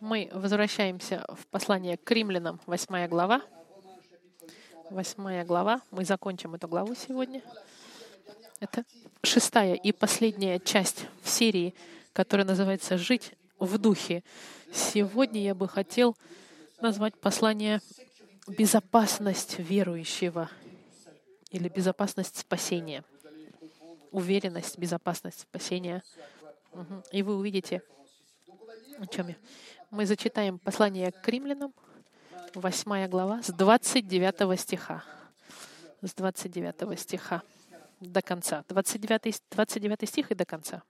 Мы 0.00 0.28
возвращаемся 0.32 1.24
в 1.28 1.46
послание 1.46 1.96
к 1.96 2.10
римлянам, 2.10 2.60
8 2.66 3.08
глава. 3.08 3.40
8 4.90 5.44
глава. 5.44 5.80
Мы 5.90 6.04
закончим 6.04 6.54
эту 6.54 6.68
главу 6.68 6.94
сегодня. 6.94 7.42
Это 8.60 8.84
шестая 9.22 9.74
и 9.74 9.92
последняя 9.92 10.58
часть 10.58 11.06
в 11.22 11.28
серии, 11.30 11.74
которая 12.12 12.46
называется 12.46 12.98
«Жить 12.98 13.32
в 13.58 13.78
духе». 13.78 14.22
Сегодня 14.70 15.40
я 15.42 15.54
бы 15.54 15.66
хотел 15.66 16.14
назвать 16.80 17.18
послание 17.18 17.80
«Безопасность 18.46 19.58
верующего» 19.58 20.50
или 21.50 21.68
«Безопасность 21.70 22.36
спасения». 22.36 23.02
Уверенность, 24.10 24.78
безопасность 24.78 25.40
спасения. 25.40 26.02
И 27.12 27.22
вы 27.22 27.36
увидите, 27.36 27.82
о 28.98 29.06
чем 29.06 29.28
я. 29.28 29.36
Мы 29.96 30.04
зачитаем 30.04 30.58
послание 30.58 31.10
к 31.10 31.26
римлянам, 31.26 31.72
8 32.52 33.08
глава, 33.08 33.42
с 33.42 33.50
29 33.50 34.60
стиха. 34.60 35.02
С 36.02 36.12
29 36.12 37.00
стиха 37.00 37.42
до 38.00 38.20
конца. 38.20 38.62
29, 38.68 39.42
29 39.52 40.06
стих 40.06 40.30
и 40.30 40.34
до 40.34 40.44
конца. 40.44 40.82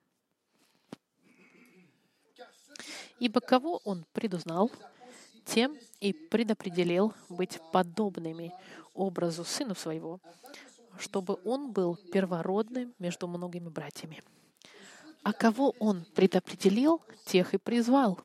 «Ибо 3.20 3.40
кого 3.40 3.80
он 3.84 4.04
предузнал, 4.12 4.72
тем 5.44 5.78
и 6.00 6.12
предопределил 6.12 7.14
быть 7.28 7.60
подобными 7.72 8.52
образу 8.92 9.44
сыну 9.44 9.76
своего, 9.76 10.18
чтобы 10.98 11.38
он 11.44 11.70
был 11.70 11.94
первородным 12.12 12.92
между 12.98 13.28
многими 13.28 13.68
братьями. 13.68 14.24
А 15.22 15.32
кого 15.32 15.76
он 15.78 16.04
предопределил, 16.16 17.00
тех 17.24 17.54
и 17.54 17.58
призвал. 17.58 18.18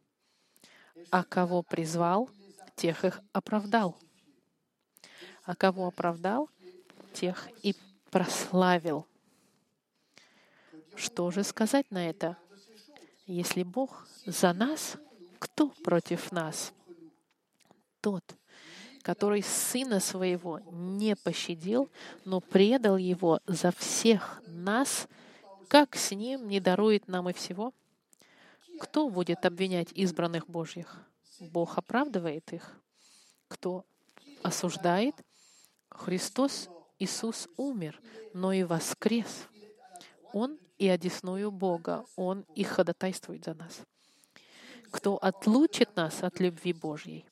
А 1.09 1.23
кого 1.23 1.63
призвал, 1.63 2.29
тех 2.75 3.03
их 3.05 3.21
оправдал. 3.33 3.97
А 5.43 5.55
кого 5.55 5.87
оправдал, 5.87 6.49
тех 7.13 7.49
и 7.63 7.75
прославил. 8.09 9.07
Что 10.95 11.31
же 11.31 11.43
сказать 11.43 11.89
на 11.89 12.09
это? 12.09 12.37
Если 13.25 13.63
Бог 13.63 14.07
за 14.25 14.53
нас, 14.53 14.97
кто 15.39 15.69
против 15.83 16.31
нас? 16.31 16.73
Тот, 18.01 18.23
который 19.01 19.41
Сына 19.41 19.99
Своего 19.99 20.59
не 20.71 21.15
пощадил, 21.15 21.89
но 22.25 22.39
предал 22.39 22.97
Его 22.97 23.39
за 23.47 23.71
всех 23.71 24.41
нас, 24.47 25.07
как 25.67 25.95
с 25.95 26.11
Ним 26.11 26.47
не 26.47 26.59
дарует 26.59 27.07
нам 27.07 27.29
и 27.29 27.33
всего? 27.33 27.73
Кто 28.81 29.09
будет 29.09 29.45
обвинять 29.45 29.91
избранных 29.91 30.49
Божьих? 30.49 31.05
Бог 31.39 31.77
оправдывает 31.77 32.51
их. 32.51 32.81
Кто 33.47 33.85
осуждает? 34.41 35.13
Христос 35.91 36.67
Иисус 36.97 37.47
умер, 37.57 38.01
но 38.33 38.51
и 38.51 38.63
воскрес. 38.63 39.47
Он 40.33 40.57
и 40.79 40.87
одесную 40.87 41.51
Бога, 41.51 42.05
Он 42.15 42.43
и 42.55 42.63
ходатайствует 42.63 43.45
за 43.45 43.53
нас. 43.53 43.81
Кто 44.89 45.15
отлучит 45.17 45.95
нас 45.95 46.23
от 46.23 46.39
любви 46.39 46.73
Божьей? 46.73 47.27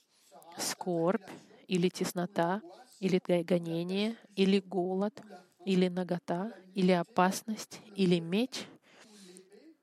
Скорбь 0.56 1.28
или 1.67 1.89
теснота, 1.89 2.61
или 3.00 3.19
гонение, 3.41 4.16
или 4.36 4.59
голод, 4.59 5.19
или 5.66 5.88
нагота, 5.88 6.53
или 6.75 6.91
опасность, 6.91 7.81
или 7.95 8.19
меч? 8.19 8.67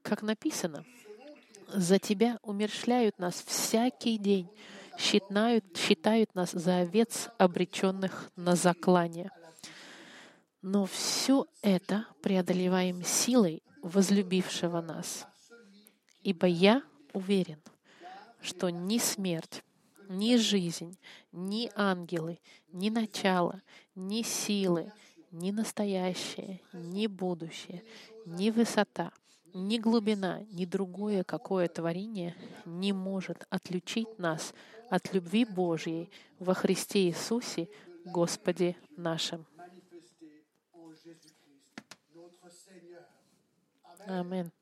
Как 0.03 0.23
написано, 0.23 0.85
«За 1.69 1.99
Тебя 1.99 2.39
умершляют 2.43 3.19
нас 3.19 3.43
всякий 3.47 4.19
день, 4.19 4.49
считают, 4.99 5.77
считают 5.77 6.35
нас 6.35 6.53
за 6.53 6.79
овец, 6.79 7.29
обреченных 7.39 8.31
на 8.37 8.57
заклание». 8.57 9.31
Но 10.63 10.87
все 10.87 11.47
это 11.63 12.07
преодолеваем 12.23 13.05
силой 13.05 13.63
возлюбившего 13.83 14.81
нас. 14.81 15.27
Ибо 16.23 16.47
я 16.49 16.83
уверен, 17.13 17.61
что 18.41 18.71
ни 18.71 18.99
смерть, 18.99 19.63
ни 20.09 20.37
жизнь, 20.37 20.99
ни 21.31 21.71
ангелы, 21.75 22.41
ни 22.73 22.91
начало, 22.91 23.63
ни 23.95 24.23
силы, 24.23 24.93
ни 25.31 25.51
настоящее, 25.51 26.61
ни 26.73 27.07
будущее, 27.07 27.85
ни 28.25 28.51
высота, 28.51 29.13
ни 29.57 29.79
глубина, 29.79 30.43
ни 30.53 30.67
другое 30.67 31.25
какое 31.25 31.69
творение 31.69 32.37
не 32.67 32.93
может 32.93 33.47
отлучить 33.49 34.19
нас 34.19 34.53
от 34.91 35.13
любви 35.15 35.45
Божьей 35.45 36.11
во 36.39 36.55
Христе 36.55 37.07
Иисусе, 37.09 37.69
Господе 38.05 38.77
нашим. 38.97 39.47
Амин. 44.07 44.53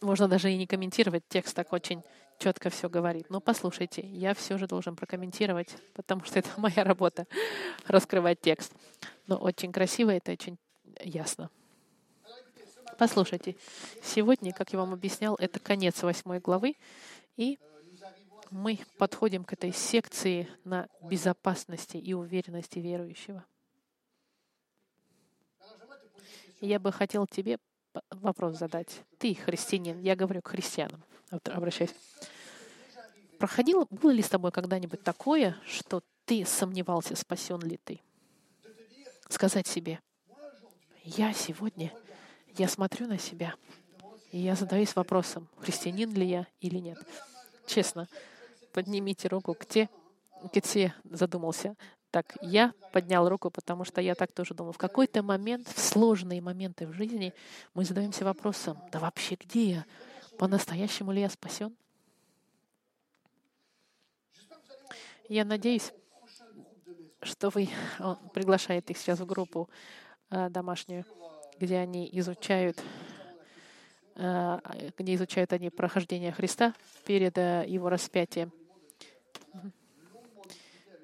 Можно 0.00 0.28
даже 0.28 0.52
и 0.52 0.56
не 0.56 0.66
комментировать, 0.66 1.24
текст 1.28 1.56
так 1.56 1.72
очень 1.72 2.02
четко 2.38 2.70
все 2.70 2.88
говорит. 2.88 3.30
Но 3.30 3.40
послушайте, 3.40 4.02
я 4.02 4.34
все 4.34 4.58
же 4.58 4.66
должен 4.66 4.94
прокомментировать, 4.96 5.76
потому 5.94 6.24
что 6.24 6.38
это 6.40 6.50
моя 6.56 6.84
работа— 6.84 7.26
раскрывать 7.86 8.40
текст. 8.40 8.74
Но 9.26 9.36
очень 9.36 9.72
красиво 9.72 10.10
это, 10.10 10.32
очень 10.32 10.58
ясно. 11.02 11.50
Послушайте, 12.98 13.54
сегодня, 14.02 14.52
как 14.52 14.72
я 14.72 14.80
вам 14.80 14.92
объяснял, 14.92 15.36
это 15.36 15.60
конец 15.60 16.02
восьмой 16.02 16.40
главы, 16.40 16.74
и 17.36 17.60
мы 18.50 18.80
подходим 18.98 19.44
к 19.44 19.52
этой 19.52 19.72
секции 19.72 20.48
на 20.64 20.88
безопасности 21.00 21.96
и 21.96 22.12
уверенности 22.12 22.80
верующего. 22.80 23.44
Я 26.60 26.80
бы 26.80 26.90
хотел 26.90 27.28
тебе 27.28 27.58
вопрос 28.10 28.58
задать. 28.58 29.04
Ты 29.18 29.36
христианин, 29.36 30.00
я 30.00 30.16
говорю 30.16 30.42
к 30.42 30.48
христианам, 30.48 31.04
обращаюсь. 31.30 31.94
Проходило, 33.38 33.86
было 33.90 34.10
ли 34.10 34.22
с 34.22 34.28
тобой 34.28 34.50
когда-нибудь 34.50 35.04
такое, 35.04 35.56
что 35.64 36.02
ты 36.24 36.44
сомневался, 36.44 37.14
спасен 37.14 37.60
ли 37.60 37.76
ты? 37.76 38.00
Сказать 39.28 39.68
себе, 39.68 40.00
я 41.04 41.32
сегодня, 41.32 41.92
я 42.58 42.68
смотрю 42.68 43.06
на 43.06 43.18
себя, 43.18 43.54
и 44.32 44.38
я 44.38 44.54
задаюсь 44.54 44.94
вопросом, 44.96 45.48
христианин 45.58 46.12
ли 46.12 46.26
я 46.26 46.46
или 46.60 46.78
нет. 46.78 46.98
Честно, 47.66 48.08
поднимите 48.72 49.28
руку, 49.28 49.56
где, 49.58 49.88
где 50.52 50.94
задумался. 51.04 51.76
Так, 52.10 52.36
я 52.40 52.72
поднял 52.92 53.28
руку, 53.28 53.50
потому 53.50 53.84
что 53.84 54.00
я 54.00 54.14
так 54.14 54.32
тоже 54.32 54.54
думал. 54.54 54.72
В 54.72 54.78
какой-то 54.78 55.22
момент, 55.22 55.68
в 55.68 55.78
сложные 55.78 56.40
моменты 56.40 56.86
в 56.86 56.92
жизни, 56.92 57.34
мы 57.74 57.84
задаемся 57.84 58.24
вопросом, 58.24 58.78
да 58.90 58.98
вообще 58.98 59.36
где 59.36 59.64
я? 59.64 59.86
По-настоящему 60.38 61.12
ли 61.12 61.20
я 61.20 61.28
спасен? 61.28 61.76
Я 65.28 65.44
надеюсь, 65.44 65.92
что 67.22 67.50
вы 67.50 67.68
он 67.98 68.16
приглашает 68.30 68.90
их 68.90 68.96
сейчас 68.96 69.20
в 69.20 69.26
группу 69.26 69.68
э, 70.30 70.48
домашнюю, 70.48 71.04
где 71.58 71.78
они 71.78 72.08
изучают, 72.12 72.82
э, 74.16 74.58
где 74.96 75.14
изучают 75.14 75.52
они 75.52 75.70
прохождение 75.70 76.32
Христа 76.32 76.74
перед 77.04 77.36
э, 77.38 77.64
его 77.66 77.88
распятием. 77.88 78.52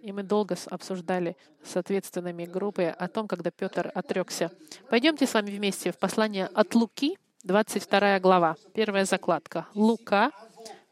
И 0.03 0.12
мы 0.12 0.22
долго 0.22 0.56
обсуждали 0.70 1.34
с 1.65 1.76
ответственными 1.76 2.44
группой 2.44 2.91
о 2.91 3.09
том, 3.09 3.26
когда 3.26 3.50
Петр 3.50 3.91
отрекся. 3.94 4.50
Пойдемте 4.91 5.26
с 5.26 5.32
вами 5.32 5.50
вместе 5.50 5.92
в 5.92 5.98
послание 5.98 6.47
от 6.47 6.75
Луки, 6.75 7.16
22 7.44 8.21
глава, 8.21 8.56
первая 8.75 9.06
закладка. 9.06 9.66
Лука, 9.75 10.30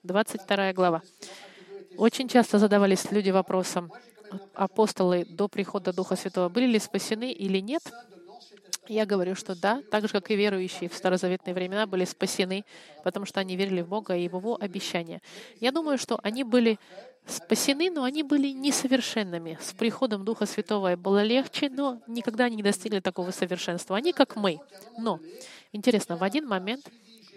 22 0.03 0.73
глава. 0.73 1.03
Очень 1.99 2.29
часто 2.29 2.59
задавались 2.59 3.11
люди 3.11 3.31
вопросом, 3.31 3.93
апостолы 4.55 5.26
до 5.26 5.49
прихода 5.49 5.93
Духа 5.93 6.17
Святого 6.17 6.49
были 6.49 6.67
ли 6.67 6.79
спасены 6.79 7.32
или 7.32 7.59
нет? 7.59 7.82
Я 8.88 9.06
говорю, 9.06 9.34
что 9.37 9.55
да, 9.55 9.81
так 9.90 10.02
же, 10.02 10.08
как 10.08 10.31
и 10.31 10.37
верующие 10.37 10.88
в 10.88 10.94
старозаветные 10.94 11.55
времена 11.55 11.87
были 11.87 12.05
спасены, 12.05 12.64
потому 13.05 13.26
что 13.26 13.38
они 13.38 13.56
верили 13.56 13.81
в 13.81 13.88
Бога 13.88 14.17
и 14.17 14.25
Его 14.25 14.58
обещания. 14.61 15.23
Я 15.61 15.70
думаю, 15.70 15.99
что 15.99 16.19
они 16.23 16.43
были 16.43 16.79
спасены, 17.26 17.90
но 17.90 18.02
они 18.02 18.25
были 18.25 18.49
несовершенными. 18.49 19.56
С 19.61 19.73
приходом 19.73 20.25
Духа 20.25 20.46
Святого 20.46 20.96
было 20.96 21.23
легче, 21.23 21.70
но 21.70 22.02
никогда 22.08 22.44
они 22.44 22.56
не 22.56 22.62
достигли 22.62 22.99
такого 22.99 23.31
совершенства. 23.31 23.96
Они 23.96 24.12
как 24.12 24.34
мы. 24.34 24.58
Но, 24.99 25.20
интересно, 25.73 26.17
в 26.17 26.25
один 26.25 26.49
момент 26.49 26.90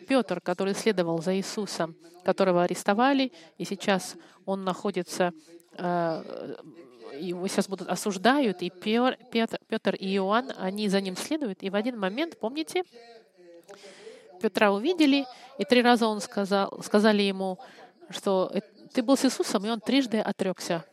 Петр, 0.08 0.42
который 0.42 0.74
следовал 0.74 1.22
за 1.22 1.36
Иисусом, 1.38 1.96
которого 2.24 2.64
арестовали, 2.64 3.32
и 3.58 3.66
сейчас 3.66 4.16
он 4.46 4.64
находится, 4.64 5.32
э, 5.78 6.56
его 7.20 7.48
сейчас 7.48 7.68
будут 7.68 7.90
осуждают, 7.90 8.62
и 8.62 8.70
Петр, 8.70 9.18
Петр 9.68 9.96
и 9.96 10.16
Иоанн, 10.16 10.52
они 10.58 10.90
за 10.90 11.02
ним 11.02 11.16
следуют, 11.16 11.64
и 11.64 11.70
в 11.70 11.76
один 11.76 12.00
момент, 12.00 12.38
помните, 12.40 12.84
Петра 14.42 14.72
увидели, 14.72 15.26
и 15.58 15.66
три 15.66 15.82
раза 15.82 16.08
он 16.08 16.22
сказал, 16.22 16.82
сказали 16.84 17.24
ему, 17.24 17.58
что 18.10 18.52
ты 18.94 19.02
был 19.02 19.18
с 19.18 19.26
Иисусом, 19.26 19.66
и 19.66 19.70
он 19.70 19.80
трижды 19.80 20.20
отрекся. 20.20 20.86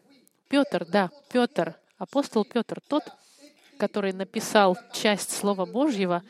Петр, 0.49 0.85
да, 0.85 1.11
Петр, 1.31 1.77
апостол 1.99 2.45
Петр, 2.45 2.81
тот, 2.89 3.05
который 3.79 4.13
написал 4.13 4.77
часть 4.93 5.31
Слова 5.31 5.67
Божьего, 5.67 6.23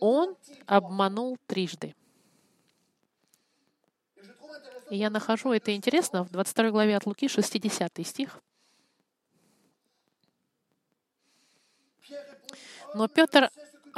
он 0.00 0.36
обманул 0.66 1.36
трижды. 1.46 1.94
И 4.90 4.96
я 4.96 5.08
нахожу 5.08 5.52
это 5.52 5.74
интересно 5.74 6.24
в 6.24 6.30
22 6.30 6.70
главе 6.70 6.96
от 6.96 7.06
Луки, 7.06 7.28
60 7.28 8.04
стих. 8.04 8.40
Но 12.94 13.08
Петр 13.08 13.50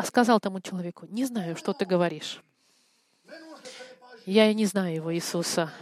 сказал 0.04 0.40
тому 0.40 0.60
человеку, 0.60 1.06
не 1.08 1.24
знаю, 1.24 1.56
что 1.56 1.72
ты 1.72 1.84
говоришь. 1.84 2.42
Я 4.26 4.50
и 4.50 4.54
не 4.54 4.66
знаю 4.66 4.94
его, 4.94 5.14
Иисуса. 5.14 5.72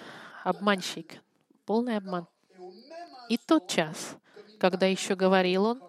Обманщик. 0.45 1.23
Полный 1.67 1.97
обман. 1.97 2.27
И 3.29 3.37
тот 3.37 3.69
час, 3.69 4.17
когда 4.59 4.87
еще 4.87 5.15
говорил 5.15 5.65
он, 5.65 5.83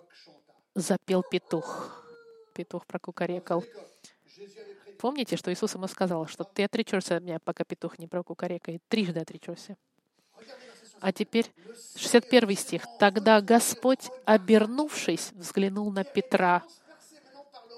запел 0.76 1.24
петух. 1.24 2.04
Петух 2.54 2.86
прокукарекал. 2.86 3.64
Помните, 5.00 5.38
что 5.38 5.52
Иисус 5.52 5.74
ему 5.74 5.88
сказал, 5.88 6.28
что 6.28 6.44
ты 6.44 6.64
отречешься 6.64 7.18
от 7.18 7.24
меня, 7.24 7.40
пока 7.40 7.64
петух 7.64 7.98
не 7.98 8.08
прокукарекает. 8.08 8.84
Трижды 8.88 9.20
отречешься. 9.20 9.78
А 11.00 11.12
теперь 11.12 11.52
61 11.96 12.56
стих. 12.56 12.84
«Тогда 13.00 13.42
Господь, 13.42 14.12
обернувшись, 14.26 15.32
взглянул 15.34 15.92
на 15.92 16.04
Петра». 16.04 16.64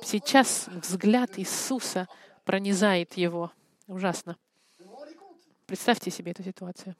Сейчас 0.04 0.68
взгляд 0.68 1.40
Иисуса 1.40 2.08
пронизает 2.46 3.14
его. 3.14 3.52
Ужасно. 3.88 4.38
Представьте 5.66 6.12
себе 6.12 6.32
эту 6.32 6.44
ситуацию. 6.44 6.96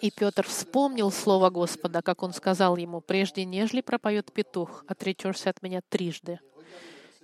И 0.00 0.10
Петр 0.10 0.46
вспомнил 0.46 1.10
слово 1.10 1.50
Господа, 1.50 2.02
как 2.02 2.22
он 2.22 2.32
сказал 2.32 2.76
ему, 2.76 3.00
«Прежде 3.00 3.44
нежели 3.44 3.80
пропоет 3.80 4.32
петух, 4.32 4.84
отречешься 4.86 5.50
от 5.50 5.62
меня 5.62 5.80
трижды». 5.88 6.40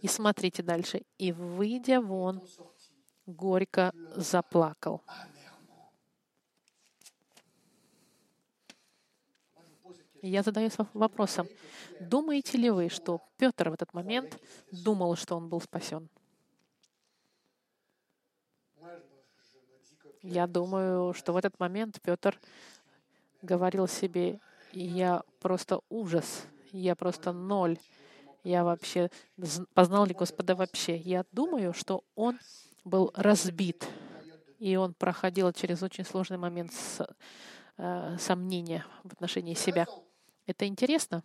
И 0.02 0.08
смотрите 0.08 0.62
дальше. 0.62 1.02
«И, 1.18 1.32
выйдя 1.32 2.00
вон, 2.00 2.42
горько 3.26 3.92
заплакал». 4.14 5.02
Я 10.22 10.42
задаюсь 10.42 10.74
вопросом, 10.94 11.48
думаете 12.00 12.58
ли 12.58 12.70
вы, 12.70 12.88
что 12.88 13.20
Петр 13.36 13.70
в 13.70 13.74
этот 13.74 13.94
момент 13.94 14.38
думал, 14.70 15.16
что 15.16 15.36
он 15.36 15.48
был 15.48 15.60
спасен? 15.60 16.08
Я 20.22 20.46
думаю, 20.46 21.14
что 21.14 21.32
в 21.32 21.36
этот 21.36 21.58
момент 21.60 22.00
Петр 22.02 22.38
говорил 23.42 23.86
себе, 23.86 24.40
я 24.72 25.22
просто 25.40 25.80
ужас, 25.88 26.46
я 26.72 26.96
просто 26.96 27.32
ноль, 27.32 27.78
я 28.44 28.64
вообще 28.64 29.10
познал 29.74 30.06
ли 30.06 30.14
Господа 30.14 30.54
вообще. 30.54 30.96
Я 30.96 31.24
думаю, 31.32 31.72
что 31.72 32.04
он 32.14 32.38
был 32.84 33.12
разбит, 33.14 33.86
и 34.58 34.76
он 34.76 34.94
проходил 34.94 35.52
через 35.52 35.82
очень 35.82 36.04
сложный 36.04 36.38
момент 36.38 36.72
с, 36.72 37.06
э, 37.76 38.16
сомнения 38.18 38.84
в 39.04 39.12
отношении 39.12 39.54
себя. 39.54 39.86
Это 40.48 40.66
интересно. 40.66 41.22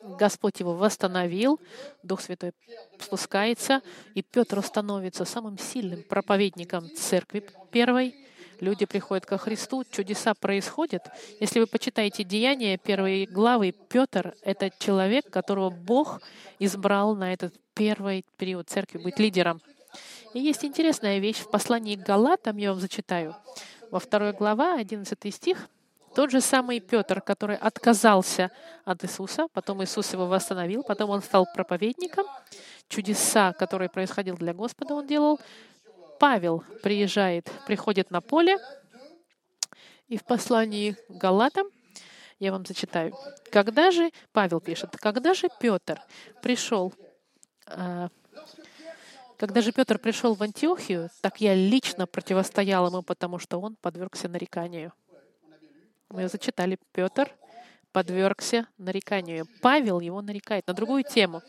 Господь 0.00 0.58
его 0.58 0.74
восстановил, 0.74 1.60
Дух 2.02 2.20
Святой 2.20 2.52
спускается, 2.98 3.80
и 4.14 4.22
Петр 4.22 4.60
становится 4.62 5.24
самым 5.24 5.56
сильным 5.56 6.02
проповедником 6.02 6.90
церкви 6.96 7.48
первой. 7.70 8.14
Люди 8.58 8.86
приходят 8.86 9.24
ко 9.24 9.38
Христу, 9.38 9.84
чудеса 9.84 10.34
происходят. 10.34 11.04
Если 11.38 11.60
вы 11.60 11.68
почитаете 11.68 12.24
Деяния 12.24 12.76
первой 12.76 13.26
главы, 13.26 13.72
Петр— 13.88 14.34
это 14.42 14.72
человек, 14.80 15.30
которого 15.30 15.70
Бог 15.70 16.20
избрал 16.58 17.14
на 17.14 17.32
этот 17.32 17.54
первый 17.74 18.24
период 18.36 18.68
церкви 18.68 18.98
быть 18.98 19.20
лидером. 19.20 19.60
И 20.34 20.40
есть 20.40 20.64
интересная 20.64 21.20
вещь 21.20 21.38
в 21.38 21.50
послании 21.50 21.94
к 21.94 22.00
Галатам, 22.00 22.56
я 22.56 22.72
вам 22.72 22.80
зачитаю. 22.80 23.36
Во 23.92 24.00
второй 24.00 24.32
глава, 24.32 24.74
11 24.74 25.32
стих, 25.32 25.68
тот 26.14 26.30
же 26.30 26.40
самый 26.40 26.80
Петр, 26.80 27.20
который 27.20 27.56
отказался 27.56 28.50
от 28.84 29.04
Иисуса, 29.04 29.48
потом 29.52 29.82
Иисус 29.82 30.12
его 30.12 30.26
восстановил, 30.26 30.82
потом 30.82 31.10
он 31.10 31.22
стал 31.22 31.46
проповедником. 31.54 32.26
Чудеса, 32.88 33.52
которые 33.52 33.88
происходили 33.88 34.34
для 34.36 34.54
Господа, 34.54 34.94
он 34.94 35.06
делал. 35.06 35.38
Павел 36.18 36.64
приезжает, 36.82 37.50
приходит 37.66 38.10
на 38.10 38.20
поле, 38.20 38.56
и 40.08 40.16
в 40.16 40.24
послании 40.24 40.96
Галатам 41.08 41.68
я 42.38 42.52
вам 42.52 42.64
зачитаю. 42.64 43.14
Когда 43.50 43.90
же, 43.90 44.10
Павел 44.32 44.60
пишет, 44.60 44.96
когда 44.96 45.34
же 45.34 45.48
Петр 45.60 46.00
пришел, 46.42 46.92
а, 47.66 48.08
когда 49.36 49.60
же 49.60 49.70
Петр 49.70 49.98
пришел 49.98 50.34
в 50.34 50.42
Антиохию, 50.42 51.10
так 51.20 51.40
я 51.40 51.54
лично 51.54 52.06
противостоял 52.06 52.86
ему, 52.86 53.02
потому 53.02 53.38
что 53.38 53.60
он 53.60 53.76
подвергся 53.76 54.28
нареканию. 54.28 54.92
Мы 56.10 56.28
зачитали. 56.28 56.78
Петр 56.92 57.30
подвергся 57.92 58.66
нареканию. 58.78 59.46
Павел 59.60 60.00
его 60.00 60.22
нарекает 60.22 60.66
на 60.66 60.72
другую 60.72 61.04
тему. 61.04 61.42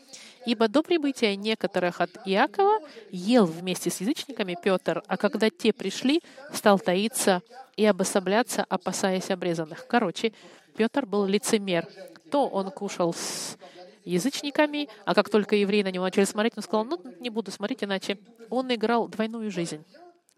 «Ибо 0.44 0.68
до 0.68 0.82
прибытия 0.82 1.36
некоторых 1.36 2.00
от 2.00 2.10
Иакова 2.26 2.80
ел 3.10 3.46
вместе 3.46 3.90
с 3.90 4.00
язычниками 4.00 4.56
Петр, 4.62 5.02
а 5.06 5.16
когда 5.16 5.48
те 5.48 5.72
пришли, 5.72 6.22
стал 6.52 6.78
таиться 6.78 7.42
и 7.76 7.86
обособляться, 7.86 8.64
опасаясь 8.68 9.30
обрезанных». 9.30 9.86
Короче, 9.86 10.32
Петр 10.76 11.06
был 11.06 11.24
лицемер. 11.24 11.86
То 12.30 12.46
он 12.46 12.70
кушал 12.70 13.14
с 13.14 13.56
язычниками, 14.04 14.88
а 15.04 15.14
как 15.14 15.30
только 15.30 15.56
евреи 15.56 15.82
на 15.82 15.90
него 15.90 16.04
начали 16.04 16.24
смотреть, 16.24 16.54
он 16.56 16.62
сказал, 16.62 16.84
ну, 16.84 17.02
не 17.20 17.30
буду 17.30 17.50
смотреть, 17.50 17.84
иначе 17.84 18.18
он 18.48 18.72
играл 18.72 19.08
двойную 19.08 19.50
жизнь. 19.50 19.84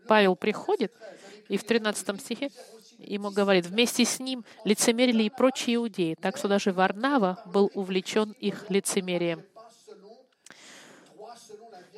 Павел 0.09 0.37
приходит, 0.37 0.93
и 1.49 1.57
в 1.57 1.65
13 1.65 2.21
стихе 2.21 2.51
ему 3.07 3.31
говорит, 3.31 3.67
вместе 3.67 4.05
с 4.05 4.21
ним 4.21 4.45
лицемерили 4.65 5.25
и 5.25 5.31
прочие 5.31 5.77
иудеи, 5.77 6.17
так 6.21 6.37
что 6.37 6.49
даже 6.49 6.73
Варнава 6.73 7.43
был 7.47 7.71
увлечен 7.75 8.33
их 8.33 8.69
лицемерием. 8.71 9.43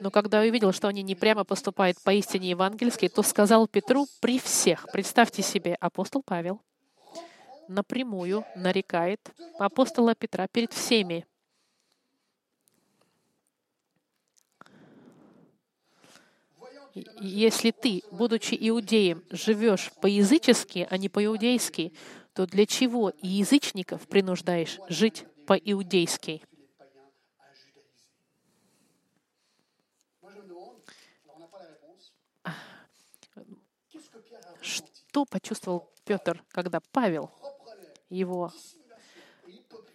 Но 0.00 0.10
когда 0.10 0.40
увидел, 0.40 0.72
что 0.72 0.88
они 0.88 1.02
не 1.02 1.14
прямо 1.14 1.44
поступают 1.44 2.00
поистине 2.02 2.50
евангельски, 2.50 3.08
то 3.08 3.22
сказал 3.22 3.68
Петру 3.68 4.06
при 4.20 4.38
всех, 4.38 4.86
представьте 4.92 5.42
себе, 5.42 5.76
апостол 5.80 6.22
Павел 6.22 6.60
напрямую 7.68 8.44
нарекает 8.56 9.20
апостола 9.58 10.14
Петра 10.14 10.46
перед 10.48 10.72
всеми, 10.72 11.26
если 16.94 17.72
ты, 17.72 18.02
будучи 18.10 18.56
иудеем, 18.58 19.24
живешь 19.30 19.92
по-язычески, 20.00 20.86
а 20.88 20.96
не 20.96 21.08
по-иудейски, 21.08 21.92
то 22.34 22.46
для 22.46 22.66
чего 22.66 23.12
язычников 23.20 24.06
принуждаешь 24.06 24.78
жить 24.88 25.24
по-иудейски? 25.46 26.42
Что 34.60 35.24
почувствовал 35.24 35.90
Петр, 36.04 36.42
когда 36.50 36.80
Павел 36.92 37.30
его 38.08 38.52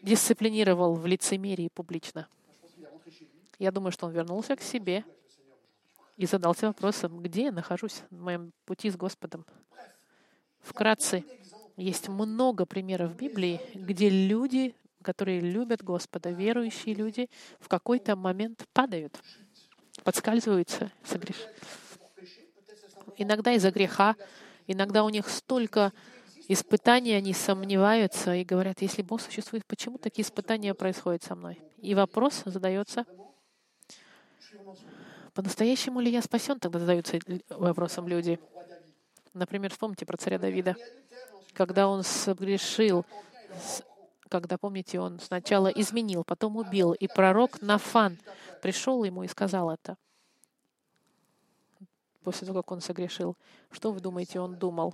дисциплинировал 0.01 0.95
в 0.95 1.05
лицемерии 1.05 1.69
публично? 1.69 2.27
Я 3.57 3.71
думаю, 3.71 3.91
что 3.91 4.05
он 4.05 4.13
вернулся 4.13 4.55
к 4.55 4.61
себе 4.61 5.03
и 6.19 6.25
задался 6.25 6.67
вопросом, 6.67 7.23
где 7.23 7.43
я 7.43 7.51
нахожусь 7.53 8.03
в 8.09 8.21
моем 8.21 8.51
пути 8.65 8.89
с 8.89 8.97
Господом. 8.97 9.45
Вкратце, 10.59 11.23
есть 11.77 12.09
много 12.09 12.65
примеров 12.65 13.11
в 13.11 13.15
Библии, 13.15 13.61
где 13.73 14.09
люди, 14.09 14.75
которые 15.01 15.39
любят 15.39 15.81
Господа, 15.81 16.31
верующие 16.31 16.93
люди, 16.93 17.29
в 17.61 17.69
какой-то 17.69 18.17
момент 18.17 18.65
падают, 18.73 19.17
подскальзываются, 20.03 20.91
согреш. 21.05 21.37
Иногда 23.15 23.53
из-за 23.53 23.71
греха, 23.71 24.17
иногда 24.67 25.05
у 25.05 25.09
них 25.09 25.29
столько 25.29 25.93
испытаний, 26.49 27.13
они 27.13 27.31
сомневаются 27.31 28.35
и 28.35 28.43
говорят, 28.43 28.81
если 28.81 29.03
Бог 29.03 29.21
существует, 29.21 29.65
почему 29.65 29.97
такие 29.97 30.25
испытания 30.25 30.73
происходят 30.73 31.23
со 31.23 31.35
мной? 31.35 31.61
И 31.77 31.95
вопрос 31.95 32.41
задается, 32.43 33.05
по-настоящему 35.39 36.01
ли 36.01 36.11
я 36.11 36.21
спасен? 36.21 36.59
Тогда 36.59 36.79
задаются 36.79 37.17
вопросом 37.47 38.09
люди. 38.09 38.37
Например, 39.33 39.71
вспомните 39.71 40.05
про 40.05 40.17
царя 40.17 40.37
Давида. 40.37 40.75
Когда 41.53 41.87
он 41.87 42.03
согрешил, 42.03 43.05
когда, 44.27 44.57
помните, 44.57 44.99
он 44.99 45.17
сначала 45.19 45.67
изменил, 45.67 46.25
потом 46.25 46.57
убил, 46.57 46.91
и 46.91 47.07
пророк 47.07 47.61
Нафан 47.61 48.17
пришел 48.61 49.01
ему 49.05 49.23
и 49.23 49.29
сказал 49.29 49.71
это. 49.71 49.95
после 52.21 52.45
того, 52.45 52.61
как 52.61 52.73
он 52.73 52.81
согрешил. 52.81 53.37
Что 53.71 53.93
вы 53.93 54.01
думаете, 54.01 54.41
он 54.41 54.57
думал? 54.57 54.93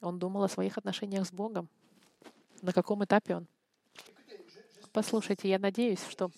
Он 0.00 0.18
думал 0.18 0.42
о 0.44 0.48
своих 0.48 0.78
отношениях 0.78 1.26
с 1.26 1.32
Богом. 1.32 1.68
На 2.62 2.72
каком 2.72 3.04
этапе 3.04 3.36
он? 3.36 3.46
Послушайте, 4.90 5.50
я 5.50 5.58
надеюсь, 5.58 6.02
что 6.08 6.30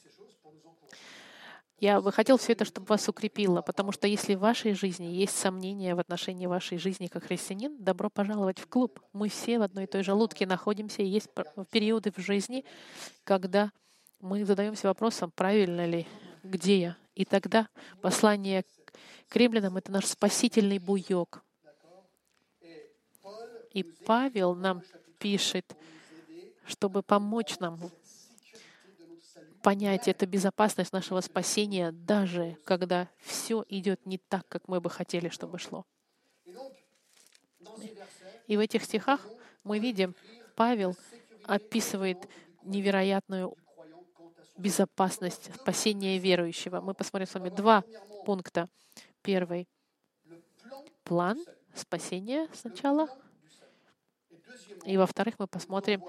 я 1.79 2.01
бы 2.01 2.13
хотел 2.13 2.37
все 2.37 2.53
это, 2.53 2.65
чтобы 2.65 2.87
вас 2.87 3.09
укрепило, 3.09 3.61
потому 3.61 3.93
что 3.93 4.07
если 4.07 4.35
в 4.35 4.41
вашей 4.41 4.75
жизни 4.75 5.07
есть 5.07 5.37
сомнения 5.37 5.95
в 5.95 5.99
отношении 5.99 6.47
вашей 6.47 6.79
жизни 6.79 7.09
как 7.09 7.25
христианин, 7.25 7.77
добро 7.83 8.11
пожаловать 8.11 8.59
в 8.59 8.67
клуб. 8.69 9.01
Мы 9.13 9.29
все 9.29 9.59
в 9.59 9.63
одной 9.63 9.85
и 9.85 9.87
той 9.87 10.03
же 10.03 10.13
лодке 10.13 10.47
находимся, 10.47 11.03
и 11.03 11.07
есть 11.07 11.29
периоды 11.71 12.13
в 12.13 12.19
жизни, 12.19 12.65
когда 13.25 13.73
мы 14.21 14.45
задаемся 14.45 14.87
вопросом, 14.87 15.31
правильно 15.35 15.85
ли, 15.85 16.07
где 16.43 16.79
я. 16.79 16.97
И 17.15 17.25
тогда 17.25 17.69
послание 18.01 18.65
к 19.29 19.37
римлянам— 19.37 19.77
это 19.79 19.93
наш 19.93 20.07
спасительный 20.07 20.79
буек. 20.79 21.43
И 23.73 23.83
Павел 23.83 24.55
нам 24.55 24.83
пишет, 25.19 25.77
чтобы 26.67 27.03
помочь 27.03 27.59
нам 27.59 27.79
понять 29.65 30.09
эту 30.09 30.27
безопасность 30.27 30.93
нашего 30.93 31.23
спасения, 31.23 31.91
даже 31.91 32.59
когда 32.67 33.09
все 33.17 33.65
идет 33.71 34.05
не 34.05 34.19
так, 34.19 34.47
как 34.47 34.69
мы 34.69 34.79
бы 34.79 34.91
хотели, 34.91 35.31
чтобы 35.31 35.59
шло. 35.59 35.87
И 38.47 38.59
в 38.59 38.61
этих 38.61 38.85
стихах 38.85 39.27
мы 39.65 39.79
видим, 39.79 40.15
Павел 40.55 40.95
описывает 41.45 42.29
невероятную 42.63 43.57
безопасность 44.59 45.51
спасения 45.55 46.19
верующего. 46.19 46.83
Мы 46.83 46.93
посмотрим 46.93 47.27
с 47.27 47.33
вами 47.33 47.49
два 47.49 47.85
пункта. 48.27 48.69
Первый— 49.23 49.67
план 51.05 51.43
спасения 51.75 52.49
сначала. 52.53 53.09
И 54.85 54.99
во-вторых, 54.99 55.37
мы 55.39 55.47
посмотрим 55.47 56.05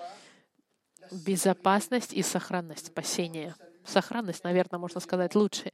безопасность 1.12 2.14
и 2.14 2.22
сохранность 2.22 2.88
спасения. 2.88 3.56
Сохранность, 3.86 4.44
наверное, 4.44 4.80
можно 4.80 5.00
сказать 5.00 5.36
лучше. 5.36 5.72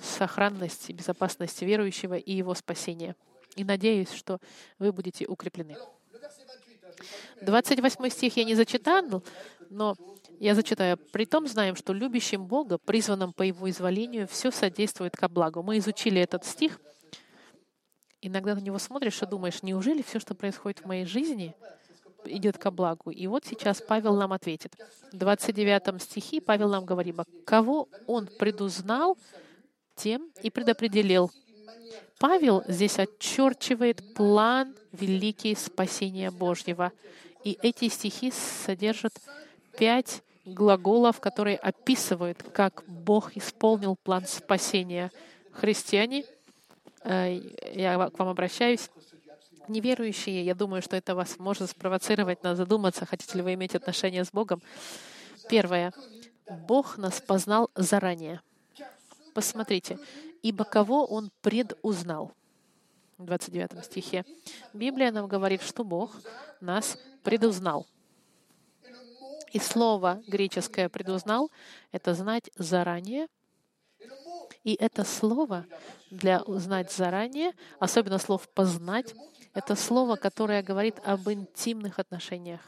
Сохранность 0.00 0.90
и 0.90 0.92
безопасность 0.92 1.60
верующего 1.62 2.14
и 2.14 2.32
его 2.32 2.54
спасения. 2.54 3.16
И 3.56 3.64
надеюсь, 3.64 4.12
что 4.12 4.38
вы 4.78 4.92
будете 4.92 5.26
укреплены. 5.26 5.76
28 7.40 8.08
стих 8.08 8.36
я 8.36 8.44
не 8.44 8.54
зачитал, 8.54 9.22
но 9.70 9.96
я 10.40 10.54
зачитаю. 10.54 10.96
«Притом 10.96 11.46
знаем, 11.46 11.76
что 11.76 11.92
любящим 11.92 12.46
Бога, 12.46 12.78
призванным 12.78 13.32
по 13.32 13.42
Его 13.42 13.68
изволению, 13.70 14.28
все 14.28 14.50
содействует 14.50 15.16
ко 15.16 15.28
благу». 15.28 15.62
Мы 15.62 15.78
изучили 15.78 16.20
этот 16.20 16.44
стих. 16.44 16.80
Иногда 18.20 18.54
на 18.54 18.60
него 18.60 18.78
смотришь 18.78 19.22
и 19.22 19.26
думаешь, 19.26 19.62
неужели 19.62 20.02
все, 20.02 20.18
что 20.18 20.34
происходит 20.34 20.80
в 20.80 20.86
моей 20.86 21.06
жизни, 21.06 21.54
идет 22.28 22.58
ко 22.58 22.70
благу. 22.70 23.10
И 23.10 23.26
вот 23.26 23.44
сейчас 23.46 23.80
Павел 23.80 24.16
нам 24.16 24.32
ответит. 24.32 24.74
В 25.12 25.16
29 25.16 26.02
стихе 26.02 26.40
Павел 26.40 26.68
нам 26.68 26.84
говорит, 26.84 27.16
кого 27.44 27.88
он 28.06 28.28
предузнал, 28.38 29.16
тем 29.96 30.30
и 30.42 30.50
предопределил. 30.50 31.30
Павел 32.18 32.64
здесь 32.66 32.98
отчерчивает 32.98 34.14
план 34.14 34.74
великий 34.92 35.54
спасения 35.54 36.30
Божьего. 36.30 36.92
И 37.44 37.58
эти 37.62 37.88
стихи 37.88 38.32
содержат 38.32 39.12
пять 39.78 40.22
глаголов, 40.44 41.20
которые 41.20 41.56
описывают, 41.56 42.42
как 42.52 42.82
Бог 42.86 43.36
исполнил 43.36 43.96
план 43.96 44.26
спасения. 44.26 45.12
Христиане, 45.52 46.24
э, 47.04 47.40
я 47.74 48.10
к 48.10 48.18
вам 48.18 48.28
обращаюсь, 48.28 48.90
неверующие, 49.68 50.44
я 50.44 50.54
думаю, 50.54 50.82
что 50.82 50.96
это 50.96 51.14
вас 51.14 51.38
может 51.38 51.70
спровоцировать 51.70 52.42
на 52.42 52.56
задуматься, 52.56 53.06
хотите 53.06 53.36
ли 53.36 53.42
вы 53.42 53.54
иметь 53.54 53.74
отношения 53.74 54.24
с 54.24 54.30
Богом. 54.30 54.62
Первое. 55.48 55.92
Бог 56.66 56.98
нас 56.98 57.20
познал 57.20 57.70
заранее. 57.74 58.40
Посмотрите. 59.34 59.98
«Ибо 60.42 60.64
кого 60.64 61.04
Он 61.04 61.30
предузнал?» 61.42 62.32
В 63.18 63.24
29 63.24 63.84
стихе. 63.84 64.24
Библия 64.72 65.10
нам 65.10 65.26
говорит, 65.26 65.62
что 65.62 65.82
Бог 65.82 66.12
нас 66.60 66.96
предузнал. 67.24 67.86
И 69.52 69.58
слово 69.58 70.22
греческое 70.28 70.88
«предузнал»— 70.88 71.50
это 71.92 72.14
знать 72.14 72.50
заранее— 72.56 73.26
и 74.64 74.74
это 74.74 75.04
слово 75.04 75.66
для 76.10 76.42
узнать 76.42 76.92
заранее, 76.92 77.52
особенно 77.78 78.18
слов 78.18 78.48
«познать», 78.50 79.14
это 79.54 79.74
слово, 79.74 80.16
которое 80.16 80.62
говорит 80.62 81.00
об 81.04 81.28
интимных 81.28 81.98
отношениях. 81.98 82.60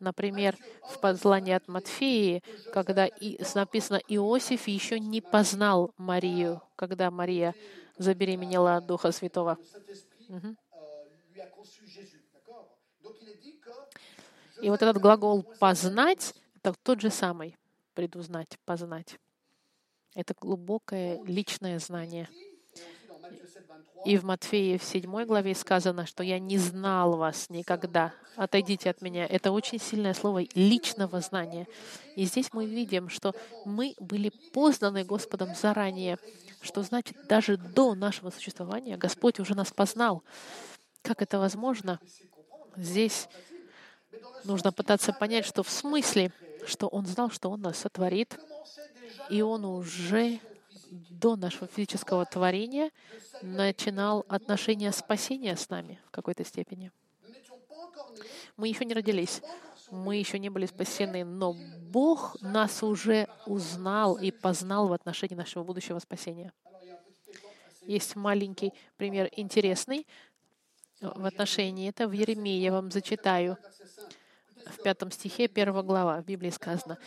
Например, 0.00 0.56
в 0.82 1.00
послании 1.00 1.54
от 1.54 1.68
Матфеи, 1.68 2.42
когда 2.72 3.08
написано 3.54 4.00
«Иосиф 4.08 4.68
еще 4.68 5.00
не 5.00 5.20
познал 5.20 5.92
Марию», 5.96 6.62
когда 6.76 7.10
Мария 7.10 7.54
забеременела 7.98 8.76
от 8.76 8.86
Духа 8.86 9.12
Святого. 9.12 9.58
И 14.62 14.70
вот 14.70 14.82
этот 14.82 14.98
глагол 14.98 15.42
«познать»— 15.58 16.34
это 16.56 16.74
тот 16.82 17.00
же 17.00 17.10
самый 17.10 17.56
«предузнать», 17.94 18.58
«познать». 18.64 19.18
Это 20.14 20.34
глубокое 20.40 21.22
личное 21.24 21.78
знание. 21.78 22.28
И 24.04 24.16
в 24.18 24.24
Матфея 24.24 24.78
в 24.78 24.84
7 24.84 25.24
главе 25.24 25.54
сказано, 25.54 26.06
что 26.06 26.22
я 26.22 26.38
не 26.38 26.58
знал 26.58 27.16
вас 27.16 27.50
никогда. 27.50 28.12
Отойдите 28.36 28.90
от 28.90 29.00
меня. 29.00 29.26
Это 29.26 29.50
очень 29.50 29.80
сильное 29.80 30.14
слово 30.14 30.42
личного 30.54 31.20
знания. 31.20 31.66
И 32.14 32.24
здесь 32.24 32.52
мы 32.52 32.66
видим, 32.66 33.08
что 33.08 33.34
мы 33.64 33.94
были 33.98 34.30
познаны 34.52 35.04
Господом 35.04 35.54
заранее, 35.54 36.18
что 36.60 36.82
значит, 36.82 37.16
даже 37.26 37.56
до 37.56 37.94
нашего 37.94 38.30
существования 38.30 38.96
Господь 38.96 39.40
уже 39.40 39.54
нас 39.54 39.72
познал. 39.72 40.22
Как 41.02 41.22
это 41.22 41.38
возможно? 41.38 41.98
Здесь 42.76 43.28
нужно 44.44 44.72
пытаться 44.72 45.12
понять, 45.12 45.46
что 45.46 45.62
в 45.62 45.70
смысле, 45.70 46.32
что 46.66 46.88
Он 46.88 47.06
знал, 47.06 47.30
что 47.30 47.50
Он 47.50 47.60
нас 47.60 47.78
сотворит, 47.78 48.38
и 49.30 49.42
Он 49.42 49.64
уже 49.64 50.40
до 51.10 51.36
нашего 51.36 51.66
физического 51.66 52.24
творения 52.24 52.90
начинал 53.42 54.24
отношения 54.28 54.92
спасения 54.92 55.56
с 55.56 55.68
нами 55.68 56.00
в 56.06 56.10
какой-то 56.10 56.44
степени. 56.44 56.90
Мы 58.56 58.68
еще 58.68 58.84
не 58.84 58.94
родились, 58.94 59.42
мы 59.90 60.16
еще 60.16 60.38
не 60.38 60.48
были 60.48 60.66
спасены, 60.66 61.24
но 61.24 61.54
Бог 61.80 62.40
нас 62.40 62.82
уже 62.82 63.28
узнал 63.46 64.16
и 64.16 64.30
познал 64.30 64.88
в 64.88 64.92
отношении 64.92 65.34
нашего 65.34 65.64
будущего 65.64 65.98
спасения. 65.98 66.52
Есть 67.82 68.16
маленький 68.16 68.72
пример 68.96 69.28
интересный 69.32 70.06
в 71.00 71.24
отношении 71.24 71.88
это 71.88 72.08
в 72.08 72.12
Еремии. 72.12 72.58
Я 72.60 72.72
вам 72.72 72.90
зачитаю 72.90 73.58
в 74.66 74.82
пятом 74.82 75.10
стихе, 75.10 75.46
первого 75.48 75.82
глава 75.82 76.20
в 76.20 76.24
Библии 76.24 76.50
сказано. 76.50 76.98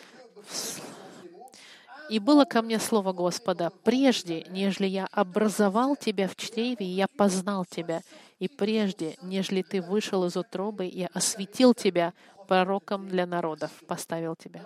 И 2.10 2.18
было 2.18 2.46
ко 2.46 2.62
мне 2.62 2.80
слово 2.80 3.14
Господа, 3.14 3.72
прежде, 3.84 4.44
нежели 4.50 4.88
я 4.88 5.08
образовал 5.12 5.96
тебя 5.96 6.28
в 6.28 6.36
чреве, 6.36 6.86
я 6.86 7.08
познал 7.08 7.66
тебя, 7.66 8.02
и 8.40 8.48
прежде, 8.48 9.16
нежели 9.22 9.62
ты 9.62 9.82
вышел 9.82 10.26
из 10.26 10.36
утробы, 10.36 10.86
я 10.86 11.08
осветил 11.14 11.76
тебя 11.76 12.14
пророком 12.48 13.08
для 13.08 13.28
народов, 13.28 13.72
поставил 13.88 14.36
тебя. 14.36 14.66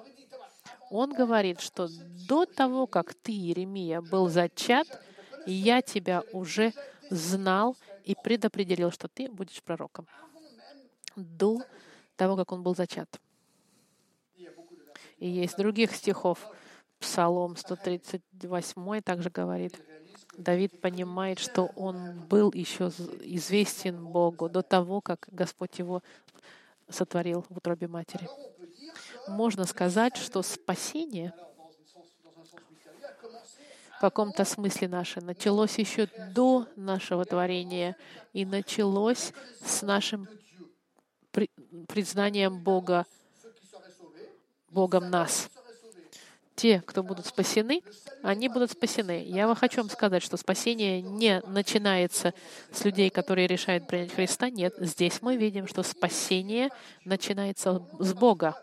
Он 0.89 1.12
говорит, 1.12 1.59
что 1.59 1.89
до 2.29 2.45
того, 2.45 2.88
как 2.88 3.13
ты, 3.13 3.33
Еремия, 3.33 4.00
был 4.00 4.29
зачат, 4.29 4.88
я 5.45 5.81
тебя 5.81 6.23
уже 6.31 6.71
знал 7.09 7.75
и 8.05 8.15
предопределил, 8.15 8.91
что 8.91 9.09
ты 9.09 9.29
будешь 9.29 9.62
пророком. 9.63 10.07
До 11.15 11.62
того, 12.15 12.38
как 12.38 12.51
он 12.53 12.63
был 12.63 12.75
зачат. 12.75 13.19
И 15.17 15.27
есть 15.27 15.57
других 15.57 15.95
стихов, 15.95 16.47
Псалом 17.03 17.57
138 17.57 19.01
также 19.01 19.29
говорит, 19.29 19.77
Давид 20.38 20.79
понимает, 20.79 21.38
что 21.38 21.65
он 21.75 22.22
был 22.29 22.50
еще 22.53 22.88
известен 23.19 24.05
Богу 24.05 24.48
до 24.48 24.62
того, 24.62 25.01
как 25.01 25.27
Господь 25.29 25.79
его 25.79 26.01
сотворил 26.89 27.45
в 27.50 27.57
утробе 27.57 27.89
матери. 27.89 28.29
Можно 29.27 29.65
сказать, 29.65 30.15
что 30.15 30.41
спасение 30.43 31.33
в 33.98 34.00
каком-то 34.00 34.45
смысле 34.45 34.88
наше 34.88 35.19
началось 35.19 35.77
еще 35.77 36.07
до 36.33 36.67
нашего 36.77 37.25
творения 37.25 37.98
и 38.31 38.45
началось 38.45 39.33
с 39.62 39.81
нашим 39.81 40.29
признанием 41.89 42.63
Бога, 42.63 43.05
Богом 44.69 45.10
нас. 45.10 45.50
Те, 46.55 46.81
кто 46.86 47.03
будут 47.03 47.25
спасены, 47.25 47.81
они 48.22 48.48
будут 48.48 48.72
спасены. 48.72 49.24
Я 49.25 49.53
хочу 49.55 49.81
вам 49.81 49.89
сказать, 49.89 50.24
что 50.24 50.38
спасение 50.38 51.01
не 51.01 51.41
начинается 51.48 52.33
с 52.72 52.86
людей, 52.86 53.10
которые 53.10 53.48
решают 53.48 53.88
принять 53.88 54.13
Христа. 54.13 54.50
Нет, 54.50 54.75
здесь 54.77 55.22
мы 55.22 55.36
видим, 55.36 55.67
что 55.67 55.83
спасение 55.83 56.69
начинается 57.05 57.86
с 58.00 58.13
Бога. 58.13 58.55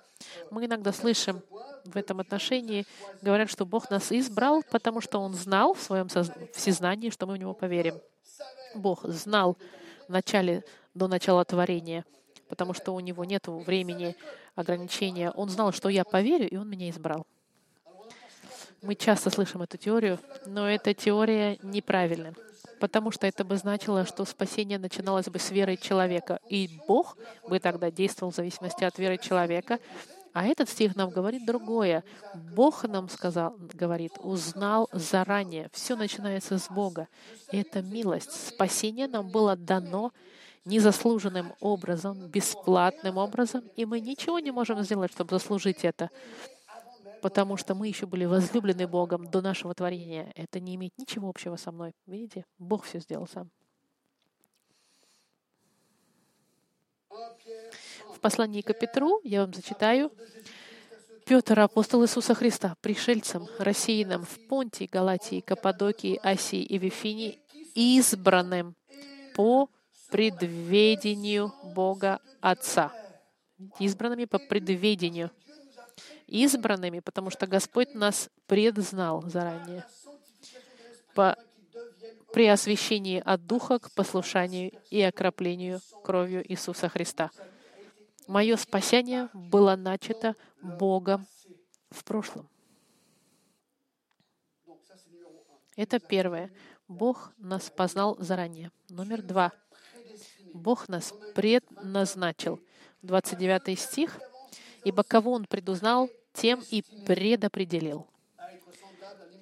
Мы 0.50 0.66
иногда 0.66 0.92
слышим 0.92 1.42
в 1.84 1.96
этом 1.96 2.20
отношении, 2.20 2.84
говорят, 3.22 3.50
что 3.50 3.64
Бог 3.64 3.90
нас 3.90 4.12
избрал, 4.12 4.62
потому 4.70 5.00
что 5.00 5.18
Он 5.18 5.34
знал 5.34 5.74
в 5.74 5.80
своем 5.80 6.08
всезнании, 6.52 7.10
что 7.10 7.26
мы 7.26 7.34
в 7.34 7.36
Него 7.38 7.54
поверим. 7.54 8.00
Бог 8.74 9.04
знал 9.04 9.56
в 10.06 10.12
начале, 10.12 10.62
до 10.94 11.08
начала 11.08 11.44
творения, 11.44 12.04
потому 12.48 12.74
что 12.74 12.94
у 12.94 13.00
Него 13.00 13.24
нет 13.24 13.46
времени 13.46 14.14
ограничения. 14.54 15.30
Он 15.30 15.48
знал, 15.48 15.72
что 15.72 15.88
я 15.88 16.04
поверю, 16.04 16.48
и 16.48 16.56
Он 16.56 16.68
меня 16.68 16.90
избрал. 16.90 17.26
Мы 18.82 18.94
часто 18.94 19.28
слышим 19.28 19.60
эту 19.60 19.76
теорию, 19.76 20.18
но 20.46 20.68
эта 20.68 20.94
теория 20.94 21.58
неправильна, 21.62 22.32
потому 22.80 23.10
что 23.10 23.26
это 23.26 23.44
бы 23.44 23.56
значило, 23.58 24.06
что 24.06 24.24
спасение 24.24 24.78
начиналось 24.78 25.28
бы 25.28 25.38
с 25.38 25.50
веры 25.50 25.76
человека, 25.76 26.40
и 26.48 26.80
Бог 26.88 27.18
бы 27.46 27.60
тогда 27.60 27.90
действовал 27.90 28.32
в 28.32 28.36
зависимости 28.36 28.82
от 28.84 28.98
веры 28.98 29.18
человека. 29.18 29.78
А 30.32 30.46
этот 30.46 30.70
стих 30.70 30.96
нам 30.96 31.10
говорит 31.10 31.44
другое. 31.44 32.04
Бог 32.54 32.84
нам 32.84 33.08
сказал, 33.08 33.54
говорит, 33.74 34.12
узнал 34.20 34.88
заранее. 34.92 35.68
Все 35.72 35.96
начинается 35.96 36.56
с 36.56 36.68
Бога. 36.70 37.08
И 37.50 37.58
это 37.58 37.82
милость. 37.82 38.48
Спасение 38.48 39.08
нам 39.08 39.28
было 39.28 39.56
дано 39.56 40.12
незаслуженным 40.64 41.52
образом, 41.60 42.28
бесплатным 42.28 43.16
образом, 43.18 43.64
и 43.76 43.84
мы 43.84 44.00
ничего 44.00 44.38
не 44.38 44.52
можем 44.52 44.82
сделать, 44.82 45.12
чтобы 45.12 45.30
заслужить 45.30 45.84
это 45.84 46.10
потому 47.20 47.56
что 47.56 47.74
мы 47.74 47.88
еще 47.88 48.06
были 48.06 48.24
возлюблены 48.24 48.86
Богом 48.86 49.30
до 49.30 49.40
нашего 49.40 49.74
творения. 49.74 50.32
Это 50.34 50.60
не 50.60 50.74
имеет 50.74 50.96
ничего 50.98 51.28
общего 51.28 51.56
со 51.56 51.72
мной. 51.72 51.92
Видите? 52.06 52.44
Бог 52.58 52.84
все 52.84 53.00
сделал 53.00 53.26
сам. 53.26 53.50
В 58.14 58.20
послании 58.20 58.60
к 58.60 58.72
Петру 58.74 59.20
я 59.24 59.42
вам 59.42 59.52
зачитаю. 59.52 60.12
Петр, 61.26 61.60
апостол 61.60 62.02
Иисуса 62.02 62.34
Христа, 62.34 62.76
пришельцам, 62.80 63.46
рассеянным 63.58 64.24
в 64.24 64.48
Понтии, 64.48 64.88
Галатии, 64.90 65.40
Каппадокии, 65.40 66.18
Асии 66.22 66.62
и 66.62 66.78
Вифинии, 66.78 67.38
избранным 67.74 68.74
по 69.34 69.70
предведению 70.10 71.52
Бога 71.74 72.20
Отца. 72.40 72.92
Избранными 73.78 74.24
по 74.24 74.38
предведению 74.38 75.30
избранными, 76.30 77.00
потому 77.00 77.30
что 77.30 77.46
Господь 77.46 77.94
нас 77.94 78.30
предзнал 78.46 79.22
заранее 79.22 79.84
по, 81.14 81.36
при 82.32 82.46
освящении 82.46 83.22
от 83.24 83.46
Духа 83.46 83.78
к 83.78 83.90
послушанию 83.92 84.72
и 84.90 85.02
окроплению 85.02 85.80
кровью 86.04 86.50
Иисуса 86.50 86.88
Христа. 86.88 87.30
Мое 88.26 88.56
спасение 88.56 89.28
было 89.32 89.76
начато 89.76 90.36
Богом 90.62 91.26
в 91.90 92.04
прошлом. 92.04 92.48
Это 95.76 95.98
первое. 95.98 96.52
Бог 96.88 97.32
нас 97.38 97.70
познал 97.70 98.16
заранее. 98.18 98.70
Номер 98.88 99.22
два. 99.22 99.52
Бог 100.52 100.88
нас 100.88 101.12
предназначил. 101.34 102.60
29 103.02 103.78
стих. 103.78 104.18
«Ибо 104.84 105.02
кого 105.02 105.32
Он 105.32 105.44
предузнал, 105.44 106.08
тем 106.32 106.62
и 106.70 106.82
предопределил 107.06 108.06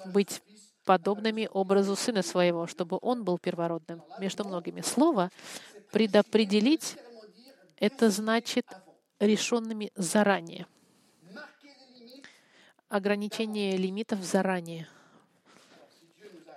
быть 0.07 0.43
подобными 0.85 1.49
образу 1.53 1.97
Сына 1.97 2.23
Своего, 2.23 2.67
чтобы 2.67 2.99
Он 3.03 3.23
был 3.23 3.39
первородным 3.39 4.03
между 4.19 4.45
многими. 4.45 4.81
Слово 4.81 5.31
«предопределить»— 5.93 6.97
это 7.77 8.11
значит 8.11 8.67
решенными 9.21 9.93
заранее. 9.95 10.67
Ограничение 12.89 13.77
лимитов 13.77 14.21
заранее. 14.21 14.89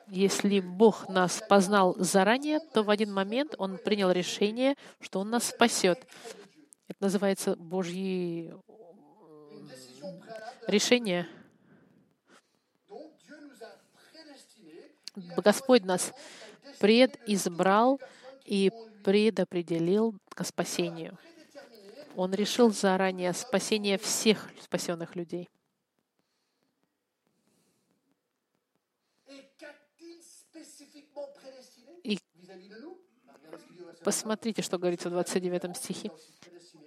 Если 0.07 0.61
Бог 0.61 1.09
нас 1.09 1.41
познал 1.49 1.95
заранее, 1.97 2.59
то 2.59 2.83
в 2.83 2.89
один 2.89 3.13
момент 3.13 3.55
Он 3.57 3.77
принял 3.77 4.11
решение, 4.11 4.75
что 5.01 5.19
Он 5.19 5.29
нас 5.29 5.49
спасет. 5.49 6.05
Это 6.87 7.03
называется 7.03 7.55
Божьи 7.57 8.53
решение. 10.67 11.27
Господь 15.37 15.83
нас 15.83 16.13
предизбрал 16.79 17.99
и 18.45 18.71
предопределил 19.03 20.15
к 20.29 20.43
спасению. 20.45 21.17
Он 22.15 22.33
решил 22.33 22.71
заранее 22.71 23.33
спасение 23.33 23.97
всех 23.97 24.49
спасенных 24.61 25.15
людей. 25.15 25.49
И 32.03 32.19
посмотрите, 34.03 34.61
что 34.61 34.77
говорится 34.77 35.09
в 35.09 35.13
29 35.13 35.77
стихе 35.77 36.11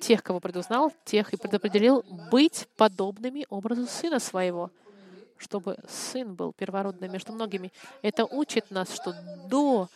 тех, 0.04 0.22
кого 0.22 0.38
предузнал, 0.38 0.92
тех 1.04 1.32
и 1.32 1.36
предопределил 1.36 2.04
быть 2.30 2.68
подобными 2.76 3.46
образу 3.48 3.86
Сына 3.86 4.20
Своего, 4.20 4.70
чтобы 5.38 5.78
Сын 5.88 6.34
был 6.34 6.52
первородным 6.52 7.10
между 7.10 7.32
многими. 7.32 7.72
Это 8.02 8.26
учит 8.26 8.70
нас, 8.70 8.92
что 8.94 9.14
до 9.48 9.88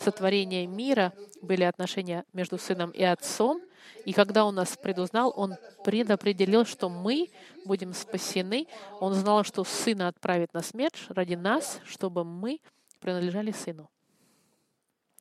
сотворения 0.00 0.66
мира 0.66 1.12
были 1.42 1.64
отношения 1.64 2.24
между 2.32 2.58
Сыном 2.58 2.90
и 2.90 3.02
Отцом, 3.02 3.60
и 4.04 4.12
когда 4.12 4.44
Он 4.44 4.54
нас 4.54 4.76
предузнал, 4.76 5.32
Он 5.36 5.56
предопределил, 5.84 6.64
что 6.64 6.88
мы 6.88 7.28
будем 7.64 7.92
спасены. 7.92 8.66
Он 9.00 9.14
знал, 9.14 9.44
что 9.44 9.64
Сына 9.64 10.08
отправит 10.08 10.54
на 10.54 10.62
смерть 10.62 10.96
ради 11.08 11.34
нас, 11.34 11.80
чтобы 11.84 12.24
мы 12.24 12.60
принадлежали 13.00 13.50
Сыну. 13.50 13.90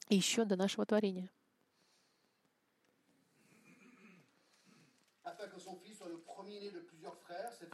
Еще 0.10 0.46
до 0.46 0.56
нашего 0.56 0.86
творения. 0.86 1.30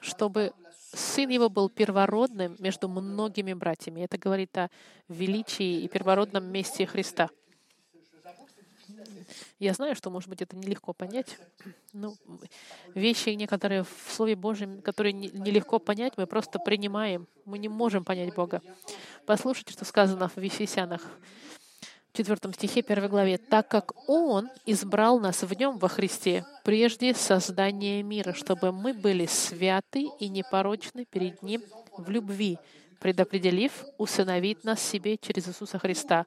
Чтобы 0.04 0.54
сын 0.94 1.30
его 1.30 1.50
был 1.50 1.70
первородным 1.70 2.56
между 2.60 2.88
многими 2.88 3.54
братьями. 3.54 4.02
Это 4.02 4.18
говорит 4.18 4.58
о 4.58 4.70
величии 5.08 5.82
и 5.82 5.88
первородном 5.88 6.46
месте 6.46 6.86
Христа. 6.86 7.30
Я 9.60 9.74
знаю, 9.74 9.96
что, 9.96 10.10
может 10.10 10.30
быть, 10.30 10.42
это 10.42 10.56
нелегко 10.56 10.94
понять. 10.94 11.38
Но 11.94 12.16
вещи 12.96 13.30
некоторые 13.30 13.84
в 13.84 14.12
Слове 14.12 14.36
Божьем, 14.36 14.82
которые 14.82 15.14
нелегко 15.14 15.80
понять, 15.80 16.14
мы 16.18 16.26
просто 16.26 16.60
принимаем. 16.60 17.28
Мы 17.46 17.60
не 17.60 17.68
можем 17.68 18.04
понять 18.04 18.34
Бога. 18.34 18.62
Послушайте, 19.26 19.74
что 19.74 19.86
сказано 19.86 20.30
в 20.30 20.38
Ефесянах 20.38 21.02
4 22.13 22.54
стихе 22.54 22.82
1 22.82 23.08
главе, 23.08 23.38
«Так 23.38 23.67
как 23.67 23.93
Он 24.08 24.50
избрал 24.65 25.19
нас 25.19 25.43
в 25.43 25.54
Нем 25.54 25.78
во 25.78 25.88
Христе 25.88 26.45
прежде 26.63 27.13
создания 27.13 28.04
мира, 28.04 28.34
чтобы 28.34 28.72
мы 28.72 28.93
были 28.93 29.26
святы 29.26 30.10
и 30.19 30.28
непорочны 30.28 31.06
перед 31.06 31.43
Ним 31.43 31.62
в 31.98 32.10
любви, 32.10 32.58
предопределив 33.00 33.86
усыновить 33.98 34.63
нас 34.63 34.82
себе 34.82 35.17
через 35.17 35.48
Иисуса 35.48 35.78
Христа 35.78 36.26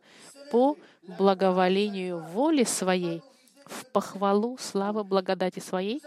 по 0.50 0.76
благоволению 1.18 2.18
воли 2.18 2.64
Своей, 2.64 3.22
в 3.66 3.86
похвалу 3.86 4.58
славы 4.58 5.04
благодати 5.04 5.58
Своей, 5.58 6.00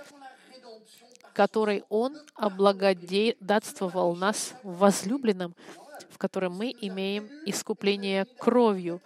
которой 1.34 1.84
Он 1.90 2.18
облагодатствовал 2.36 4.16
нас 4.16 4.54
в 4.64 4.78
возлюбленном, 4.78 5.54
в 6.10 6.18
котором 6.18 6.54
мы 6.56 6.74
имеем 6.80 7.30
искупление 7.46 8.26
кровью, 8.38 9.02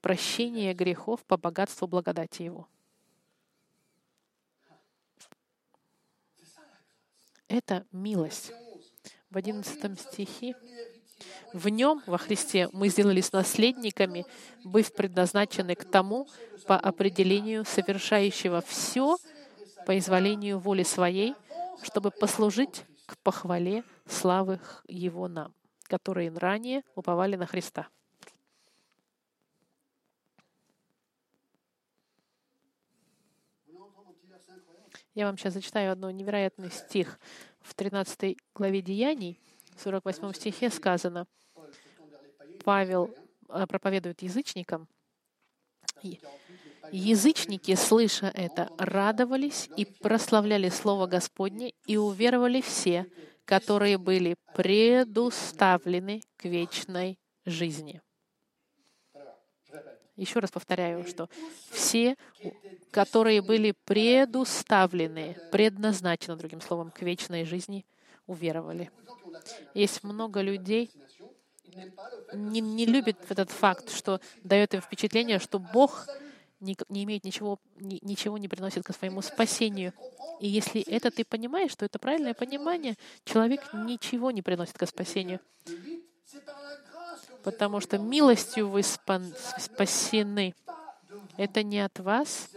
прощение 0.00 0.74
грехов 0.74 1.24
по 1.24 1.36
богатству 1.36 1.86
благодати 1.86 2.42
Его. 2.42 2.68
Это 7.48 7.86
милость. 7.92 8.52
В 9.30 9.36
одиннадцатом 9.36 9.96
стихе 9.96 10.54
в 11.52 11.68
нем, 11.68 12.02
во 12.06 12.18
Христе, 12.18 12.68
мы 12.72 12.88
сделались 12.88 13.32
наследниками, 13.32 14.26
быв 14.64 14.92
предназначены 14.92 15.74
к 15.74 15.84
тому, 15.84 16.28
по 16.66 16.76
определению 16.76 17.64
совершающего 17.64 18.60
все 18.60 19.16
по 19.86 19.96
изволению 19.96 20.58
воли 20.58 20.82
своей, 20.82 21.34
чтобы 21.82 22.10
послужить 22.10 22.84
к 23.06 23.16
похвале 23.18 23.84
славы 24.06 24.60
Его 24.88 25.28
нам, 25.28 25.54
которые 25.84 26.30
ранее 26.30 26.82
уповали 26.96 27.36
на 27.36 27.46
Христа. 27.46 27.88
Я 35.16 35.24
вам 35.24 35.38
сейчас 35.38 35.54
зачитаю 35.54 35.92
одно 35.92 36.10
невероятный 36.10 36.70
стих 36.70 37.18
В 37.62 37.74
13 37.74 38.36
главе 38.54 38.82
Деяний, 38.82 39.40
в 39.74 39.80
48 39.80 40.34
стихе 40.34 40.68
сказано, 40.68 41.26
Павел 42.64 43.14
э, 43.48 43.66
проповедует 43.66 44.20
язычникам, 44.20 44.86
Язычники, 46.92 47.74
слыша 47.74 48.26
это, 48.26 48.68
радовались 48.76 49.70
и 49.76 49.86
прославляли 49.86 50.68
Слово 50.68 51.06
Господне, 51.06 51.72
и 51.86 51.96
уверовали 51.96 52.60
все, 52.60 53.06
которые 53.46 53.96
были 53.96 54.36
предуставлены 54.54 56.20
к 56.36 56.44
вечной 56.44 57.18
жизни. 57.46 58.02
Еще 60.16 60.38
раз 60.38 60.50
повторяю, 60.50 61.06
что 61.06 61.28
все, 61.70 62.16
которые 62.90 63.42
были 63.42 63.74
предуставлены, 63.84 65.36
предназначены, 65.52 66.36
другим 66.36 66.60
словом, 66.60 66.90
к 66.90 67.02
вечной 67.02 67.44
жизни, 67.44 67.84
уверовали. 68.26 68.90
Есть 69.74 70.02
много 70.02 70.40
людей, 70.40 70.90
не, 72.32 72.60
не 72.60 72.86
любит 72.86 73.18
этот 73.28 73.50
факт, 73.50 73.90
что 73.90 74.20
дает 74.42 74.72
им 74.74 74.80
впечатление, 74.80 75.38
что 75.38 75.58
Бог 75.58 76.06
не, 76.60 76.76
не 76.88 77.04
имеет 77.04 77.24
ничего, 77.24 77.58
ни, 77.78 77.98
ничего 78.02 78.38
не 78.38 78.48
приносит 78.48 78.84
к 78.84 78.94
своему 78.94 79.20
спасению. 79.22 79.92
И 80.40 80.48
если 80.48 80.80
это 80.82 81.10
ты 81.10 81.24
понимаешь, 81.24 81.72
что 81.72 81.84
это 81.84 81.98
правильное 81.98 82.34
понимание, 82.34 82.96
человек 83.24 83.60
ничего 83.74 84.30
не 84.30 84.42
приносит 84.42 84.78
к 84.78 84.86
спасению. 84.86 85.40
Потому 87.46 87.78
что 87.78 87.96
милостью 87.96 88.68
вы 88.68 88.82
спасены. 88.82 90.52
Это 91.36 91.62
не 91.62 91.78
от 91.78 92.00
вас, 92.00 92.50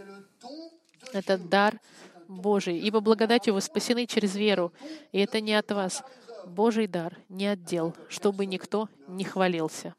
это 1.13 1.37
дар 1.37 1.79
Божий. 2.27 2.79
Ибо 2.79 2.99
благодатью 2.99 3.53
вы 3.53 3.61
спасены 3.61 4.07
через 4.07 4.35
веру. 4.35 4.73
И 5.11 5.19
это 5.19 5.41
не 5.41 5.53
от 5.53 5.71
вас. 5.71 6.03
Божий 6.47 6.87
дар, 6.87 7.15
не 7.29 7.45
отдел, 7.45 7.95
чтобы 8.07 8.47
никто 8.47 8.89
не 9.07 9.25
хвалился. 9.25 9.93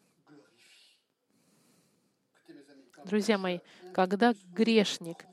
Друзья 3.05 3.39
мои, 3.39 3.61
когда 3.95 4.35
грешник 4.53 5.25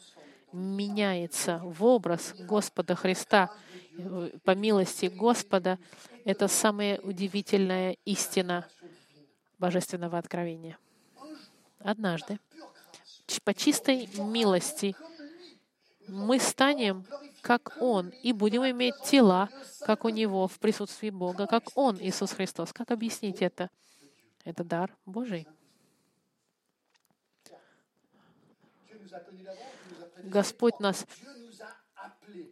меняется 0.53 1.61
в 1.63 1.83
образ 1.83 2.35
Господа 2.37 2.93
Христа 2.93 3.51
по 4.43 4.51
милости 4.51 5.07
Господа, 5.07 5.79
это 6.25 6.47
самая 6.47 6.99
удивительная 6.99 7.97
истина 8.05 8.67
божественного 9.59 10.17
откровения. 10.17 10.77
Однажды, 11.79 12.39
по 13.43 13.53
чистой 13.53 14.07
милости, 14.17 14.95
мы 16.07 16.39
станем 16.39 17.05
как 17.41 17.77
Он, 17.79 18.09
и 18.09 18.33
будем 18.33 18.63
иметь 18.63 18.95
тела, 19.03 19.49
как 19.81 20.03
у 20.05 20.09
Него, 20.09 20.47
в 20.47 20.59
присутствии 20.59 21.09
Бога, 21.09 21.47
как 21.47 21.63
Он, 21.75 21.97
Иисус 21.97 22.31
Христос. 22.31 22.73
Как 22.73 22.91
объяснить 22.91 23.41
это? 23.41 23.69
Это 24.43 24.63
дар 24.63 24.95
Божий. 25.05 25.47
Господь 30.23 30.79
нас 30.79 31.05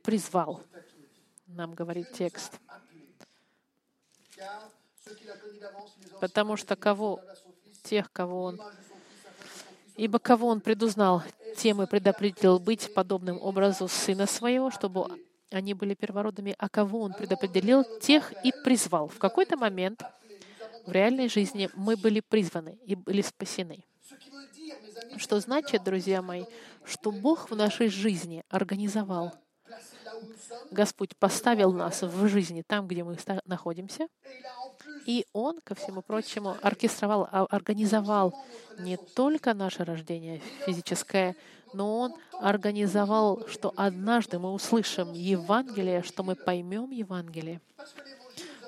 призвал, 0.03 0.61
нам 1.47 1.73
говорит 1.73 2.11
текст. 2.13 2.59
Потому 6.19 6.57
что 6.57 6.75
кого, 6.75 7.21
тех, 7.83 8.11
кого 8.11 8.43
Он 8.43 8.61
Ибо 9.97 10.19
кого 10.19 10.47
Он 10.47 10.59
предузнал, 10.59 11.23
тем 11.55 11.81
и 11.81 11.87
предопределил 11.87 12.59
быть 12.59 12.93
подобным 12.93 13.41
образу 13.41 13.87
Сына 13.87 14.25
Своего, 14.25 14.69
чтобы 14.69 15.07
они 15.51 15.73
были 15.73 15.93
первородными, 15.93 16.53
а 16.57 16.67
кого 16.67 17.01
Он 17.01 17.13
предопределил, 17.13 17.85
тех 18.01 18.33
и 18.43 18.51
призвал. 18.63 19.07
В 19.07 19.19
какой-то 19.19 19.55
момент 19.55 20.03
в 20.85 20.91
реальной 20.91 21.29
жизни 21.29 21.69
мы 21.75 21.95
были 21.95 22.19
призваны 22.19 22.77
и 22.85 22.95
были 22.95 23.21
спасены. 23.21 23.85
Что 25.15 25.39
значит, 25.39 25.83
друзья 25.83 26.21
мои, 26.21 26.43
что 26.83 27.11
Бог 27.11 27.49
в 27.49 27.55
нашей 27.55 27.87
жизни 27.87 28.43
организовал. 28.49 29.33
Господь 30.71 31.15
поставил 31.15 31.71
нас 31.71 32.01
в 32.01 32.27
жизни 32.27 32.63
там, 32.67 32.87
где 32.87 33.03
мы 33.03 33.17
находимся, 33.45 34.07
и 35.05 35.25
Он, 35.33 35.61
ко 35.61 35.75
всему 35.75 36.01
прочему, 36.01 36.57
оркестровал, 36.61 37.27
а, 37.31 37.45
организовал 37.45 38.33
не 38.79 38.97
только 38.97 39.53
наше 39.53 39.83
рождение 39.83 40.41
физическое, 40.65 41.35
но 41.73 41.99
Он 41.99 42.15
организовал, 42.39 43.47
что 43.47 43.73
однажды 43.75 44.39
мы 44.39 44.51
услышим 44.51 45.13
Евангелие, 45.13 46.03
что 46.03 46.23
мы 46.23 46.35
поймем 46.35 46.91
Евангелие. 46.91 47.61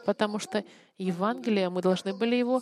Потому 0.06 0.39
что 0.39 0.63
Евангелие, 0.97 1.69
мы 1.69 1.82
должны 1.82 2.13
были 2.13 2.36
его 2.36 2.62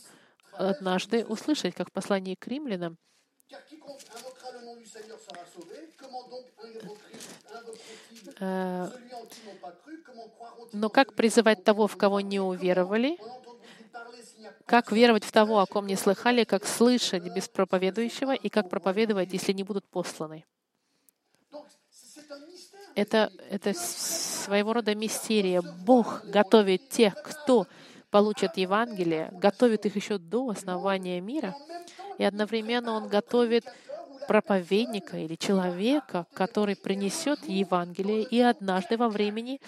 однажды 0.54 1.26
услышать, 1.26 1.76
как 1.76 1.90
в 1.90 1.92
послании 1.92 2.36
к 2.36 2.48
римлянам. 2.48 2.98
Э, 8.40 8.90
но 10.74 10.90
как 10.90 11.14
призывать 11.14 11.64
того, 11.64 11.88
в 11.88 11.96
кого 11.98 12.20
не 12.22 12.40
уверовали? 12.40 13.18
Как 14.66 14.92
веровать 14.92 15.24
в 15.24 15.32
того, 15.32 15.60
о 15.60 15.68
ком 15.68 15.86
не 15.86 15.96
слыхали, 15.96 16.44
как 16.44 16.66
слышать 16.66 17.24
без 17.24 17.48
проповедующего, 17.48 18.34
и 18.34 18.50
как 18.50 18.70
проповедовать, 18.70 19.32
если 19.32 19.54
не 19.54 19.64
будут 19.64 19.86
посланы? 19.86 20.44
Это, 22.96 23.32
это 23.50 23.74
своего 23.74 24.74
рода 24.74 24.96
мистерия. 24.96 25.62
Бог 25.62 26.26
готовит 26.26 26.90
тех, 26.90 27.14
кто 27.22 27.68
получит 28.10 28.58
Евангелие, 28.58 29.30
готовит 29.34 29.86
их 29.86 29.96
еще 29.96 30.18
до 30.18 30.50
основания 30.50 31.22
мира, 31.22 31.56
и 32.18 32.24
одновременно 32.24 32.94
Он 32.94 33.08
готовит 33.08 33.66
проповедника 34.28 35.18
или 35.18 35.36
человека, 35.36 36.26
который 36.34 36.76
принесет 36.76 37.48
Евангелие, 37.48 38.24
и 38.24 38.40
однажды 38.40 38.98
во 38.98 39.10
времени 39.10 39.60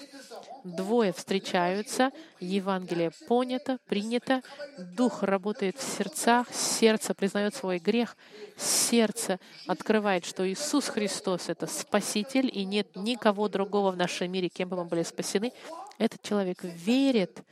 двое 0.64 1.14
встречаются, 1.14 2.12
Евангелие 2.40 3.12
понято, 3.28 3.80
принято, 3.88 4.42
Дух 4.78 5.24
работает 5.24 5.78
в 5.78 5.98
сердцах, 5.98 6.48
сердце 6.54 7.14
признает 7.14 7.56
свой 7.56 7.80
грех, 7.80 8.18
сердце 8.58 9.40
открывает, 9.68 10.26
что 10.26 10.48
Иисус 10.48 10.88
Христос— 10.88 11.44
это 11.50 11.68
Спаситель, 11.68 12.50
и 12.52 12.66
нет 12.66 12.96
никого 12.96 13.48
другого 13.48 13.92
в 13.92 13.98
нашем 13.98 14.32
мире, 14.32 14.50
кем 14.50 14.70
бы 14.70 14.78
мы 14.78 14.86
были 14.86 15.04
спасены. 15.04 15.54
Этот 15.98 16.22
человек 16.22 16.64
верит, 16.64 17.44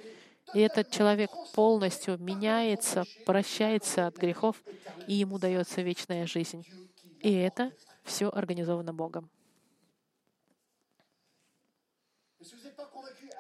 и 0.53 0.59
этот 0.59 0.91
человек 0.91 1.31
полностью 1.53 2.17
меняется, 2.17 3.05
прощается 3.25 4.07
от 4.07 4.17
грехов, 4.17 4.55
и 5.07 5.13
ему 5.13 5.39
дается 5.39 5.81
вечная 5.81 6.27
жизнь. 6.27 6.65
И 7.25 7.33
это 7.33 7.73
все 8.03 8.29
организовано 8.29 8.93
Богом. 8.93 9.31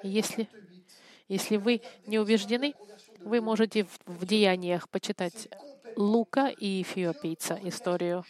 Если, 0.01 0.49
если 1.27 1.57
вы 1.57 1.83
не 2.07 2.17
убеждены, 2.17 2.73
вы 3.19 3.41
можете 3.41 3.83
в, 3.83 3.99
в 4.07 4.25
деяниях 4.25 4.89
почитать 4.89 5.49
Лука 5.95 6.47
и 6.47 6.81
Эфиопийца 6.81 7.59
историю. 7.61 8.25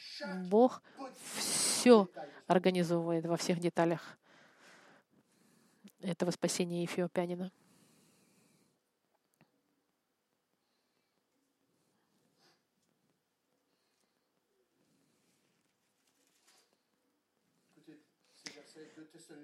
Бог 0.50 0.82
все 1.38 2.10
организовывает 2.48 3.26
во 3.26 3.38
всех 3.38 3.60
деталях 3.62 4.18
этого 6.02 6.32
спасения 6.32 6.84
эфиопянина. 6.84 7.50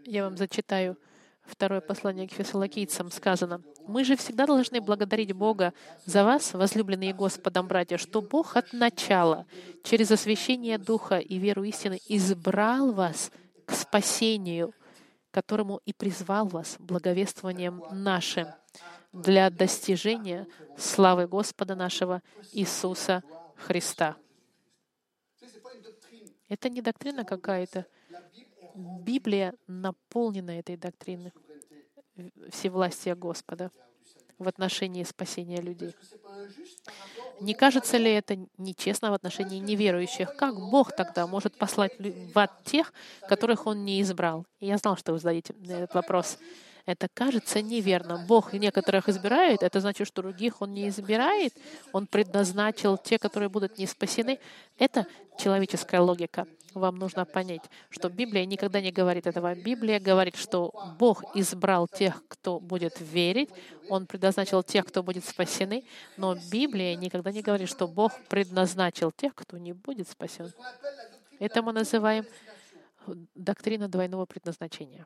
Я 0.06 0.24
вам 0.24 0.38
зачитаю 0.38 0.98
второе 1.44 1.82
послание 1.82 2.28
к 2.28 2.32
фессалокийцам. 2.32 3.12
Сказано, 3.12 3.62
«Мы 3.88 4.04
же 4.04 4.16
всегда 4.16 4.46
должны 4.46 4.82
благодарить 4.82 5.34
Бога 5.34 5.74
за 6.06 6.24
вас, 6.24 6.54
возлюбленные 6.54 7.14
Господом 7.14 7.68
братья, 7.68 7.98
что 7.98 8.22
Бог 8.22 8.56
от 8.56 8.74
начала, 8.74 9.46
через 9.84 10.12
освящение 10.12 10.78
Духа 10.78 11.20
и 11.20 11.38
веру 11.38 11.64
истины, 11.64 12.00
избрал 12.08 12.94
вас 12.94 13.32
к 13.66 13.74
спасению, 13.74 14.74
которому 15.32 15.82
и 15.86 15.94
призвал 15.94 16.48
вас 16.48 16.78
благовествованием 16.80 17.84
нашим 17.92 18.48
для 19.14 19.50
достижения 19.50 20.48
славы 20.78 21.28
Господа 21.28 21.76
нашего 21.76 22.22
Иисуса 22.54 23.24
Христа». 23.56 24.16
Это 26.50 26.70
не 26.70 26.82
доктрина 26.82 27.24
какая-то. 27.24 27.86
Библия 28.76 29.54
наполнена 29.68 30.52
этой 30.52 30.78
доктриной 30.78 31.34
всевластия 32.52 33.16
Господа 33.16 33.72
в 34.38 34.48
отношении 34.48 35.04
спасения 35.04 35.62
людей. 35.62 35.96
Не 37.40 37.54
кажется 37.54 37.98
ли 37.98 38.12
это 38.12 38.38
нечестно 38.58 39.12
в 39.12 39.14
отношении 39.14 39.60
неверующих? 39.60 40.36
Как 40.36 40.56
Бог 40.56 40.96
тогда 40.96 41.28
может 41.28 41.58
послать 41.58 41.94
в 42.00 42.38
ад 42.38 42.64
тех, 42.64 42.94
которых 43.28 43.68
Он 43.68 43.84
не 43.86 44.02
избрал? 44.02 44.46
И 44.60 44.68
я 44.68 44.78
знал, 44.78 44.98
что 44.98 45.14
вы 45.14 45.20
зададите 45.20 45.54
этот 45.64 45.94
вопрос. 45.94 46.38
Это 46.86 47.08
кажется 47.14 47.62
неверным. 47.62 48.26
Бог 48.26 48.54
некоторых 48.54 49.08
избирает, 49.08 49.62
это 49.62 49.80
значит, 49.80 50.08
что 50.08 50.24
других 50.24 50.62
Он 50.62 50.74
не 50.74 50.90
избирает. 50.90 51.54
Он 51.94 52.08
предназначил 52.08 52.98
те, 52.98 53.20
которые 53.20 53.50
будут 53.50 53.78
не 53.78 53.86
спасены. 53.86 54.40
Это 54.78 55.06
человеческая 55.38 56.02
логика. 56.02 56.48
Вам 56.74 56.96
нужно 56.96 57.26
понять, 57.26 57.62
что 57.90 58.10
Библия 58.10 58.46
никогда 58.46 58.82
не 58.82 58.92
говорит 58.92 59.28
этого. 59.28 59.54
Библия 59.56 60.00
говорит, 60.00 60.36
что 60.36 60.72
Бог 60.98 61.24
избрал 61.36 61.88
тех, 61.88 62.24
кто 62.28 62.60
будет 62.60 63.00
верить, 63.00 63.50
Он 63.90 64.06
предназначил 64.06 64.64
тех, 64.64 64.86
кто 64.86 65.04
будет 65.04 65.26
спасены, 65.26 65.84
но 66.18 66.36
Библия 66.52 66.96
никогда 66.96 67.32
не 67.32 67.42
говорит, 67.42 67.70
что 67.70 67.88
Бог 67.88 68.14
предназначил 68.30 69.12
тех, 69.12 69.36
кто 69.36 69.58
не 69.58 69.74
будет 69.74 70.08
спасен. 70.08 70.54
Это 71.40 71.62
мы 71.62 71.74
называем 71.74 72.26
доктрина 73.36 73.88
двойного 73.88 74.26
предназначения. 74.26 75.06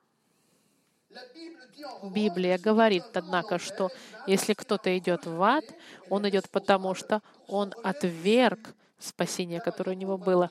Библия 2.04 2.58
говорит, 2.58 3.04
однако, 3.13 3.58
что 3.58 3.89
если 4.28 4.54
кто-то 4.54 4.95
идет 4.97 5.25
в 5.25 5.41
ад, 5.41 5.63
он 6.10 6.28
идет 6.28 6.49
потому, 6.49 6.93
что 6.93 7.21
он 7.47 7.73
отверг 7.84 8.75
спасение, 8.99 9.62
которое 9.62 9.91
у 9.91 9.99
него 9.99 10.17
было. 10.17 10.49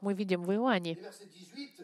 Мы 0.00 0.14
видим 0.14 0.42
в 0.42 0.52
Иоанне, 0.52 0.98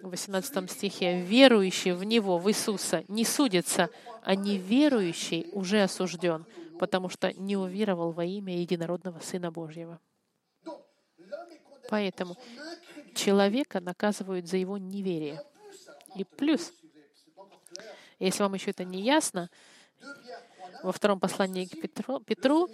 в 0.02 0.10
18 0.10 0.70
стихе, 0.70 1.20
«Верующий 1.20 1.92
в 1.92 2.04
Него, 2.04 2.38
в 2.38 2.48
Иисуса, 2.48 3.04
не 3.08 3.24
судится, 3.24 3.90
а 4.22 4.34
неверующий 4.34 5.48
уже 5.52 5.82
осужден, 5.82 6.46
потому 6.78 7.08
что 7.08 7.32
не 7.34 7.56
уверовал 7.56 8.12
во 8.12 8.24
имя 8.24 8.58
единородного 8.58 9.20
Сына 9.20 9.50
Божьего». 9.50 10.00
Поэтому 11.88 12.36
человека 13.14 13.80
наказывают 13.80 14.48
за 14.48 14.56
его 14.56 14.78
неверие. 14.78 15.42
И 16.16 16.24
плюс, 16.24 16.72
если 18.18 18.42
вам 18.42 18.54
еще 18.54 18.70
это 18.70 18.84
не 18.84 19.02
ясно, 19.02 19.50
во 20.82 20.92
втором 20.92 21.20
послании 21.20 21.66
к 21.66 21.80
Петру, 21.80 22.20
Петру 22.20 22.68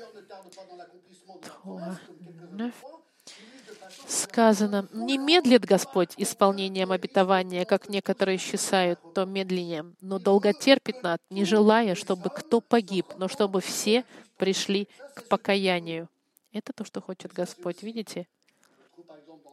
сказано, 4.09 4.88
«Не 4.92 5.18
медлит 5.18 5.64
Господь 5.64 6.14
исполнением 6.16 6.92
обетования, 6.92 7.64
как 7.64 7.88
некоторые 7.88 8.38
считают, 8.38 8.98
то 9.14 9.24
медленнее, 9.24 9.85
но 10.00 10.18
долго 10.18 10.52
терпит 10.52 11.02
над, 11.02 11.20
не 11.31 11.44
желая, 11.44 11.94
чтобы 11.94 12.31
кто 12.31 12.61
погиб, 12.61 13.07
но 13.18 13.28
чтобы 13.28 13.61
все 13.61 14.05
пришли 14.37 14.88
к 15.14 15.24
покаянию». 15.28 16.09
Это 16.52 16.72
то, 16.72 16.85
что 16.85 17.00
хочет 17.00 17.33
Господь. 17.33 17.83
Видите? 17.83 18.26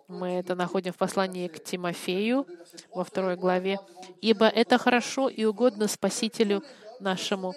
Мы 0.07 0.31
это 0.31 0.55
находим 0.55 0.91
в 0.91 0.97
послании 0.97 1.47
к 1.47 1.63
Тимофею 1.63 2.45
во 2.93 3.03
второй 3.03 3.35
главе. 3.35 3.79
«Ибо 4.21 4.47
это 4.47 4.77
хорошо 4.77 5.29
и 5.29 5.45
угодно 5.45 5.87
Спасителю 5.87 6.63
нашему 6.99 7.53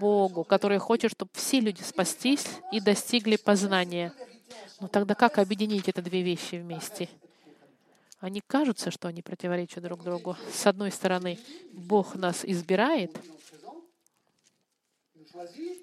Богу, 0.00 0.44
который 0.44 0.78
хочет, 0.78 1.10
чтобы 1.10 1.30
все 1.34 1.60
люди 1.60 1.82
спастись 1.82 2.46
и 2.72 2.80
достигли 2.80 3.36
познания». 3.36 4.12
Но 4.80 4.88
тогда 4.88 5.14
как 5.14 5.38
объединить 5.38 5.88
эти 5.88 6.00
две 6.00 6.22
вещи 6.22 6.56
вместе? 6.56 7.08
Они 8.20 8.40
кажутся, 8.40 8.90
что 8.90 9.08
они 9.08 9.22
противоречат 9.22 9.82
друг 9.84 10.02
другу. 10.02 10.36
С 10.52 10.66
одной 10.66 10.90
стороны, 10.90 11.38
Бог 11.72 12.14
нас 12.14 12.44
избирает, 12.44 13.16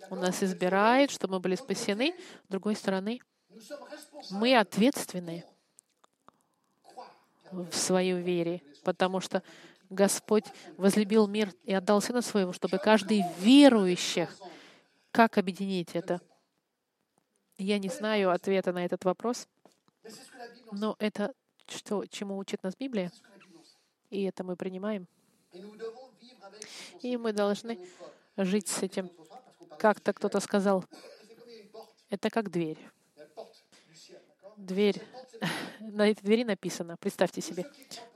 Он 0.09 0.19
нас 0.19 0.43
избирает, 0.43 1.11
чтобы 1.11 1.35
мы 1.35 1.39
были 1.39 1.55
спасены. 1.55 2.13
С 2.47 2.51
другой 2.51 2.75
стороны, 2.75 3.21
мы 4.31 4.57
ответственны 4.57 5.45
в 7.51 7.73
своей 7.73 8.19
вере, 8.21 8.61
потому 8.83 9.21
что 9.21 9.43
Господь 9.89 10.45
возлюбил 10.77 11.27
мир 11.27 11.53
и 11.63 11.73
отдал 11.73 12.01
Сына 12.01 12.21
Своего, 12.21 12.53
чтобы 12.53 12.79
каждый 12.79 13.23
верующий, 13.39 14.27
как 15.11 15.37
объединить 15.37 15.91
это? 15.93 16.19
Я 17.57 17.79
не 17.79 17.89
знаю 17.89 18.31
ответа 18.31 18.73
на 18.73 18.83
этот 18.83 19.05
вопрос, 19.05 19.47
но 20.71 20.95
это 20.99 21.33
что, 21.67 22.05
чему 22.05 22.37
учит 22.37 22.61
нас 22.63 22.75
Библия, 22.75 23.11
и 24.09 24.23
это 24.23 24.43
мы 24.43 24.55
принимаем. 24.55 25.07
И 27.01 27.17
мы 27.17 27.31
должны 27.31 27.79
жить 28.37 28.67
с 28.67 28.83
этим. 28.83 29.09
Как-то 29.79 30.13
кто-то 30.13 30.39
сказал, 30.39 30.83
это 32.09 32.29
как 32.29 32.51
дверь. 32.51 32.79
Дверь. 34.57 35.01
На 35.79 36.09
этой 36.09 36.23
двери 36.23 36.43
написано, 36.43 36.97
представьте 36.97 37.41
себе, 37.41 37.65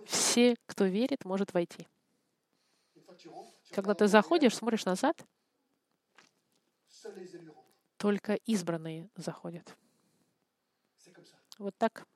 все, 0.06 0.56
кто 0.66 0.86
верит, 0.86 1.26
может 1.26 1.54
войти. 1.54 1.88
Когда 3.72 3.94
ты 3.94 4.08
заходишь, 4.08 4.56
смотришь 4.56 4.86
назад, 4.86 5.22
только 8.00 8.36
избранные 8.46 9.10
заходят. 9.16 9.76
Вот 11.60 11.76
так. 11.78 12.08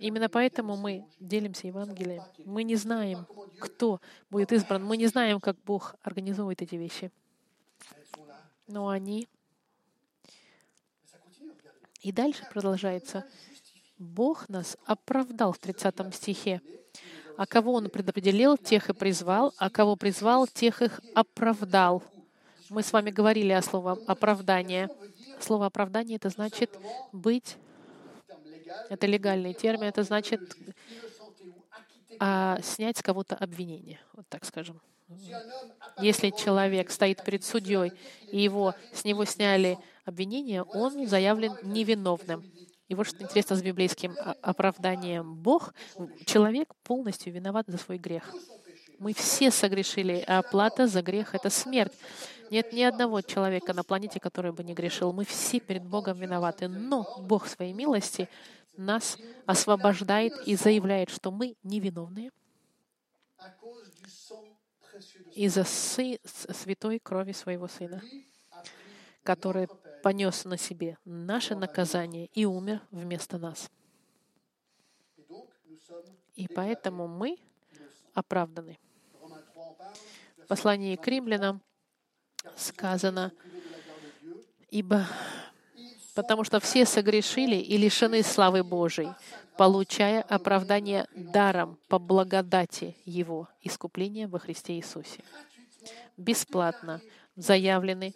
Именно 0.00 0.28
поэтому 0.28 0.76
мы 0.76 1.06
делимся 1.20 1.68
Евангелием. 1.68 2.22
Мы 2.44 2.64
не 2.64 2.74
знаем, 2.74 3.26
кто 3.60 4.00
будет 4.28 4.52
избран. 4.52 4.84
Мы 4.84 4.96
не 4.96 5.06
знаем, 5.06 5.40
как 5.40 5.56
Бог 5.64 5.94
организует 6.02 6.60
эти 6.60 6.74
вещи. 6.74 7.12
Но 8.66 8.88
они... 8.88 9.28
И 12.00 12.10
дальше 12.12 12.44
продолжается. 12.50 13.24
Бог 13.98 14.48
нас 14.48 14.76
оправдал 14.84 15.52
в 15.52 15.58
30 15.58 16.14
стихе. 16.14 16.60
А 17.36 17.46
кого 17.46 17.74
Он 17.74 17.88
предопределил, 17.88 18.56
тех 18.56 18.90
и 18.90 18.92
призвал, 18.92 19.54
а 19.58 19.70
кого 19.70 19.94
призвал, 19.94 20.48
тех 20.48 20.82
их 20.82 21.00
оправдал. 21.14 22.02
Мы 22.70 22.82
с 22.82 22.92
вами 22.92 23.10
говорили 23.10 23.52
о 23.52 23.62
слове 23.62 24.02
оправдание. 24.06 24.88
Слово 25.40 25.66
оправдание 25.66 26.16
это 26.16 26.30
значит 26.30 26.70
быть. 27.12 27.56
Это 28.88 29.06
легальный 29.06 29.54
термин. 29.54 29.84
Это 29.84 30.02
значит 30.02 30.40
а, 32.18 32.58
снять 32.62 32.98
с 32.98 33.02
кого-то 33.02 33.36
обвинение, 33.36 34.00
вот 34.14 34.26
так 34.28 34.44
скажем. 34.44 34.80
Если 36.00 36.30
человек 36.30 36.90
стоит 36.90 37.22
перед 37.22 37.44
судьей 37.44 37.92
и 38.30 38.40
его 38.40 38.74
с 38.92 39.04
него 39.04 39.24
сняли 39.24 39.78
обвинение, 40.04 40.62
он 40.62 41.06
заявлен 41.06 41.56
невиновным. 41.62 42.44
И 42.88 42.94
вот 42.94 43.06
что 43.06 43.22
интересно 43.22 43.56
с 43.56 43.62
библейским 43.62 44.16
оправданием. 44.42 45.34
Бог, 45.34 45.74
человек 46.24 46.74
полностью 46.82 47.32
виноват 47.32 47.66
за 47.68 47.78
свой 47.78 47.98
грех. 47.98 48.34
Мы 48.98 49.12
все 49.12 49.50
согрешили, 49.50 50.24
а 50.26 50.38
оплата 50.38 50.86
за 50.86 51.02
грех— 51.02 51.34
это 51.34 51.50
смерть. 51.50 51.92
Нет 52.50 52.72
ни 52.72 52.82
одного 52.82 53.20
человека 53.22 53.72
на 53.72 53.82
планете, 53.84 54.20
который 54.20 54.52
бы 54.52 54.64
не 54.64 54.74
грешил. 54.74 55.12
Мы 55.12 55.24
все 55.24 55.60
перед 55.60 55.84
Богом 55.84 56.18
виноваты. 56.18 56.68
Но 56.68 57.06
Бог 57.20 57.46
своей 57.46 57.72
милости 57.72 58.28
нас 58.76 59.18
освобождает 59.46 60.32
и 60.46 60.56
заявляет, 60.56 61.10
что 61.10 61.30
мы 61.30 61.56
невиновные 61.62 62.30
из-за 65.34 65.64
святой 65.64 66.98
крови 66.98 67.32
своего 67.32 67.68
Сына, 67.68 68.02
который 69.22 69.68
понес 70.02 70.44
на 70.44 70.56
себе 70.56 70.98
наше 71.04 71.54
наказание 71.54 72.26
и 72.32 72.44
умер 72.44 72.80
вместо 72.90 73.38
нас. 73.38 73.70
И 76.34 76.48
поэтому 76.48 77.06
мы 77.08 77.38
оправданы. 78.14 78.78
В 80.36 80.46
послании 80.46 80.96
к 80.96 81.06
римлянам 81.08 81.60
сказано, 82.56 83.32
ибо 84.70 85.06
потому 86.14 86.44
что 86.44 86.60
все 86.60 86.86
согрешили 86.86 87.56
и 87.56 87.76
лишены 87.76 88.22
славы 88.22 88.64
Божией, 88.64 89.12
получая 89.58 90.22
оправдание 90.22 91.06
даром 91.14 91.78
по 91.88 91.98
благодати 91.98 92.96
Его, 93.04 93.48
искупления 93.62 94.26
во 94.26 94.38
Христе 94.38 94.74
Иисусе. 94.74 95.20
Бесплатно 96.16 97.02
заявлены 97.36 98.14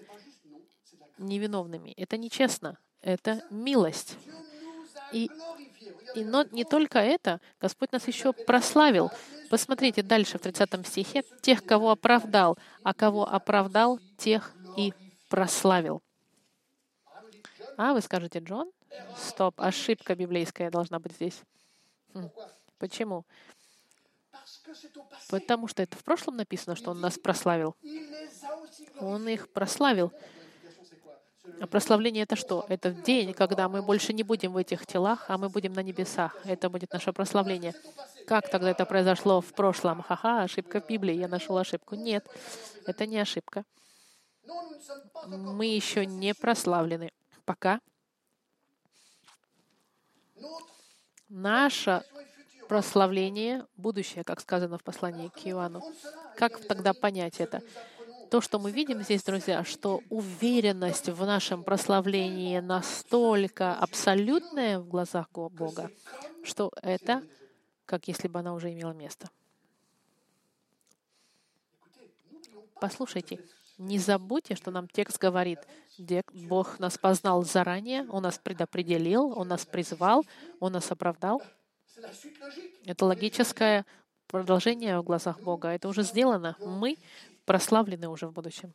невиновными. 1.18 1.90
Это 1.90 2.16
нечестно, 2.16 2.78
это 3.02 3.42
милость. 3.50 4.16
И, 5.12 5.30
и 6.14 6.24
но 6.24 6.44
не 6.50 6.64
только 6.64 6.98
это, 7.00 7.40
Господь 7.60 7.92
нас 7.92 8.08
еще 8.08 8.32
прославил. 8.32 9.10
Посмотрите 9.50 10.04
дальше 10.04 10.38
в 10.38 10.42
30 10.42 10.86
стихе. 10.86 11.24
«Тех, 11.42 11.64
кого 11.64 11.90
оправдал, 11.90 12.56
а 12.84 12.94
кого 12.94 13.28
оправдал, 13.28 13.98
тех 14.16 14.54
и 14.76 14.94
прославил». 15.28 16.02
А, 17.76 17.92
вы 17.92 18.00
скажете, 18.00 18.38
Джон? 18.38 18.70
Стоп, 19.16 19.60
ошибка 19.60 20.14
библейская 20.14 20.70
должна 20.70 21.00
быть 21.00 21.14
здесь. 21.14 21.42
Хм. 22.14 22.30
Почему? 22.78 23.26
Потому 25.30 25.66
что 25.66 25.82
это 25.82 25.96
в 25.96 26.04
прошлом 26.04 26.36
написано, 26.36 26.76
что 26.76 26.92
Он 26.92 27.00
нас 27.00 27.18
прославил. 27.18 27.74
Он 29.00 29.28
их 29.28 29.50
прославил. 29.52 30.12
А 31.60 31.66
прославление— 31.66 32.22
это 32.24 32.36
что? 32.36 32.64
Это 32.68 32.90
день, 32.90 33.34
когда 33.34 33.68
мы 33.68 33.82
больше 33.82 34.14
не 34.14 34.22
будем 34.22 34.52
в 34.52 34.56
этих 34.56 34.86
телах, 34.86 35.26
а 35.28 35.36
мы 35.36 35.50
будем 35.50 35.74
на 35.74 35.82
небесах. 35.82 36.34
Это 36.44 36.70
будет 36.70 36.90
наше 36.90 37.12
прославление. 37.12 37.74
Как 38.26 38.48
тогда 38.48 38.70
это 38.70 38.86
произошло 38.86 39.42
в 39.42 39.52
прошлом? 39.52 40.02
Ха-ха, 40.02 40.42
ошибка 40.42 40.80
в 40.80 40.86
Библии, 40.86 41.14
я 41.14 41.28
нашел 41.28 41.58
ошибку. 41.58 41.96
Нет, 41.96 42.26
это 42.86 43.06
не 43.06 43.18
ошибка. 43.18 43.64
Мы 45.26 45.66
еще 45.66 46.06
не 46.06 46.32
прославлены. 46.34 47.12
Пока. 47.44 47.80
Наше 51.28 52.02
прославление— 52.68 53.66
будущее, 53.76 54.24
как 54.24 54.40
сказано 54.40 54.78
в 54.78 54.82
послании 54.82 55.28
к 55.28 55.46
Иоанну. 55.46 55.82
Как 56.36 56.66
тогда 56.66 56.94
понять 56.94 57.38
это? 57.38 57.60
То, 58.30 58.40
что 58.40 58.58
мы 58.58 58.70
видим 58.70 59.02
здесь, 59.02 59.24
друзья, 59.24 59.64
что 59.64 60.02
уверенность 60.08 61.08
в 61.08 61.26
нашем 61.26 61.64
прославлении 61.64 62.60
настолько 62.60 63.74
абсолютная 63.74 64.78
в 64.78 64.88
глазах 64.88 65.28
Бога, 65.32 65.90
что 66.44 66.70
это 66.82 67.22
как 67.86 68.06
если 68.06 68.28
бы 68.28 68.38
она 68.38 68.54
уже 68.54 68.72
имела 68.72 68.92
место. 68.92 69.28
Послушайте, 72.80 73.40
не 73.78 73.98
забудьте, 73.98 74.54
что 74.54 74.70
нам 74.70 74.86
текст 74.86 75.18
говорит, 75.18 75.58
где 75.98 76.22
Бог 76.32 76.78
нас 76.78 76.96
познал 76.96 77.42
заранее, 77.42 78.06
Он 78.10 78.22
нас 78.22 78.38
предопределил, 78.38 79.36
Он 79.36 79.48
нас 79.48 79.66
призвал, 79.66 80.24
Он 80.60 80.72
нас 80.72 80.90
оправдал. 80.92 81.42
Это 82.84 83.04
логическое 83.04 83.84
продолжение 84.28 85.00
в 85.00 85.02
глазах 85.02 85.40
Бога. 85.40 85.70
Это 85.70 85.88
уже 85.88 86.04
сделано. 86.04 86.56
Мы 86.60 86.96
прославлены 87.50 88.08
уже 88.08 88.28
в 88.28 88.32
будущем. 88.32 88.72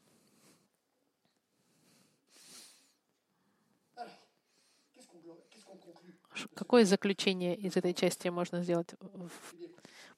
Какое 6.56 6.84
заключение 6.84 7.56
из 7.56 7.78
этой 7.78 7.94
части 7.94 8.28
можно 8.28 8.62
сделать 8.62 8.94
в 9.00 9.56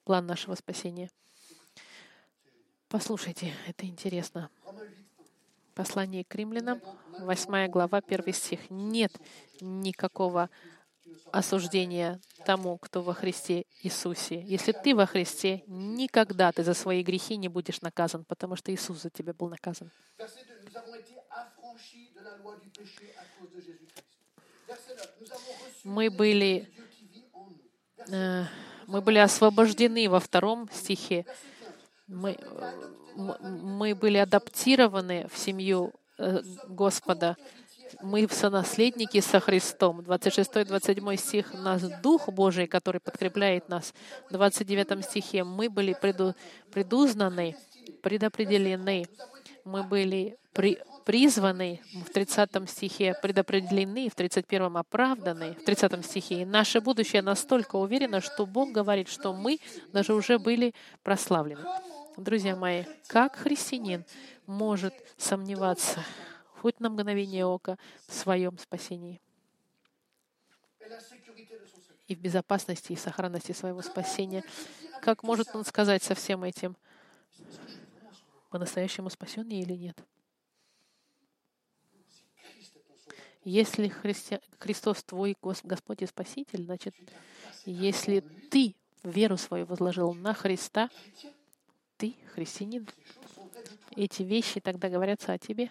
план 0.02 0.26
нашего 0.26 0.56
спасения? 0.56 1.08
Послушайте, 2.88 3.54
это 3.68 3.86
интересно. 3.86 4.50
Послание 5.76 6.24
к 6.24 6.34
римлянам, 6.34 6.80
8 7.20 7.68
глава, 7.68 8.00
1 8.04 8.34
стих. 8.34 8.70
Нет 8.70 9.12
никакого 9.60 10.50
осуждения 11.32 12.20
тому, 12.44 12.78
кто 12.78 13.02
во 13.02 13.14
Христе 13.14 13.64
Иисусе. 13.82 14.42
Если 14.42 14.72
ты 14.72 14.94
во 14.94 15.06
Христе, 15.06 15.62
никогда 15.66 16.52
ты 16.52 16.62
за 16.62 16.74
свои 16.74 17.02
грехи 17.02 17.36
не 17.36 17.48
будешь 17.48 17.80
наказан, 17.80 18.24
потому 18.24 18.56
что 18.56 18.72
Иисус 18.72 19.02
за 19.02 19.10
тебя 19.10 19.32
был 19.34 19.48
наказан. 19.48 19.90
Мы 25.84 26.10
были, 26.10 26.68
э, 28.10 28.44
мы 28.86 29.00
были 29.00 29.18
освобождены 29.18 30.08
во 30.08 30.20
втором 30.20 30.68
стихе. 30.72 31.24
Мы, 32.06 32.38
мы 33.14 33.94
были 33.94 34.18
адаптированы 34.18 35.28
в 35.28 35.38
семью 35.38 35.92
э, 36.18 36.40
Господа 36.68 37.36
мы 38.02 38.28
сонаследники 38.28 39.20
со 39.20 39.40
Христом. 39.40 40.00
26-27 40.00 41.16
стих. 41.16 41.54
Нас 41.54 41.82
Дух 42.02 42.28
Божий, 42.28 42.66
который 42.66 43.00
подкрепляет 43.00 43.68
нас. 43.68 43.94
В 44.28 44.32
29 44.32 45.04
стихе 45.04 45.44
мы 45.44 45.68
были 45.68 45.94
преду, 46.00 46.34
предузнаны, 46.72 47.56
предопределены. 48.02 49.06
Мы 49.64 49.82
были 49.82 50.38
при, 50.52 50.78
призваны 51.04 51.80
в 52.04 52.10
30 52.10 52.68
стихе, 52.68 53.14
предопределены, 53.22 54.08
в 54.08 54.14
31 54.14 54.76
оправданы, 54.76 55.54
в 55.54 55.64
30 55.64 56.04
стихе. 56.04 56.42
И 56.42 56.44
наше 56.44 56.80
будущее 56.80 57.22
настолько 57.22 57.76
уверено, 57.76 58.20
что 58.20 58.46
Бог 58.46 58.72
говорит, 58.72 59.08
что 59.08 59.32
мы 59.32 59.58
даже 59.92 60.14
уже 60.14 60.38
были 60.38 60.74
прославлены. 61.02 61.62
Друзья 62.16 62.56
мои, 62.56 62.84
как 63.06 63.36
христианин 63.36 64.04
может 64.46 64.94
сомневаться 65.16 66.04
хоть 66.60 66.80
на 66.80 66.90
мгновение 66.90 67.46
ока, 67.46 67.78
в 68.06 68.14
своем 68.14 68.58
спасении 68.58 69.20
и 72.08 72.14
в 72.14 72.20
безопасности 72.20 72.92
и 72.92 72.96
сохранности 72.96 73.52
своего 73.52 73.82
спасения. 73.82 74.42
Как 75.02 75.22
может 75.22 75.54
он 75.54 75.64
сказать 75.64 76.02
со 76.02 76.14
всем 76.14 76.42
этим, 76.42 76.76
по-настоящему 78.50 79.10
спасен 79.10 79.46
или 79.48 79.74
нет? 79.74 79.98
Если 83.44 83.88
Христи... 83.88 84.40
Христос 84.58 85.04
твой 85.04 85.36
Господь 85.62 86.02
и 86.02 86.06
Спаситель, 86.06 86.64
значит, 86.64 86.94
если 87.64 88.20
ты 88.20 88.74
веру 89.02 89.36
свою 89.36 89.64
возложил 89.66 90.12
на 90.12 90.34
Христа, 90.34 90.90
ты 91.96 92.14
христианин. 92.34 92.88
Эти 93.96 94.22
вещи 94.22 94.60
тогда 94.60 94.88
говорятся 94.88 95.32
о 95.32 95.38
тебе. 95.38 95.70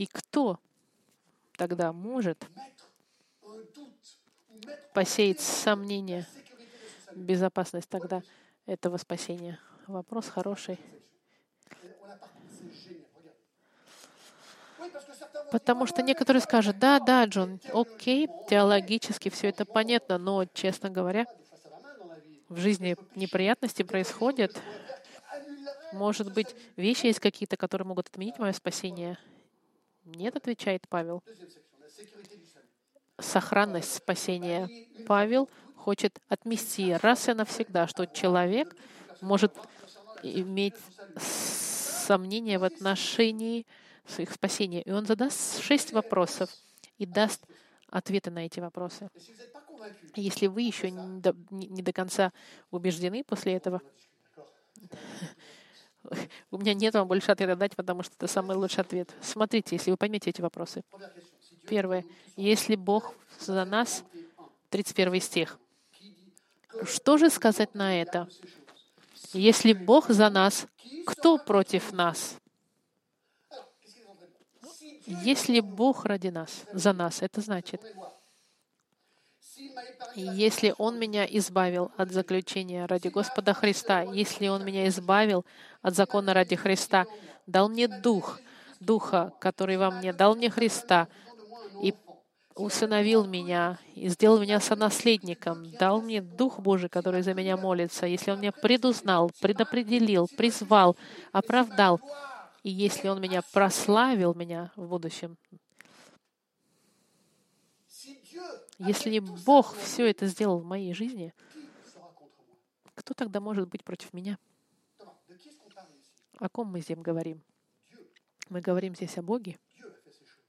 И 0.00 0.06
кто 0.06 0.58
тогда 1.58 1.92
может 1.92 2.46
посеять 4.94 5.40
сомнение, 5.40 6.26
безопасность 7.14 7.90
тогда 7.90 8.22
этого 8.64 8.96
спасения? 8.96 9.60
Вопрос 9.86 10.28
хороший. 10.28 10.80
Потому 15.52 15.84
что 15.84 16.00
некоторые 16.00 16.40
скажут, 16.40 16.78
да, 16.78 16.98
да, 16.98 17.26
Джон, 17.26 17.60
окей, 17.70 18.26
теологически 18.48 19.28
все 19.28 19.48
это 19.48 19.66
понятно, 19.66 20.16
но, 20.16 20.46
честно 20.46 20.88
говоря, 20.88 21.26
в 22.48 22.56
жизни 22.56 22.96
неприятности 23.16 23.82
происходят. 23.82 24.58
Может 25.92 26.32
быть, 26.32 26.56
вещи 26.76 27.04
есть 27.04 27.20
какие-то, 27.20 27.58
которые 27.58 27.86
могут 27.86 28.08
отменить 28.08 28.38
мое 28.38 28.54
спасение. 28.54 29.18
Нет, 30.04 30.36
отвечает 30.36 30.88
Павел. 30.88 31.22
Сохранность 33.18 33.94
спасения. 33.94 34.68
Павел 35.06 35.48
хочет 35.76 36.18
отмести 36.28 36.94
раз 36.94 37.28
и 37.28 37.34
навсегда, 37.34 37.86
что 37.86 38.06
человек 38.06 38.74
может 39.20 39.54
иметь 40.22 40.74
сомнения 41.16 42.58
в 42.58 42.64
отношении 42.64 43.66
своих 44.06 44.32
спасения. 44.32 44.82
И 44.82 44.90
он 44.90 45.06
задаст 45.06 45.60
шесть 45.60 45.92
вопросов 45.92 46.50
и 46.98 47.06
даст 47.06 47.44
ответы 47.88 48.30
на 48.30 48.46
эти 48.46 48.60
вопросы. 48.60 49.08
Если 50.16 50.46
вы 50.46 50.62
еще 50.62 50.90
не 50.90 51.20
до, 51.20 51.34
не 51.50 51.82
до 51.82 51.92
конца 51.92 52.32
убеждены 52.70 53.24
после 53.24 53.54
этого, 53.54 53.80
у 56.50 56.58
меня 56.58 56.74
нет 56.74 56.94
вам 56.94 57.08
больше 57.08 57.30
ответа 57.30 57.56
дать, 57.56 57.76
потому 57.76 58.02
что 58.02 58.14
это 58.16 58.26
самый 58.26 58.56
лучший 58.56 58.80
ответ. 58.80 59.14
Смотрите, 59.20 59.76
если 59.76 59.90
вы 59.90 59.96
поймете 59.96 60.30
эти 60.30 60.40
вопросы. 60.40 60.82
Первое. 61.68 62.04
Если 62.36 62.74
Бог 62.76 63.14
за 63.38 63.64
нас, 63.64 64.04
31 64.70 65.20
стих. 65.20 65.58
Что 66.84 67.18
же 67.18 67.30
сказать 67.30 67.74
на 67.74 68.00
это? 68.00 68.28
Если 69.32 69.72
Бог 69.72 70.08
за 70.08 70.30
нас, 70.30 70.66
кто 71.06 71.38
против 71.38 71.92
нас? 71.92 72.36
Если 75.06 75.60
Бог 75.60 76.04
ради 76.04 76.28
нас, 76.28 76.64
за 76.72 76.92
нас, 76.92 77.20
это 77.20 77.40
значит, 77.40 77.82
если 80.14 80.74
Он 80.78 80.98
меня 80.98 81.24
избавил 81.24 81.90
от 81.96 82.12
заключения 82.12 82.86
ради 82.86 83.08
Господа 83.08 83.54
Христа, 83.54 84.02
если 84.02 84.48
Он 84.48 84.64
меня 84.64 84.88
избавил 84.88 85.44
от 85.82 85.94
закона 85.94 86.34
ради 86.34 86.56
Христа, 86.56 87.06
дал 87.46 87.68
мне 87.68 87.88
Дух, 87.88 88.40
Духа, 88.80 89.32
который 89.40 89.76
во 89.76 89.90
мне, 89.90 90.12
дал 90.12 90.36
мне 90.36 90.50
Христа 90.50 91.08
и 91.82 91.94
усыновил 92.54 93.24
меня 93.24 93.78
и 93.94 94.08
сделал 94.08 94.40
меня 94.40 94.60
сонаследником, 94.60 95.70
дал 95.78 96.00
мне 96.00 96.20
Дух 96.20 96.60
Божий, 96.60 96.88
который 96.88 97.22
за 97.22 97.34
меня 97.34 97.56
молится, 97.56 98.06
если 98.06 98.30
Он 98.30 98.40
меня 98.40 98.52
предузнал, 98.52 99.30
предопределил, 99.40 100.28
призвал, 100.36 100.96
оправдал, 101.32 102.00
и 102.62 102.70
если 102.70 103.08
Он 103.08 103.20
меня 103.20 103.42
прославил 103.52 104.34
меня 104.34 104.72
в 104.76 104.88
будущем, 104.88 105.36
Если 108.80 109.18
Бог 109.18 109.76
все 109.76 110.10
это 110.10 110.26
сделал 110.26 110.58
в 110.58 110.64
моей 110.64 110.94
жизни, 110.94 111.34
кто 112.94 113.12
тогда 113.12 113.38
может 113.38 113.68
быть 113.68 113.84
против 113.84 114.14
меня? 114.14 114.38
О 116.38 116.48
ком 116.48 116.68
мы 116.68 116.80
здесь 116.80 116.96
говорим? 116.96 117.42
Мы 118.48 118.62
говорим 118.62 118.94
здесь 118.94 119.18
о 119.18 119.22
Боге. 119.22 119.58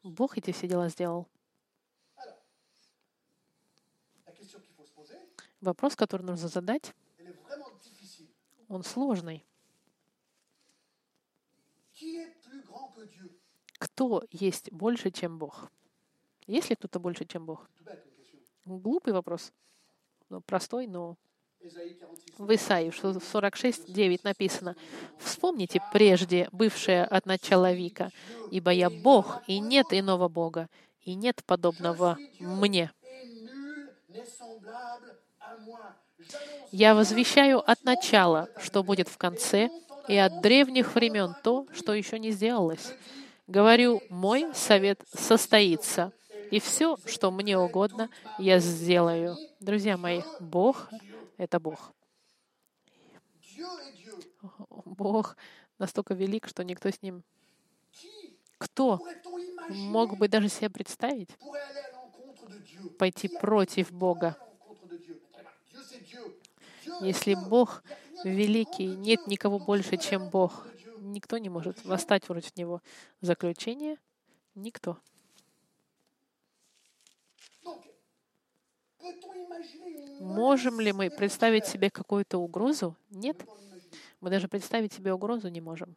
Бог 0.01 0.38
эти 0.38 0.51
все 0.51 0.67
дела 0.67 0.88
сделал. 0.88 1.27
Вопрос, 5.59 5.97
который 5.97 6.23
нужно 6.23 6.47
задать, 6.47 6.95
он 8.69 8.84
сложный. 8.84 9.45
кто 13.77 14.23
есть 14.32 14.71
больше, 14.71 15.11
чем 15.11 15.38
Бог? 15.38 15.69
Есть 16.47 16.69
ли 16.69 16.75
кто-то 16.75 16.99
больше, 16.99 17.25
чем 17.25 17.45
Бог? 17.45 17.69
Глупый 18.66 19.14
вопрос. 19.14 19.51
Ну, 20.30 20.41
простой, 20.41 20.88
но 20.88 21.18
Ésaïe 21.62 21.95
46. 21.99 22.39
в 22.39 22.55
Исаии 22.55 22.89
46.9 22.89 24.22
написано 24.24 24.76
«Вспомните 25.20 25.80
прежде 25.93 26.49
бывшее 26.51 27.03
от 27.03 27.26
начала 27.26 27.72
века, 27.72 28.12
ибо 28.49 28.72
я 28.72 28.89
Бог, 28.89 29.41
и 29.47 29.59
нет 29.59 29.88
иного 29.91 30.28
Бога, 30.28 30.70
и 31.01 31.14
нет 31.14 31.43
подобного 31.45 32.18
мне». 32.39 32.91
Я 36.72 36.95
возвещаю 36.95 37.59
от 37.70 37.84
начала, 37.84 38.49
что 38.57 38.84
будет 38.84 39.07
в 39.07 39.18
конце, 39.18 39.70
и 40.07 40.16
от 40.18 40.41
древних 40.41 40.95
времен 40.95 41.36
то, 41.43 41.68
что 41.74 41.93
еще 41.93 42.18
не 42.18 42.32
сделалось. 42.32 42.93
Говорю, 43.47 44.01
мой 44.09 44.47
совет 44.55 45.03
состоится, 45.14 46.12
и 46.51 46.59
все, 46.59 46.97
что 47.05 47.31
мне 47.31 47.57
угодно, 47.57 48.09
я 48.37 48.59
сделаю. 48.59 49.37
Друзья 49.59 49.97
мои, 49.97 50.21
Бог— 50.39 50.89
это 51.37 51.59
Бог. 51.59 51.93
Бог 54.85 55.37
настолько 55.79 56.13
велик, 56.13 56.47
что 56.47 56.63
никто 56.63 56.89
с 56.91 57.01
ним... 57.01 57.23
Кто 58.57 59.01
мог 59.69 60.17
бы 60.17 60.27
даже 60.27 60.47
себе 60.47 60.69
представить 60.69 61.29
пойти 62.99 63.27
против 63.27 63.91
Бога? 63.91 64.37
Если. 67.01 67.33
Бог 67.33 67.83
великий, 68.23 68.85
нет 68.85 69.25
никого 69.25 69.57
больше, 69.57 69.97
чем 69.97 70.29
Бог. 70.29 70.67
Никто 70.99 71.39
не 71.39 71.49
может 71.49 71.83
восстать 71.85 72.25
против 72.25 72.55
Него. 72.55 72.81
Заключение— 73.21 73.97
никто. 74.55 74.99
Можем 80.19 80.79
ли 80.79 80.91
мы 80.93 81.09
представить 81.09 81.65
себе 81.65 81.89
какую-то 81.89 82.37
угрозу? 82.37 82.95
Нет. 83.09 83.37
Мы 84.19 84.29
даже 84.29 84.47
представить 84.47 84.93
себе 84.93 85.13
угрозу 85.13 85.47
не 85.49 85.61
можем. 85.61 85.95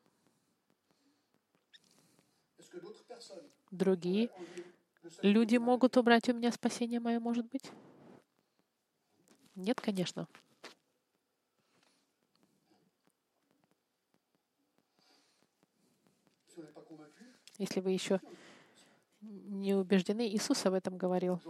Другие 3.70 4.30
люди 5.22 5.57
могут 5.57 5.96
убрать 5.96 6.28
у 6.28 6.32
меня 6.32 6.52
спасение 6.52 7.00
мое, 7.00 7.20
может 7.20 7.46
быть? 7.50 7.70
Нет, 9.55 9.80
конечно. 9.80 10.26
Если 17.59 17.80
вы 17.80 17.92
еще 17.92 18.20
не 19.20 19.74
убеждены, 19.74 20.28
Иисус 20.28 20.66
об 20.66 20.74
этом 20.74 20.96
говорил. 20.96 21.40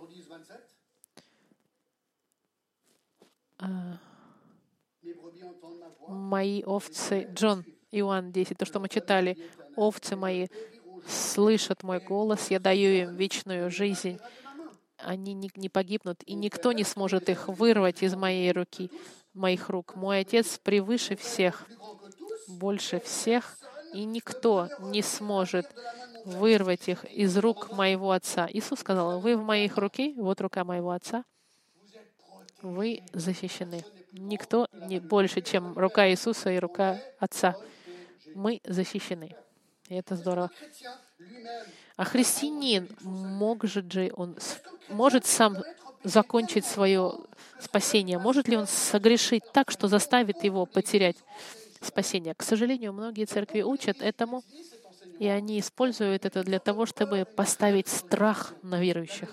Мои 6.09 6.63
овцы, 6.65 7.29
Джон, 7.33 7.65
Иоанн 7.91 8.33
10, 8.33 8.59
то, 8.59 8.65
что 8.65 8.81
мы 8.81 8.89
читали, 8.89 9.39
овцы 9.77 10.17
мои 10.17 10.49
слышат 11.07 11.83
мой 11.83 12.01
голос, 12.01 12.51
я 12.51 12.59
даю 12.59 12.91
им 12.91 13.17
вечную 13.17 13.71
жизнь. 13.71 14.19
Они 14.99 15.35
не, 15.35 15.51
не 15.57 15.69
погибнут, 15.69 16.23
и 16.25 16.35
никто 16.35 16.73
не 16.73 16.85
сможет 16.85 17.29
их 17.29 17.49
вырвать 17.49 18.03
из 18.03 18.15
моей 18.15 18.53
руки, 18.53 18.91
моих 19.35 19.69
рук. 19.69 19.97
Мой 19.97 20.21
Отец 20.21 20.59
превыше 20.59 21.17
всех, 21.17 21.67
больше 22.49 23.01
всех, 23.01 23.59
и 23.93 24.05
никто 24.05 24.69
не 24.81 25.03
сможет 25.03 25.67
вырвать 26.25 26.89
их 26.89 27.05
из 27.05 27.37
рук 27.37 27.73
моего 27.73 28.13
Отца. 28.13 28.49
Иисус 28.51 28.81
сказал, 28.81 29.21
вы 29.21 29.37
в 29.37 29.43
моих 29.43 29.77
руке, 29.77 30.15
вот 30.17 30.41
рука 30.41 30.65
моего 30.65 30.91
Отца. 30.91 31.25
Вы 32.73 33.03
защищены. 33.13 33.85
Никто 34.13 34.69
не 34.73 35.01
больше, 35.01 35.41
чем 35.41 35.77
рука 35.77 36.09
Иисуса 36.09 36.51
и 36.51 36.59
рука 36.59 37.01
Отца. 37.19 37.57
Мы 38.35 38.61
защищены. 38.65 39.37
И 39.89 39.95
это 39.95 40.17
здорово. 40.17 40.51
А 41.97 42.05
христианин 42.05 42.89
может 43.03 43.93
же 43.93 44.11
он 44.17 44.37
может 44.89 45.27
сам 45.27 45.57
закончить 46.03 46.65
свое 46.65 47.15
спасение? 47.61 48.19
Может 48.19 48.49
ли 48.49 48.57
он 48.57 48.67
согрешить 48.67 49.45
так, 49.53 49.71
что 49.71 49.89
заставит 49.89 50.45
его 50.45 50.67
потерять 50.67 51.17
спасение? 51.81 52.35
К 52.35 52.43
сожалению, 52.43 52.93
многие 52.93 53.25
церкви 53.25 53.63
учат 53.63 54.01
этому, 54.01 54.43
и 55.19 55.27
они 55.27 55.61
используют 55.61 56.25
это 56.25 56.43
для 56.43 56.59
того, 56.59 56.87
чтобы 56.87 57.25
поставить 57.25 57.89
страх 57.89 58.55
на 58.63 58.81
верующих, 58.81 59.31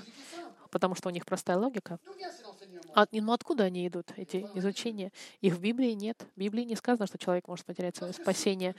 потому 0.71 0.95
что 0.95 1.09
у 1.09 1.11
них 1.11 1.25
простая 1.25 1.57
логика. 1.57 1.99
Enseignements 2.17 2.89
А, 2.93 3.05
ну 3.11 3.31
откуда 3.31 3.65
они 3.65 3.87
идут, 3.87 4.11
эти 4.17 4.47
изучения? 4.55 5.11
Их 5.41 5.53
в 5.55 5.61
Библии 5.61 5.91
нет. 5.91 6.25
В 6.35 6.39
Библии 6.39 6.63
не 6.63 6.75
сказано, 6.75 7.07
что 7.07 7.17
человек 7.17 7.47
может 7.47 7.65
потерять 7.65 7.95
свое 7.95 8.13
спасение. 8.13 8.75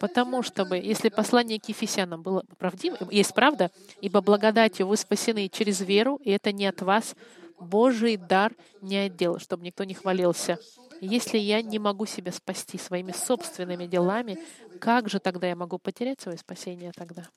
Потому 0.00 0.42
что, 0.42 0.64
бы, 0.64 0.76
если 0.76 1.08
послание 1.08 1.60
к 1.60 1.68
Ефесянам 1.68 2.22
было 2.22 2.44
правдивым, 2.58 3.10
есть 3.10 3.34
правда, 3.34 3.70
ибо 4.00 4.20
благодатью 4.20 4.86
вы 4.86 4.96
спасены 4.96 5.48
через 5.48 5.80
веру, 5.80 6.16
и 6.24 6.30
это 6.30 6.52
не 6.52 6.66
от 6.66 6.82
вас, 6.82 7.14
Божий 7.60 8.16
дар 8.16 8.52
не 8.80 8.96
отдел, 8.96 9.38
чтобы 9.38 9.64
никто 9.64 9.84
не 9.84 9.94
хвалился. 9.94 10.58
Если 11.00 11.38
я 11.38 11.62
не 11.62 11.78
могу 11.78 12.06
себя 12.06 12.32
спасти 12.32 12.78
своими 12.78 13.12
собственными 13.12 13.86
делами, 13.86 14.38
как 14.80 15.08
же 15.08 15.18
тогда 15.18 15.48
я 15.48 15.56
могу 15.56 15.78
потерять 15.78 16.20
свое 16.20 16.38
спасение 16.38 16.92
тогда? 16.92 17.28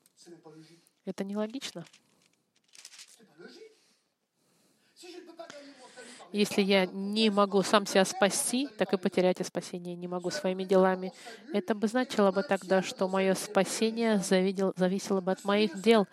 Это 1.06 1.24
нелогично. 1.24 1.86
Если 6.32 6.62
я 6.62 6.86
не 6.86 7.30
могу 7.30 7.62
сам 7.64 7.86
себя 7.86 8.06
спасти, 8.06 8.68
так 8.78 8.94
и 8.94 8.98
потерять 8.98 9.40
и 9.40 9.44
спасение 9.44 9.96
не 9.96 10.08
могу 10.08 10.30
своими 10.30 10.64
делами. 10.64 11.14
Это 11.54 11.74
бы 11.74 11.88
значило 11.88 12.32
бы 12.32 12.44
тогда, 12.44 12.82
что 12.82 13.08
мое 13.08 13.34
спасение 13.34 14.18
завидел- 14.18 14.74
зависело 14.76 15.22
бы 15.22 15.32
от 15.32 15.44
моих 15.44 15.82
дел. 15.82 16.08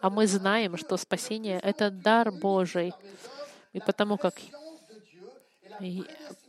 А 0.00 0.10
мы 0.10 0.26
знаем, 0.26 0.76
что 0.76 0.96
спасение— 0.96 1.60
это 1.62 1.90
дар 1.90 2.32
Божий. 2.32 2.92
И 3.72 3.80
потому 3.80 4.16
как 4.18 4.34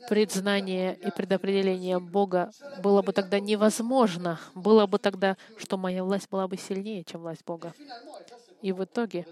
предзнание 0.09 0.95
и 0.95 1.11
предопределение 1.11 1.99
Бога 1.99 2.51
было 2.81 3.01
бы 3.01 3.13
тогда 3.13 3.39
невозможно, 3.39 4.39
было 4.55 4.87
бы 4.87 4.97
тогда, 4.97 5.37
что 5.57 5.77
моя 5.77 6.03
власть 6.03 6.27
была 6.29 6.47
бы 6.47 6.57
сильнее, 6.57 7.03
чем 7.03 7.21
власть 7.21 7.45
Бога. 7.45 7.73
И 8.61 8.71
в 8.71 8.83
итоге 8.83 9.25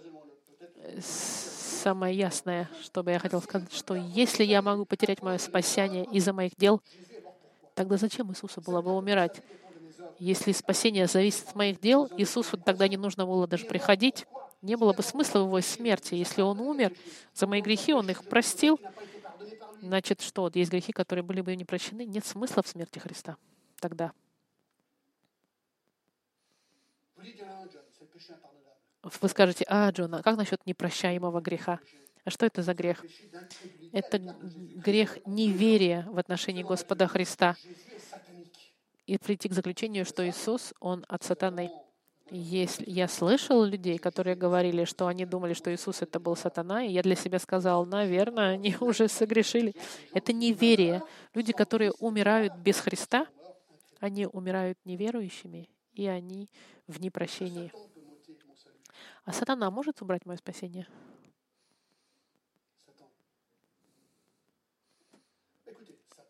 самое 1.80 2.16
ясное, 2.16 2.70
что 2.82 3.04
бы 3.04 3.12
я 3.12 3.20
хотел 3.20 3.42
сказать, 3.42 3.74
что 3.74 3.96
если 3.96 4.44
я 4.44 4.62
могу 4.62 4.86
потерять 4.86 5.22
мое 5.22 5.38
спасение 5.38 6.06
из-за 6.06 6.34
моих 6.34 6.56
дел, 6.58 6.82
тогда 7.74 7.98
зачем 7.98 8.32
Иисусу 8.32 8.62
было 8.62 8.82
бы 8.82 8.96
умирать? 8.96 9.42
Если 10.20 10.52
спасение 10.52 11.08
зависит 11.08 11.48
от 11.48 11.56
моих 11.56 11.80
дел, 11.80 12.10
Иисусу 12.18 12.58
тогда 12.58 12.88
не 12.88 12.98
нужно 12.98 13.26
было 13.26 13.48
даже 13.48 13.66
приходить. 13.66 14.28
Не 14.62 14.76
было 14.76 14.92
бы 14.92 15.02
смысла 15.02 15.40
в 15.40 15.46
его 15.46 15.62
смерти. 15.62 16.16
Если 16.16 16.42
он 16.42 16.60
умер 16.60 16.92
за 17.34 17.48
мои 17.48 17.62
грехи, 17.62 17.94
он 17.94 18.10
их 18.10 18.26
простил, 18.26 18.78
значит, 19.82 20.22
что? 20.22 20.52
Есть 20.54 20.72
грехи, 20.72 20.92
которые 20.92 21.24
были 21.24 21.40
бы 21.40 21.56
не 21.56 21.64
прощены. 21.64 22.06
Нет 22.06 22.26
смысла 22.26 22.62
в 22.62 22.68
смерти 22.68 23.00
Христа 23.00 23.38
тогда. 23.80 24.12
Вы 29.04 29.30
скажете, 29.30 29.66
а, 29.68 29.89
Джона, 29.91 30.22
как 30.22 30.38
насчет 30.38 30.66
непрощаемого 30.66 31.39
греха? 31.39 31.80
А 32.26 32.30
что 32.30 32.45
это 32.45 32.62
за 32.62 32.74
грех? 32.74 33.04
Это 33.93 34.20
грех 34.20 35.18
неверия 35.26 36.06
в 36.12 36.18
отношении 36.18 36.64
Господа 36.64 37.08
Христа. 37.08 37.56
И 39.06 39.18
прийти 39.18 39.50
к 39.50 39.54
заключению, 39.54 40.06
что 40.06 40.28
Иисус, 40.28 40.74
Он 40.80 41.06
от 41.08 41.24
сатаны. 41.24 41.72
Если 42.30 42.88
я 42.88 43.08
слышал 43.08 43.64
людей, 43.64 43.97
которые 43.97 44.36
говорили, 44.36 44.84
что 44.84 45.08
они 45.08 45.26
думали, 45.26 45.54
что 45.54 45.74
Иисус 45.74 46.04
это 46.04 46.20
был 46.20 46.36
сатана, 46.36 46.84
и 46.84 46.91
я 46.91 47.02
для 47.02 47.16
себя 47.16 47.39
сказал, 47.39 47.86
наверное, 47.86 48.54
они 48.54 48.76
уже 48.82 49.08
согрешили. 49.08 49.74
Это 50.14 50.34
неверие. 50.34 51.02
Люди, 51.34 51.54
которые 51.54 51.91
умирают 51.93 52.56
без 52.58 52.80
Христа, 52.80 53.26
они 54.00 54.28
умирают 54.28 54.78
неверующими, 54.86 55.70
и 55.93 56.06
они 56.06 56.50
в 56.88 57.02
непрощении. 57.02 57.72
А 59.30 59.32
сатана 59.32 59.70
может 59.70 60.02
убрать 60.02 60.26
мое 60.26 60.38
спасение? 60.38 60.88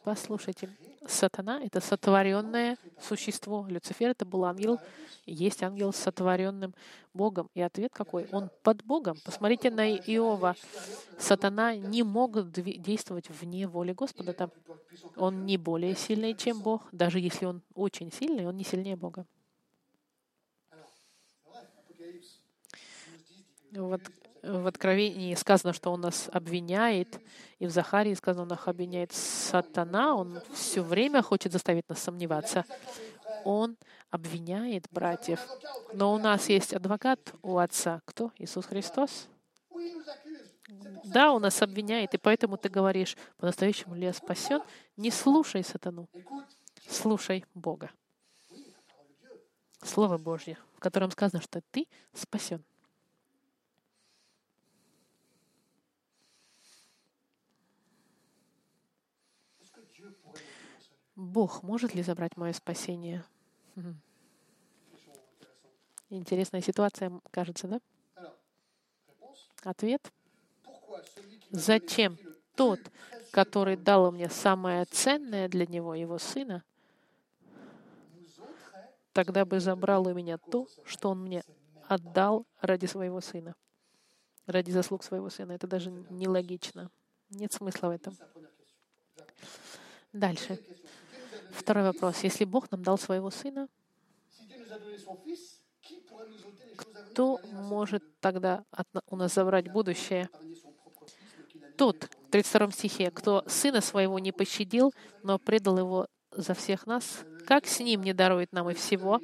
Послушайте, 0.03 0.69
сатана— 1.07 1.61
это 1.63 1.79
сотворенное 1.79 2.77
существо. 2.99 3.65
Люцифер— 3.69 4.09
это 4.11 4.25
был 4.25 4.43
ангел, 4.43 4.81
есть 5.25 5.63
ангел 5.63 5.93
с 5.93 5.95
сотворенным 5.95 6.75
Богом. 7.13 7.49
И 7.53 7.61
ответ 7.61 7.93
какой? 7.93 8.27
Он 8.33 8.49
под 8.63 8.83
Богом. 8.83 9.17
Посмотрите 9.23 9.71
на 9.71 9.89
Иова. 9.89 10.57
Сатана 11.17 11.77
не 11.77 12.03
мог 12.03 12.51
действовать 12.51 13.29
вне 13.29 13.65
воли 13.65 13.93
Господа. 13.93 14.33
Там 14.33 14.51
он 15.15 15.45
не 15.45 15.55
более 15.55 15.95
сильный, 15.95 16.33
чем 16.33 16.59
Бог. 16.59 16.89
Даже 16.91 17.21
если 17.21 17.45
он 17.45 17.61
очень 17.75 18.11
сильный, 18.11 18.45
он 18.45 18.57
не 18.57 18.65
сильнее 18.65 18.97
Бога. 18.97 19.25
Вот 23.71 24.01
в 24.41 24.67
Откровении 24.67 25.35
сказано, 25.35 25.73
что 25.73 25.91
он 25.91 26.01
нас 26.01 26.29
обвиняет, 26.31 27.19
и 27.59 27.65
в 27.65 27.71
Захарии 27.71 28.13
сказано, 28.13 28.43
он 28.43 28.49
нас 28.49 28.61
обвиняет 28.65 29.11
сатана, 29.11 30.15
он 30.15 30.41
все 30.53 30.81
время 30.81 31.21
хочет 31.21 31.51
заставить 31.51 31.87
нас 31.89 31.99
сомневаться. 31.99 32.65
Он 33.43 33.77
обвиняет 34.09 34.85
братьев. 34.91 35.39
Но 35.93 36.13
у 36.13 36.17
нас 36.17 36.49
есть 36.49 36.73
адвокат 36.73 37.19
у 37.41 37.57
Отца. 37.57 38.01
Кто? 38.05 38.31
Иисус 38.37 38.65
Христос. 38.65 39.27
Да, 41.03 41.31
он 41.31 41.41
нас 41.41 41.61
обвиняет, 41.61 42.13
и 42.13 42.17
поэтому 42.17 42.57
ты 42.57 42.69
говоришь, 42.69 43.17
по-настоящему 43.37 43.95
ли 43.95 44.05
я 44.05 44.13
спасен? 44.13 44.61
Не 44.97 45.11
слушай 45.11 45.63
сатану, 45.63 46.07
слушай 46.87 47.45
Бога. 47.53 47.89
Слово 49.81 50.17
Божье, 50.17 50.57
в 50.75 50.79
котором 50.79 51.09
сказано, 51.11 51.41
что 51.41 51.61
ты 51.71 51.87
спасен. 52.13 52.63
Бог 61.19 61.63
может 61.63 61.93
ли 61.95 62.01
забрать 62.01 62.37
мое 62.37 62.53
спасение? 62.53 63.25
Интересная 66.09 66.61
ситуация, 66.61 67.11
кажется, 67.29 67.67
да? 67.67 67.81
Ответ. 69.63 70.13
Зачем 71.51 72.17
тот, 72.55 72.79
который 73.31 73.75
дал 73.75 74.09
мне 74.13 74.29
самое 74.29 74.85
ценное 74.85 75.49
для 75.49 75.67
него, 75.67 75.93
его 75.93 76.19
сына, 76.19 76.63
тогда 79.11 79.43
бы 79.43 79.59
забрал 79.59 80.07
у 80.07 80.13
меня 80.13 80.37
то, 80.37 80.67
что 80.85 81.09
он 81.09 81.23
мне 81.23 81.43
отдал 81.89 82.45
ради 82.61 82.85
своего 82.85 83.19
сына, 83.19 83.55
ради 84.45 84.71
заслуг 84.71 85.03
своего 85.03 85.29
сына. 85.29 85.51
Это 85.51 85.67
даже 85.67 85.91
нелогично. 85.91 86.89
Нет 87.29 87.51
смысла 87.51 87.87
в 87.87 87.91
этом. 87.91 88.17
Дальше. 90.13 90.57
Второй 91.51 91.83
вопрос. 91.83 92.23
Если 92.23 92.45
Бог 92.45 92.71
нам 92.71 92.83
дал 92.83 92.97
своего 92.97 93.29
сына, 93.29 93.67
кто 96.77 97.39
может 97.51 98.03
тогда 98.19 98.63
у 99.07 99.15
нас 99.15 99.33
забрать 99.33 99.71
будущее? 99.71 100.29
Тот, 101.77 102.03
в 102.03 102.33
nous 102.33 102.43
32 102.43 102.71
стихе, 102.71 103.11
кто 103.11 103.43
сына 103.47 103.81
своего 103.81 104.19
не 104.19 104.31
пощадил, 104.31 104.93
но 105.23 105.39
предал 105.39 105.77
его 105.77 106.07
за 106.31 106.53
всех 106.53 106.85
нас, 106.85 107.23
как 107.47 107.65
с 107.65 107.79
ним 107.79 108.03
не 108.03 108.13
дарует 108.13 108.51
нам 108.51 108.69
и 108.69 108.73
всего? 108.73 109.21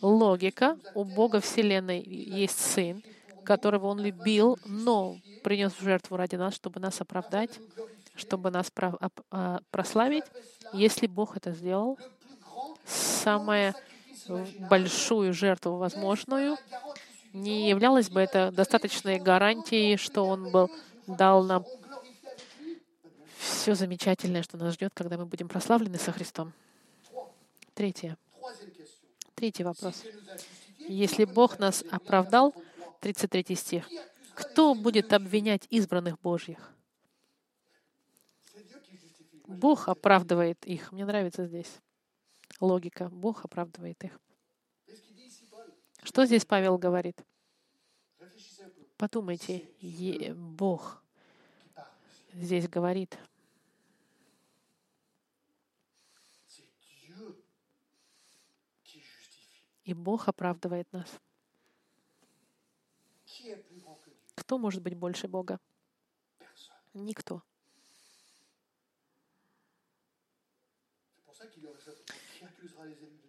Логика. 0.00 0.78
У 0.94 1.04
Бога 1.04 1.40
Вселенной 1.40 2.02
есть 2.02 2.58
сын, 2.58 3.02
которого 3.44 3.86
он 3.86 4.00
любил, 4.00 4.58
но 4.64 5.16
принес 5.42 5.72
в 5.72 5.82
жертву 5.82 6.16
ради 6.16 6.36
нас, 6.36 6.54
чтобы 6.54 6.80
нас 6.80 7.00
оправдать, 7.00 7.58
чтобы 8.14 8.50
нас 8.50 8.70
а, 9.30 9.60
прославить. 9.70 10.24
Если 10.72 11.06
Бог 11.06 11.36
это 11.36 11.52
сделал, 11.52 11.98
imaginable. 14.28 14.68
большую 14.68 15.32
жертву 15.32 15.76
возможную, 15.76 16.56
не 17.32 17.68
являлось 17.68 18.10
бы 18.10 18.20
это 18.20 18.50
достаточной 18.50 19.18
гарантией, 19.18 19.96
что 19.96 20.26
Он 20.26 20.50
был, 20.50 20.70
дал 21.06 21.42
нам 21.44 21.64
все 23.38 23.74
замечательное, 23.74 24.42
что 24.42 24.56
нас 24.56 24.74
ждет, 24.74 24.92
когда 24.94 25.16
мы 25.16 25.26
будем 25.26 25.48
прославлены 25.48 25.98
со 25.98 26.12
Христом. 26.12 26.52
Третье. 27.74 28.16
Третий 29.34 29.64
вопрос. 29.64 30.02
Если 30.78 31.24
Бог 31.24 31.58
нас 31.58 31.84
оправдал, 31.90 32.54
33 33.00 33.56
стих, 33.56 33.88
кто 34.34 34.74
будет 34.74 35.12
обвинять 35.12 35.66
избранных 35.70 36.20
Божьих? 36.20 36.72
Бог 39.52 39.88
оправдывает 39.88 40.64
их. 40.66 40.92
Мне 40.92 41.04
нравится 41.04 41.46
здесь 41.46 41.80
логика. 42.60 43.08
Бог 43.08 43.44
оправдывает 43.44 44.02
их. 44.04 44.18
Что 46.02 46.24
здесь 46.26 46.44
Павел 46.44 46.78
говорит? 46.78 47.22
Подумайте, 48.96 49.68
Бог 50.34 51.02
здесь 52.32 52.68
говорит, 52.68 53.18
и 59.84 59.92
Бог 59.92 60.28
оправдывает 60.28 60.90
нас. 60.92 61.08
Кто 64.34 64.58
может 64.58 64.82
быть 64.82 64.94
больше 64.94 65.26
Бога? 65.28 65.58
Никто. 66.94 67.42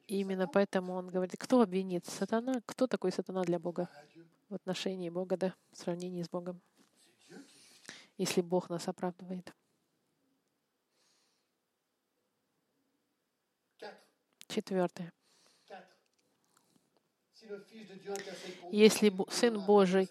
Именно 0.08 0.48
поэтому 0.48 0.94
он 0.94 1.10
говорит, 1.10 1.36
кто 1.38 1.62
обвинит 1.62 2.06
сатана? 2.06 2.62
Кто 2.66 2.88
такой 2.88 3.12
сатана 3.12 3.44
для 3.44 3.60
Бога? 3.60 3.90
В 4.50 4.56
отношении 4.56 5.10
Бога, 5.10 5.38
да, 5.38 5.56
в 5.72 5.78
сравнении 5.78 6.24
с 6.24 6.30
Богом. 6.30 6.62
Если 8.18 8.42
Бог 8.42 8.70
нас 8.70 8.88
оправдывает. 8.88 9.54
Четвертое. 14.48 15.12
Если 18.72 19.12
Сын 19.30 19.60
Божий, 19.66 20.10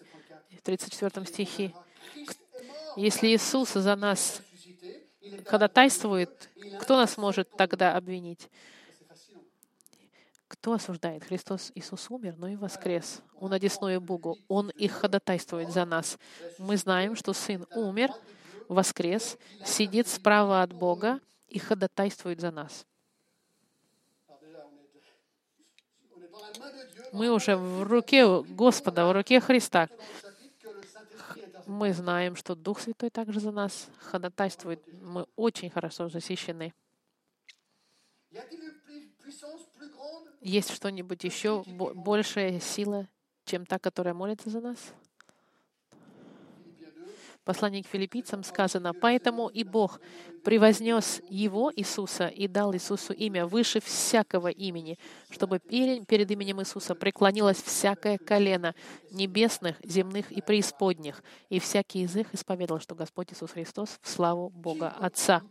в 0.51 0.61
34 0.61 1.25
стихе, 1.25 1.65
mort, 1.65 2.43
если 2.95 3.27
Иисус 3.29 3.73
за 3.73 3.95
нас 3.95 4.41
ходатайствует, 5.45 6.49
кто 6.81 6.97
нас 6.97 7.17
может 7.17 7.49
тогда 7.55 7.95
обвинить? 7.95 8.49
Кто 10.47 10.73
осуждает? 10.73 11.23
Христос 11.23 11.71
Иисус 11.73 12.09
умер, 12.09 12.35
но 12.37 12.47
и 12.47 12.55
воскрес. 12.55 13.21
Он 13.39 13.53
одесную 13.53 13.99
Богу. 13.99 14.37
Он 14.47 14.69
и 14.69 14.87
ходатайствует 14.87 15.71
за 15.71 15.83
нас. 15.83 16.17
Мы 16.59 16.77
знаем, 16.77 17.15
что 17.15 17.33
Сын 17.33 17.65
умер, 17.71 18.11
воскрес, 18.69 19.37
сидит 19.65 20.07
справа 20.07 20.61
от 20.61 20.71
Бога 20.71 21.19
и 21.47 21.59
ходатайствует 21.59 22.39
за 22.39 22.51
нас. 22.51 22.85
Мы 27.11 27.29
уже 27.29 27.55
в 27.55 27.83
руке 27.83 28.25
Господа, 28.43 29.05
в 29.05 29.11
руке 29.11 29.39
Христа. 29.39 29.89
Мы 31.65 31.93
знаем, 31.93 32.35
что 32.35 32.55
Дух 32.55 32.79
Святой 32.79 33.09
также 33.09 33.39
за 33.39 33.51
нас 33.51 33.89
ходатайствует. 33.99 34.81
Мы 35.01 35.25
очень 35.35 35.69
хорошо 35.69 36.09
защищены. 36.09 36.73
Есть 40.41 40.71
что-нибудь 40.71 41.23
еще 41.23 41.63
бо- 41.65 41.93
большая 41.93 42.59
сила, 42.59 43.07
чем 43.45 43.65
та, 43.65 43.79
которая 43.79 44.13
молится 44.13 44.49
за 44.49 44.59
нас? 44.61 44.93
Philippiens 47.43 47.45
2. 47.45 47.45
В 47.45 47.45
послании 47.45 47.81
к 47.81 47.87
филиппийцам 47.87 48.43
сказано, 48.43 48.93
«Поэтому 48.93 49.49
и 49.49 49.63
Бог 49.63 49.99
превознес 50.43 51.21
Его, 51.29 51.71
Иисуса, 51.75 52.27
и 52.27 52.47
дал 52.47 52.73
Иисусу 52.73 53.13
имя 53.13 53.45
выше 53.45 53.79
всякого 53.81 54.47
имени, 54.47 54.97
чтобы 55.29 55.59
пере- 55.59 56.05
перед 56.05 56.31
именем 56.31 56.61
Иисуса 56.61 56.95
преклонилось 56.95 57.61
всякое 57.61 58.17
колено 58.17 58.73
небесных, 59.11 59.75
земных 59.83 60.31
и 60.31 60.41
преисподних, 60.41 61.21
и 61.49 61.59
всякий 61.59 61.99
язык 62.01 62.27
исповедал, 62.33 62.79
что 62.79 62.95
Господь 62.95 63.31
Иисус 63.33 63.51
Христос 63.51 63.99
в 64.01 64.09
славу 64.09 64.49
Бога 64.49 64.89
Отца». 64.99 65.41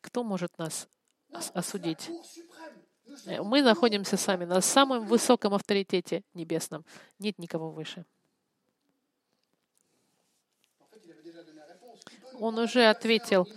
Кто 0.00 0.22
может 0.24 0.56
нас 0.58 0.88
ос- 1.32 1.50
осудить? 1.54 2.08
Э, 3.26 3.42
Мы 3.42 3.62
находимся 3.62 4.16
сами 4.16 4.44
на 4.46 4.60
самом 4.60 5.06
высоком 5.06 5.52
авторитете 5.54 6.22
небесном. 6.34 6.84
Нет 7.18 7.38
никого 7.38 7.70
выше. 7.70 8.04
Он 12.40 12.58
уже 12.58 12.86
ответил, 12.86 13.48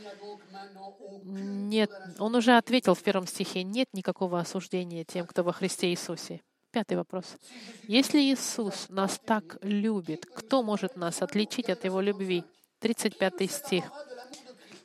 нет, 1.24 1.92
он 2.20 2.36
уже 2.36 2.58
ответил 2.58 2.96
в 2.96 3.04
первом 3.04 3.28
стихе, 3.28 3.64
нет 3.64 3.90
никакого 3.94 4.40
осуждения 4.40 5.04
тем, 5.04 5.28
кто 5.28 5.44
во 5.44 5.54
Христе 5.54 5.90
Иисусе. 5.90 6.42
Пятый 6.72 6.96
вопрос. 6.96 7.36
Если 7.84 8.20
Иисус 8.20 8.88
нас 8.90 9.20
так 9.26 9.58
любит, 9.62 10.26
кто 10.26 10.64
может 10.64 10.96
нас 10.96 11.22
отличить 11.22 11.70
от 11.70 11.84
Его 11.84 12.00
любви? 12.02 12.44
35 12.80 13.52
стих. 13.52 13.92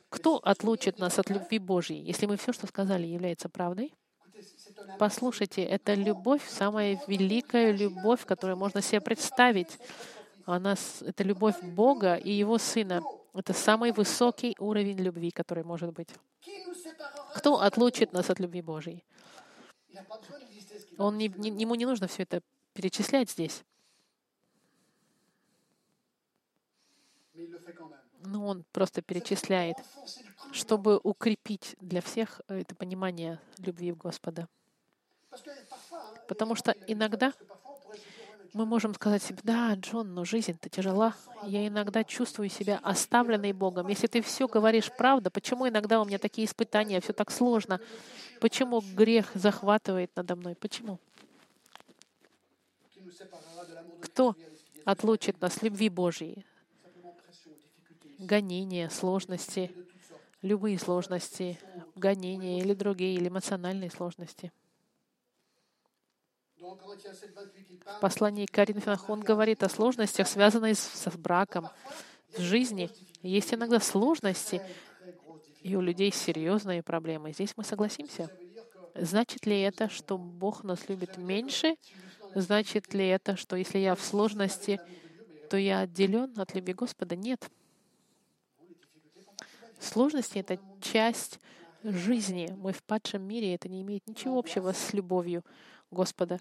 Кто 0.09 0.37
отлучит 0.37 0.99
нас 0.99 1.17
от 1.17 1.29
любви 1.29 1.59
Божьей, 1.59 2.01
если 2.01 2.25
мы 2.25 2.37
все, 2.37 2.53
что 2.53 2.67
сказали, 2.67 3.07
является 3.07 3.49
правдой? 3.49 3.93
Послушайте, 4.99 5.63
это 5.63 5.93
любовь, 5.93 6.41
самая 6.47 7.01
великая 7.07 7.71
любовь, 7.71 8.25
которую 8.25 8.57
можно 8.57 8.81
себе 8.81 9.01
представить. 9.01 9.79
Она, 10.47 10.75
это 11.01 11.23
любовь 11.23 11.61
Бога 11.61 12.15
и 12.15 12.31
Его 12.31 12.57
Сына. 12.57 13.01
Это 13.33 13.53
самый 13.53 13.91
высокий 13.91 14.55
уровень 14.59 14.97
любви, 14.97 15.29
который 15.29 15.65
может 15.65 15.91
быть. 15.91 16.07
Кто 17.35 17.59
отлучит 17.59 18.13
нас 18.13 18.29
от 18.29 18.39
любви 18.39 18.61
Божьей? 18.61 19.03
Он 20.97 21.17
не, 21.17 21.27
не- 21.27 21.61
ему 21.61 21.75
не 21.75 21.85
нужно 21.85 22.07
все 22.07 22.23
это 22.23 22.41
перечислять 22.73 23.29
здесь. 23.29 23.63
но 28.25 28.47
он 28.47 28.65
просто 28.73 29.01
перечисляет, 29.01 29.77
чтобы 30.51 30.99
укрепить 31.01 31.75
для 31.79 32.01
всех 32.01 32.41
это 32.47 32.75
понимание 32.75 33.39
любви 33.57 33.93
Господа. 33.93 34.49
Потому 36.27 36.55
что 36.55 36.71
иногда 36.87 37.31
мы 38.53 38.65
можем 38.65 38.93
сказать 38.93 39.23
себе, 39.23 39.39
да, 39.43 39.73
Джон, 39.75 40.13
но 40.13 40.25
жизнь-то 40.25 40.69
тяжела. 40.69 41.15
Я 41.43 41.67
иногда 41.67 42.03
чувствую 42.03 42.49
себя 42.49 42.79
оставленной 42.83 43.53
Богом. 43.53 43.87
Если 43.87 44.07
ты 44.07 44.21
все 44.21 44.47
говоришь 44.47 44.91
правда, 44.97 45.29
почему 45.29 45.67
иногда 45.67 46.01
у 46.01 46.05
меня 46.05 46.17
такие 46.17 46.45
испытания, 46.45 46.99
все 47.01 47.13
так 47.13 47.31
сложно? 47.31 47.79
Почему 48.39 48.81
грех 48.81 49.31
захватывает 49.33 50.11
надо 50.15 50.35
мной? 50.35 50.55
Почему? 50.55 50.99
Кто 54.01 54.35
отлучит 54.85 55.41
нас 55.41 55.61
любви 55.61 55.89
Божьей? 55.89 56.45
Гонения, 58.19 58.89
сложности, 58.89 59.71
любые 60.41 60.79
сложности, 60.79 61.59
гонения 61.95 62.59
или 62.59 62.73
другие, 62.73 63.15
или 63.15 63.27
эмоциональные 63.27 63.91
сложности. 63.91 64.51
В 66.59 67.99
послании 68.01 68.45
к 68.45 69.09
он 69.09 69.21
говорит 69.21 69.63
о 69.63 69.69
сложностях, 69.69 70.27
связанных 70.27 70.77
с, 70.77 71.07
браком, 71.17 71.69
в 72.35 72.41
жизни. 72.41 72.89
Есть 73.21 73.53
иногда 73.53 73.79
сложности, 73.79 74.61
и 75.61 75.75
у 75.75 75.81
людей 75.81 76.11
серьезные 76.11 76.81
проблемы. 76.81 77.33
Здесь 77.33 77.53
мы 77.57 77.63
согласимся. 77.63 78.29
Значит 78.95 79.45
ли 79.45 79.59
это, 79.61 79.89
что 79.89 80.17
Бог 80.17 80.63
нас 80.63 80.89
любит 80.89 81.17
меньше? 81.17 81.75
Значит 82.33 82.93
ли 82.93 83.07
это, 83.07 83.35
что 83.35 83.55
если 83.55 83.77
я 83.79 83.95
в 83.95 84.01
сложности, 84.01 84.79
то 85.49 85.57
я 85.57 85.81
отделен 85.81 86.39
от 86.39 86.55
любви 86.55 86.73
Господа? 86.73 87.15
Нет. 87.15 87.49
Сложности— 89.79 90.37
это 90.39 90.59
часть 90.81 91.39
жизни. 91.83 92.53
Мы 92.57 92.73
в 92.73 92.83
падшем 92.83 93.23
мире, 93.23 93.55
это 93.55 93.69
не 93.69 93.81
имеет 93.81 94.07
ничего 94.07 94.39
общего 94.39 94.71
с 94.71 94.93
любовью 94.93 95.43
Господа. 95.91 96.39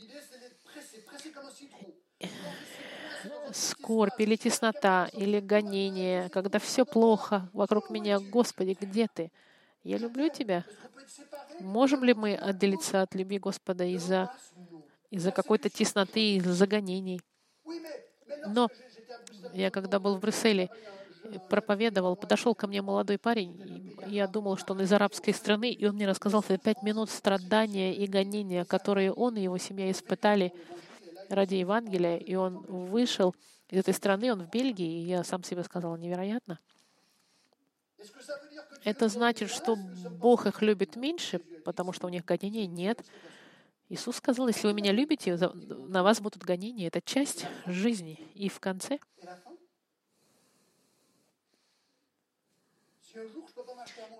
Скорбь 3.52 4.20
или 4.20 4.36
теснота, 4.36 5.08
или 5.12 5.40
гонение, 5.40 6.28
когда 6.30 6.58
все 6.58 6.84
плохо 6.84 7.48
вокруг 7.52 7.90
меня. 7.90 8.18
Господи, 8.18 8.76
где 8.80 9.08
ты? 9.12 9.30
Я 9.82 9.98
люблю 9.98 10.28
Тебя. 10.28 10.64
Можем 11.60 12.02
ли 12.02 12.12
мы 12.12 12.34
отделиться 12.34 13.02
от 13.02 13.14
любви 13.14 13.38
Господа 13.38 13.84
из-за 13.84 14.34
из-за 15.10 15.30
какой-то 15.30 15.70
тесноты, 15.70 16.36
из-за 16.36 16.66
гонений? 16.66 17.20
Но 18.48 18.68
я 19.52 19.70
когда 19.70 19.98
был 19.98 20.16
в 20.16 20.20
Брюсселе, 20.20 20.68
проповедовал, 21.48 22.16
подошел 22.16 22.54
ко 22.54 22.66
мне 22.66 22.82
молодой 22.82 23.18
парень, 23.18 23.96
я 24.06 24.26
думал, 24.26 24.56
что 24.56 24.74
он 24.74 24.80
из 24.82 24.92
арабской 24.92 25.32
страны, 25.32 25.70
и 25.72 25.86
он 25.86 25.94
мне 25.94 26.08
рассказал 26.08 26.44
за 26.46 26.58
пять 26.58 26.82
минут 26.82 27.10
страдания 27.10 27.94
и 27.94 28.06
гонения, 28.06 28.64
которые 28.64 29.12
он 29.12 29.36
и 29.36 29.42
его 29.42 29.58
семья 29.58 29.90
испытали 29.90 30.52
ради 31.28 31.56
Евангелия, 31.56 32.16
и 32.16 32.34
он 32.34 32.58
вышел 32.66 33.34
из 33.68 33.80
этой 33.80 33.94
страны, 33.94 34.32
он 34.32 34.44
в 34.44 34.50
Бельгии, 34.50 35.02
и 35.02 35.06
я 35.08 35.24
сам 35.24 35.42
себе 35.42 35.64
сказал, 35.64 35.96
невероятно. 35.96 36.58
Это 38.84 39.08
значит, 39.08 39.50
что 39.50 39.76
Бог 39.76 40.46
их 40.46 40.62
любит 40.62 40.96
меньше, 40.96 41.40
потому 41.64 41.92
что 41.92 42.06
у 42.06 42.10
них 42.10 42.24
гонений 42.24 42.66
нет. 42.66 43.04
Иисус 43.88 44.16
сказал, 44.16 44.48
если 44.48 44.66
вы 44.66 44.74
меня 44.74 44.92
любите, 44.92 45.36
на 45.36 46.02
вас 46.02 46.20
будут 46.20 46.42
гонения. 46.44 46.88
Это 46.88 47.00
часть 47.00 47.46
жизни. 47.66 48.14
И 48.34 48.48
в 48.48 48.60
конце, 48.60 48.98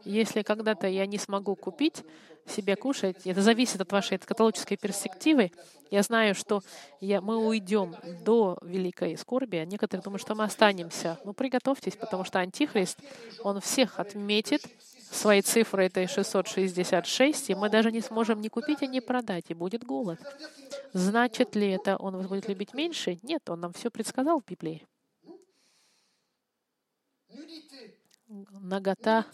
если 0.05 0.43
когда-то 0.43 0.87
я 0.87 1.07
не 1.07 1.19
смогу 1.19 1.57
купить 1.57 2.03
себе 2.47 2.77
кушать, 2.77 3.27
это 3.27 3.43
зависит 3.43 3.81
от 3.81 3.91
вашей 3.91 4.19
эскатологической 4.19 4.77
перспективы. 4.77 5.51
Я 5.91 6.03
знаю, 6.03 6.35
что 6.35 6.63
я, 7.01 7.21
мы 7.21 7.37
уйдем 7.37 7.97
до 8.25 8.59
великой 8.63 9.17
скорби, 9.17 9.57
а 9.57 9.65
некоторые 9.65 10.03
думают, 10.03 10.23
что 10.23 10.35
мы 10.35 10.45
останемся. 10.45 11.19
Ну, 11.25 11.33
приготовьтесь, 11.33 11.97
потому 11.97 12.25
что 12.25 12.39
Антихрист, 12.39 12.99
он 13.43 13.61
всех 13.61 13.99
отметит. 13.99 14.63
Свои 15.11 15.41
цифры— 15.41 15.85
это 15.87 16.07
666, 16.07 17.51
и 17.51 17.55
мы 17.55 17.69
даже 17.69 17.93
не 17.93 18.01
сможем 18.01 18.41
ни 18.41 18.49
купить, 18.49 18.83
ни 18.83 19.01
продать, 19.01 19.45
и 19.49 19.55
будет 19.55 19.85
голод. 19.85 20.19
Значит 20.93 21.55
ли 21.55 21.71
это, 21.71 21.97
он 21.97 22.17
вас 22.17 22.27
будет 22.27 22.49
любить 22.49 22.75
меньше? 22.75 23.19
Нет, 23.23 23.49
он 23.49 23.61
нам 23.61 23.73
все 23.73 23.91
предсказал 23.91 24.41
в 24.41 24.45
Библии. 24.45 24.85
Нагота, 28.29 29.25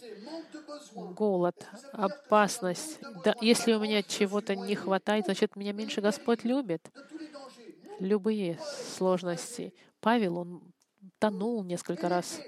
голод, 0.95 1.67
опасность. 1.93 2.99
Да, 3.25 3.35
если 3.41 3.73
у 3.73 3.81
меня 3.81 4.03
чего-то 4.03 4.55
не 4.55 4.75
хватает, 4.75 5.25
значит, 5.25 5.57
меня 5.57 5.73
меньше 5.73 6.01
Господь 6.01 6.45
любит. 6.45 6.91
Любые 8.01 8.59
сложности. 8.97 9.73
Павел, 10.01 10.39
он 10.39 10.63
тонул 11.19 11.65
несколько 11.65 12.09
раз. 12.09 12.41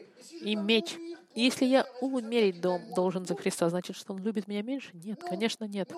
И 0.43 0.55
меч. 0.55 0.97
Если 1.35 1.65
я 1.65 1.85
умереть 2.01 2.61
дом 2.61 2.81
должен 2.95 3.25
за 3.25 3.35
Христа, 3.35 3.69
значит, 3.69 3.97
что 3.97 4.13
он 4.13 4.23
любит 4.23 4.47
меня 4.47 4.63
меньше? 4.63 4.91
Нет, 4.93 5.21
конечно, 5.23 5.65
нет. 5.65 5.91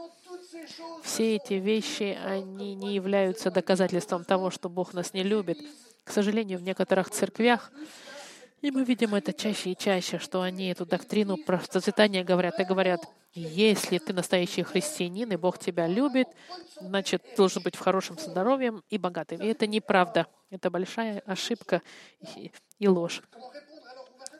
Все 1.03 1.37
эти 1.37 1.55
вещи, 1.55 2.17
они 2.25 2.75
не 2.75 2.95
являются 2.95 3.51
доказательством 3.51 4.25
того, 4.25 4.51
что 4.51 4.71
Бог 4.71 4.95
нас 4.95 5.13
не 5.13 5.23
любит. 5.23 5.59
К 6.05 6.11
сожалению, 6.11 6.59
в 6.59 6.63
некоторых 6.63 7.11
церквях, 7.11 7.71
и 8.63 8.71
мы 8.71 8.85
видим 8.85 9.15
это 9.15 9.33
чаще 9.33 9.73
и 9.73 9.77
чаще, 9.77 10.19
что 10.19 10.43
они 10.43 10.69
эту 10.69 10.87
доктрину 10.87 11.37
про 11.37 11.59
говорят 12.25 12.59
и 12.59 12.65
говорят, 12.65 13.01
если 13.35 13.99
ты 13.99 14.13
настоящий 14.15 14.63
христианин, 14.63 15.31
и 15.31 15.37
Бог 15.37 15.59
тебя 15.59 15.87
любит, 15.87 16.27
значит, 16.81 17.23
должен 17.37 17.63
быть 17.63 17.77
в 17.77 17.81
хорошем 17.81 18.19
здоровье 18.19 18.81
и 18.89 18.97
богатым. 18.97 19.43
И 19.43 19.47
это 19.47 19.67
неправда. 19.67 20.27
Это 20.51 20.71
большая 20.71 21.21
ошибка 21.27 21.83
и- 22.37 22.51
ложь. 22.89 23.23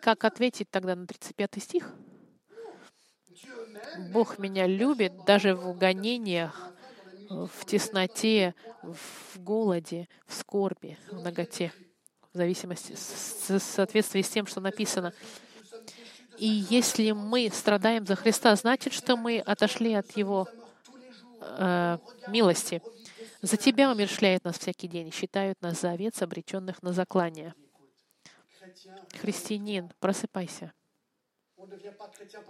Как 0.01 0.25
ответить 0.25 0.71
тогда 0.71 0.95
на 0.95 1.07
35 1.07 1.61
стих? 1.61 1.93
Бог 4.13 4.39
меня 4.39 4.67
любит 4.67 5.13
даже 5.27 5.55
в 5.55 5.77
гонениях, 5.77 6.73
в 7.29 7.65
тесноте, 7.67 8.55
в 8.83 9.39
голоде, 9.39 10.09
в 10.27 10.35
скорби, 10.35 10.99
в 11.11 11.21
ноготе, 11.21 11.73
зависимости, 12.37 12.95
в 12.95 13.59
соответствии 13.61 14.23
с 14.23 14.29
тем, 14.29 14.47
что 14.47 14.61
написано. 14.61 15.13
И 16.39 16.67
если 16.69 17.13
мы 17.13 17.51
страдаем 17.53 18.07
за 18.07 18.15
Христа, 18.15 18.55
значит, 18.57 18.93
что 18.93 19.17
мы 19.17 19.39
отошли 19.39 19.95
от 19.95 20.17
Его 20.17 20.49
э, 21.41 21.99
милости. 22.29 22.83
За 23.43 23.57
Тебя 23.57 23.91
умершляют 23.91 24.45
нас 24.45 24.59
всякий 24.59 24.89
день, 24.89 25.13
считают 25.13 25.61
нас 25.63 25.81
за 25.81 25.91
овец, 25.91 26.21
обреченных 26.21 26.83
на 26.83 26.93
заклание. 26.93 27.55
Христианин, 29.21 29.91
просыпайся. 30.01 30.73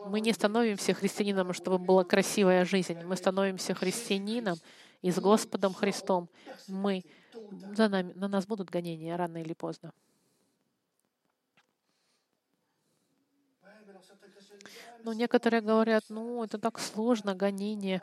Мы 0.06 0.20
не 0.20 0.32
становимся 0.32 0.94
христианином, 0.94 1.52
чтобы 1.52 1.78
была 1.78 2.04
красивая 2.04 2.64
жизнь. 2.64 3.02
Мы 3.04 3.16
становимся 3.16 3.74
христианином 3.74 4.58
и 5.02 5.10
с 5.10 5.18
Господом 5.18 5.74
Христом. 5.74 6.28
Мы, 6.66 7.04
за 7.74 7.88
нами, 7.88 8.12
на 8.14 8.28
нас 8.28 8.46
будут 8.46 8.70
гонения 8.70 9.16
рано 9.16 9.38
или 9.38 9.52
поздно. 9.52 9.92
Но 15.04 15.12
некоторые 15.12 15.60
говорят, 15.60 16.04
ну, 16.08 16.42
это 16.42 16.58
так 16.58 16.80
сложно, 16.80 17.34
гонение. 17.34 18.02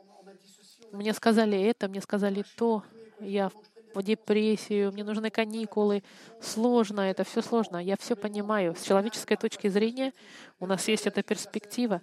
Мне 0.91 1.13
сказали 1.13 1.61
это, 1.61 1.87
мне 1.87 2.01
сказали 2.01 2.45
то. 2.55 2.83
Я 3.19 3.51
в 3.93 4.01
депрессию, 4.01 4.91
мне 4.91 5.03
нужны 5.03 5.29
каникулы. 5.29 6.03
Сложно, 6.41 7.01
это 7.01 7.23
все 7.23 7.41
сложно. 7.41 7.77
Я 7.77 7.97
все 7.97 8.15
понимаю. 8.15 8.75
С 8.75 8.83
человеческой 8.83 9.35
точки 9.35 9.67
зрения 9.67 10.13
у 10.59 10.65
нас 10.65 10.87
есть 10.87 11.05
эта 11.05 11.23
перспектива. 11.23 12.01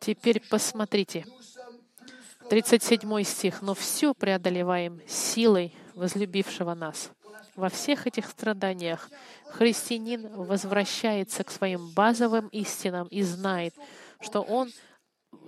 Теперь 0.00 0.40
посмотрите. 0.48 1.24
37 2.48 3.22
стих. 3.24 3.62
«Но 3.62 3.74
все 3.74 4.14
преодолеваем 4.14 5.00
силой 5.06 5.74
возлюбившего 5.98 6.74
нас». 6.74 7.10
Во 7.54 7.68
всех 7.68 8.06
этих 8.06 8.26
страданиях 8.26 9.10
христианин 9.46 10.28
возвращается 10.28 11.42
к 11.44 11.50
своим 11.50 11.92
базовым 11.92 12.48
истинам 12.48 13.08
и 13.08 13.22
знает, 13.22 13.74
что 14.20 14.42
он 14.42 14.70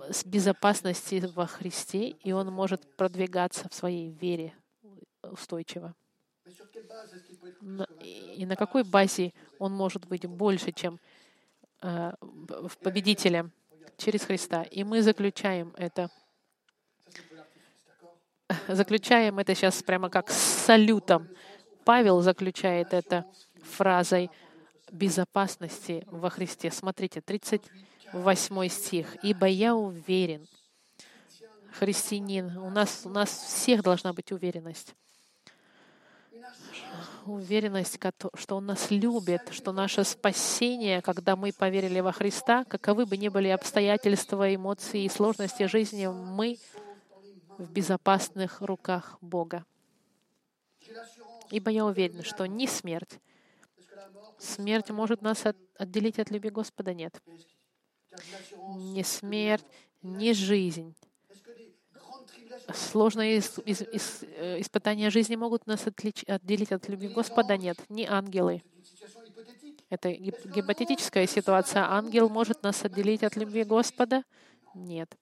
с 0.09 0.25
безопасности 0.25 1.23
во 1.35 1.47
Христе, 1.47 2.09
и 2.09 2.31
он 2.31 2.47
может 2.47 2.95
продвигаться 2.97 3.69
в 3.69 3.73
своей 3.73 4.11
вере 4.11 4.53
устойчиво. 5.23 5.95
И 8.35 8.45
на 8.45 8.55
какой 8.55 8.83
базе 8.83 9.33
он 9.59 9.73
может 9.73 10.07
быть 10.07 10.25
больше, 10.25 10.71
чем 10.71 10.99
э, 11.81 12.13
победителем 12.83 13.51
через 13.97 14.23
Христа? 14.23 14.63
И 14.63 14.83
мы 14.83 15.01
заключаем 15.01 15.73
это, 15.77 16.09
заключаем 18.67 19.39
это 19.39 19.55
сейчас 19.55 19.81
прямо 19.83 20.09
как 20.09 20.29
с 20.29 20.37
салютом. 20.37 21.27
Павел 21.83 22.21
заключает 22.21 22.93
это 22.93 23.25
фразой 23.63 24.29
безопасности 24.91 26.03
во 26.07 26.29
Христе. 26.29 26.71
Смотрите, 26.71 27.21
38 27.21 28.67
стих. 28.69 29.17
«Ибо 29.23 29.47
я 29.47 29.75
уверен, 29.75 30.47
христианин, 31.79 32.57
у 32.57 32.69
нас, 32.69 33.01
у 33.05 33.09
нас 33.09 33.29
всех 33.29 33.81
должна 33.83 34.13
быть 34.13 34.31
уверенность, 34.31 34.95
уверенность, 37.25 37.99
что 38.35 38.57
Он 38.57 38.65
нас 38.65 38.91
любит, 38.91 39.41
что 39.51 39.71
наше 39.71 40.03
спасение, 40.03 41.01
когда 41.01 41.35
мы 41.35 41.53
поверили 41.53 41.99
во 41.99 42.11
Христа, 42.11 42.65
каковы 42.65 43.05
бы 43.05 43.17
ни 43.17 43.29
были 43.29 43.47
обстоятельства, 43.47 44.53
эмоции 44.53 45.03
и 45.03 45.09
сложности 45.09 45.67
жизни, 45.67 46.07
мы 46.07 46.57
в 47.57 47.71
безопасных 47.71 48.61
руках 48.61 49.17
Бога. 49.21 49.65
Ибо 51.49 51.69
я 51.69 51.85
уверен, 51.85 52.23
что 52.23 52.45
ни 52.45 52.65
смерть, 52.65 53.19
смерть 54.39 54.89
может 54.89 55.21
нас 55.21 55.43
отделить 55.77 56.19
от 56.19 56.31
любви 56.31 56.49
Господа, 56.49 56.93
нет. 56.93 57.21
Ни 58.75 59.03
смерть, 59.03 59.65
ни 60.01 60.31
жизнь, 60.31 60.95
сложные 62.73 63.39
э, 63.39 64.61
испытания 64.61 65.09
жизни 65.09 65.35
могут 65.35 65.67
нас 65.67 65.85
отделить 65.87 66.71
от 66.71 66.87
любви 66.89 67.09
Господа? 67.09 67.57
Нет, 67.57 67.77
не 67.89 68.05
ангелы. 68.05 68.63
Это 69.89 70.11
гипотетическая 70.11 71.27
ситуация. 71.27 71.83
Ангел 71.83 72.29
может 72.29 72.63
нас 72.63 72.83
отделить 72.85 73.23
от 73.23 73.35
любви 73.35 73.63
Господа? 73.63 74.23
Нет. 74.73 75.13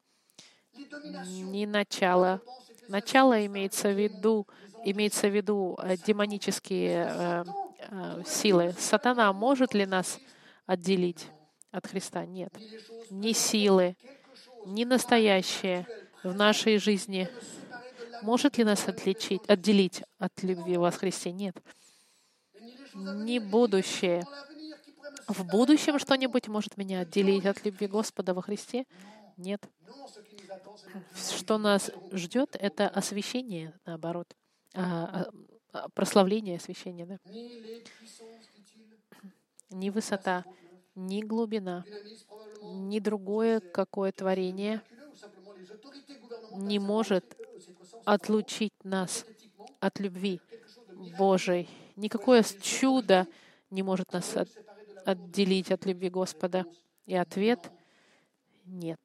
Не 1.26 1.66
начало. 1.66 2.42
Начало 2.88 3.46
имеется 3.46 3.90
в 3.90 4.00
виду, 4.00 4.48
имеется 4.84 5.28
в 5.28 5.36
виду 5.36 5.78
э, 5.82 5.98
демонические 5.98 7.08
э, 7.08 7.44
э, 7.90 8.24
силы. 8.26 8.74
Сатана 8.80 9.32
может 9.34 9.74
ли 9.74 9.86
нас 9.86 10.20
отделить 10.66 11.28
от 11.72 11.86
Христа? 11.88 12.26
Нет. 12.26 12.54
Ни 13.10 13.34
силы, 13.34 13.96
ни 14.66 14.86
настоящее, 14.86 15.86
в 16.24 16.34
нашей 16.34 16.80
жизни 16.80 17.30
может 18.22 18.58
ли 18.58 18.64
нас 18.64 18.88
отличить, 18.88 19.42
отделить 19.48 20.04
от 20.18 20.44
любви 20.44 20.78
во 20.78 20.92
Христе? 20.92 21.32
Нет. 21.32 21.56
Не 22.94 23.40
будущее. 23.40 24.26
В 25.28 25.46
будущем 25.46 26.00
что-нибудь 26.00 26.48
может 26.48 26.76
меня 26.78 27.02
отделить 27.02 27.46
от 27.46 27.64
любви 27.66 27.88
Господа 27.88 28.34
во 28.34 28.42
Христе? 28.42 28.86
Нет. 29.38 29.62
Что 31.16 31.58
нас 31.58 31.92
ждет, 32.12 32.56
это 32.60 32.88
освящение, 32.88 33.74
наоборот. 33.86 34.36
А, 34.74 35.30
а, 35.72 35.90
прославление 35.90 36.58
освящения. 36.58 37.06
Да? 37.06 37.20
Ни 39.70 39.90
высота, 39.90 40.46
ни 40.96 41.22
глубина, 41.22 41.86
ни 42.62 43.00
другое 43.00 43.60
какое 43.60 44.12
творение— 44.12 44.82
не 46.52 46.80
может 46.80 47.38
отлучить 48.06 48.74
нас 48.84 49.26
от 49.80 50.00
любви 50.00 50.42
Божией. 51.18 51.70
Никакое 51.96 52.44
чудо 52.44 53.28
не 53.70 53.84
может 53.84 54.12
нас 54.12 54.36
от, 54.36 54.50
отделить 55.06 55.72
от 55.72 55.86
любви 55.86 56.10
Господа. 56.10 56.66
И 57.06 57.16
ответ— 57.16 57.72
нет. 58.66 59.00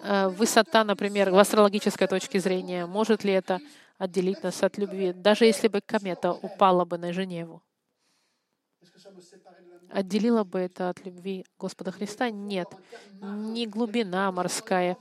А 0.00 0.28
высота, 0.28 0.84
например, 0.84 1.30
в 1.30 1.38
астрологической 1.38 2.06
точке 2.06 2.40
зрения, 2.40 2.86
может 2.86 3.24
ли 3.24 3.32
это 3.32 3.60
отделить 3.98 4.42
нас 4.42 4.62
от 4.62 4.78
любви, 4.78 5.12
даже 5.12 5.44
если 5.44 5.68
бы 5.68 5.80
комета 5.80 6.32
упала 6.32 6.84
бы 6.84 6.98
на 6.98 7.12
Женеву? 7.12 7.62
Отделила 9.90 10.44
бы 10.44 10.58
это 10.60 10.90
от 10.90 11.04
любви 11.04 11.46
Господа 11.58 11.90
Христа? 11.90 12.30
Нет. 12.30 12.68
Ни 13.20 13.66
глубина 13.66 14.30
морская 14.30 14.96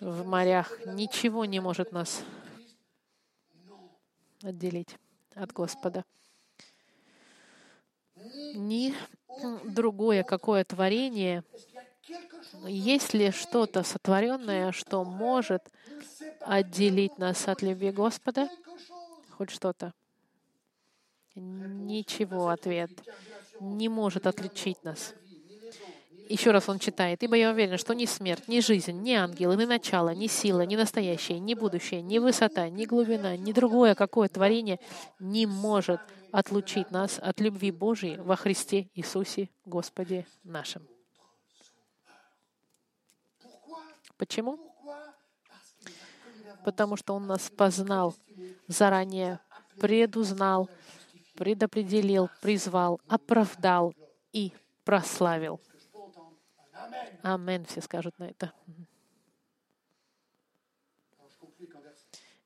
в 0.00 0.26
морях, 0.26 0.84
ничего 0.86 1.44
не 1.44 1.60
может 1.60 1.92
нас 1.92 2.22
отделить 4.42 4.98
от 5.34 5.52
Господа. 5.52 6.04
Ни 8.54 8.94
другое 9.64 10.22
какое 10.22 10.64
творение, 10.64 11.44
есть 12.66 13.14
ли 13.14 13.30
что-то 13.30 13.82
сотворенное, 13.82 14.72
что 14.72 15.04
может 15.04 15.62
отделить 16.40 17.18
нас 17.18 17.48
от 17.48 17.62
любви 17.62 17.90
Господа? 17.90 18.48
Хоть 19.30 19.50
что-то? 19.50 19.92
Ничего, 21.34 22.48
ответ 22.48 22.90
не 23.60 23.88
может 23.88 24.26
отличить 24.26 24.82
нас. 24.84 25.14
Еще 26.28 26.50
раз 26.50 26.68
он 26.68 26.80
читает. 26.80 27.22
«Ибо 27.22 27.36
я 27.36 27.52
уверен, 27.52 27.78
что 27.78 27.94
ни 27.94 28.04
смерть, 28.04 28.48
ни 28.48 28.58
жизнь, 28.58 29.00
ни 29.00 29.12
ангелы, 29.12 29.56
ни 29.56 29.64
начало, 29.64 30.12
ни 30.12 30.26
сила, 30.26 30.62
ни 30.62 30.74
настоящее, 30.74 31.38
ни 31.38 31.54
будущее, 31.54 32.02
ни 32.02 32.18
высота, 32.18 32.68
ни 32.68 32.84
глубина, 32.84 33.36
ни 33.36 33.52
другое 33.52 33.94
какое 33.94 34.28
творение 34.28 34.80
не 35.20 35.46
может 35.46 36.00
отлучить 36.32 36.90
нас 36.90 37.20
от 37.22 37.40
любви 37.40 37.70
Божией 37.70 38.16
во 38.16 38.34
Христе 38.34 38.88
Иисусе 38.94 39.50
Господе 39.64 40.26
нашим». 40.42 40.95
Почему? 44.16 44.58
Потому 46.64 46.96
что 46.96 47.14
Он 47.14 47.26
нас 47.26 47.50
познал 47.50 48.14
заранее, 48.66 49.40
предузнал, 49.78 50.68
предопределил, 51.34 52.28
призвал, 52.40 53.00
оправдал 53.08 53.94
и 54.32 54.52
прославил. 54.84 55.60
Амен, 57.22 57.64
все 57.64 57.80
скажут 57.80 58.18
на 58.18 58.24
это. 58.24 58.52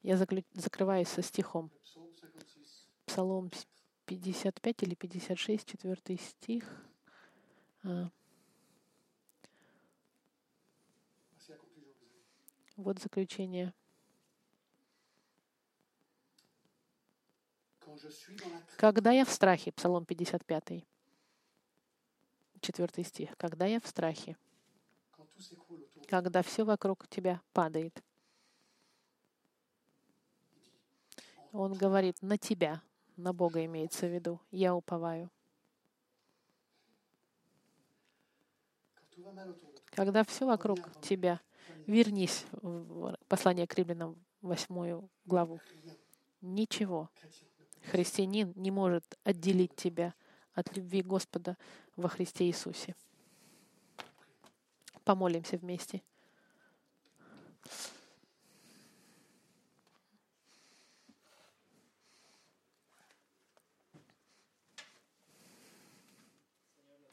Я 0.02 0.16
закрываюсь 0.16 1.08
со 1.08 1.22
стихом. 1.22 1.70
Псалом 3.04 3.50
55 4.06 4.82
или 4.82 4.94
56, 4.94 5.66
четвертый 5.66 6.18
стих. 6.18 6.64
Вот 12.80 12.98
заключение. 12.98 13.74
Когда 18.78 19.12
я 19.12 19.26
в 19.26 19.30
страхе, 19.30 19.70
Псалом 19.72 20.06
55, 20.06 20.82
четвертый 22.62 23.04
стих. 23.04 23.36
Когда 23.36 23.66
я 23.66 23.80
в 23.80 23.86
страхе, 23.86 24.38
когда 26.08 26.42
все 26.42 26.64
вокруг 26.64 27.06
тебя 27.08 27.42
падает. 27.52 28.02
Он 31.52 31.74
говорит, 31.74 32.22
на 32.22 32.38
тебя, 32.38 32.80
на 33.16 33.34
Бога 33.34 33.62
имеется 33.66 34.06
в 34.06 34.14
виду, 34.14 34.40
я 34.50 34.74
уповаю. 34.74 35.30
Когда 39.90 40.24
все 40.24 40.46
вокруг 40.46 40.78
тебя, 41.02 41.42
вернись 41.86 42.44
в 42.52 43.16
послание 43.28 43.66
к 43.66 43.74
римлянам, 43.74 44.16
восьмую 44.40 45.08
главу. 45.24 45.60
Ничего 46.40 47.10
христианин 47.82 48.52
не 48.56 48.70
может 48.70 49.18
отделить 49.24 49.74
тебя 49.74 50.14
от 50.54 50.76
любви 50.76 51.02
Господа 51.02 51.56
во 51.96 52.08
Христе 52.08 52.46
Иисусе. 52.46 52.94
Помолимся 55.04 55.56
вместе. 55.56 56.02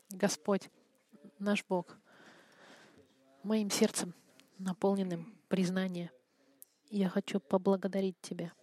Господь, 0.10 0.70
наш 1.38 1.64
Бог, 1.66 1.98
моим 3.44 3.70
сердцем, 3.70 4.14
наполненным 4.58 5.38
признанием, 5.48 6.10
я 6.90 7.10
хочу 7.10 7.40
поблагодарить 7.40 8.20
Тебя— 8.22 8.54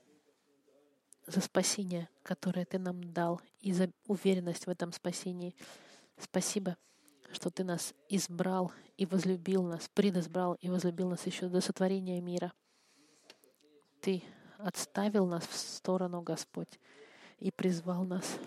за 1.27 1.41
спасение, 1.41 2.09
которое 2.23 2.65
Ты 2.65 2.79
нам 2.79 3.13
дал, 3.13 3.41
и 3.61 3.73
за 3.73 3.91
уверенность 4.07 4.67
в 4.67 4.71
этом 4.71 4.93
спасении. 4.93 5.55
Спасибо, 6.19 6.77
что 7.33 7.51
Ты 7.51 7.65
нас 7.65 7.95
избрал 8.09 8.73
и 8.97 9.07
возлюбил 9.07 9.63
нас, 9.65 9.89
предизбрал 9.93 10.55
и 10.55 10.69
возлюбил 10.69 11.09
нас 11.09 11.27
еще 11.27 11.49
до 11.49 11.61
сотворения 11.61 12.21
мира. 12.21 12.53
Ты 14.01 14.23
отставил 14.59 15.27
нас 15.27 15.47
в 15.47 15.57
сторону, 15.57 16.23
Господь, 16.23 16.79
и 17.39 17.51
призвал 17.51 18.05
нас 18.05 18.39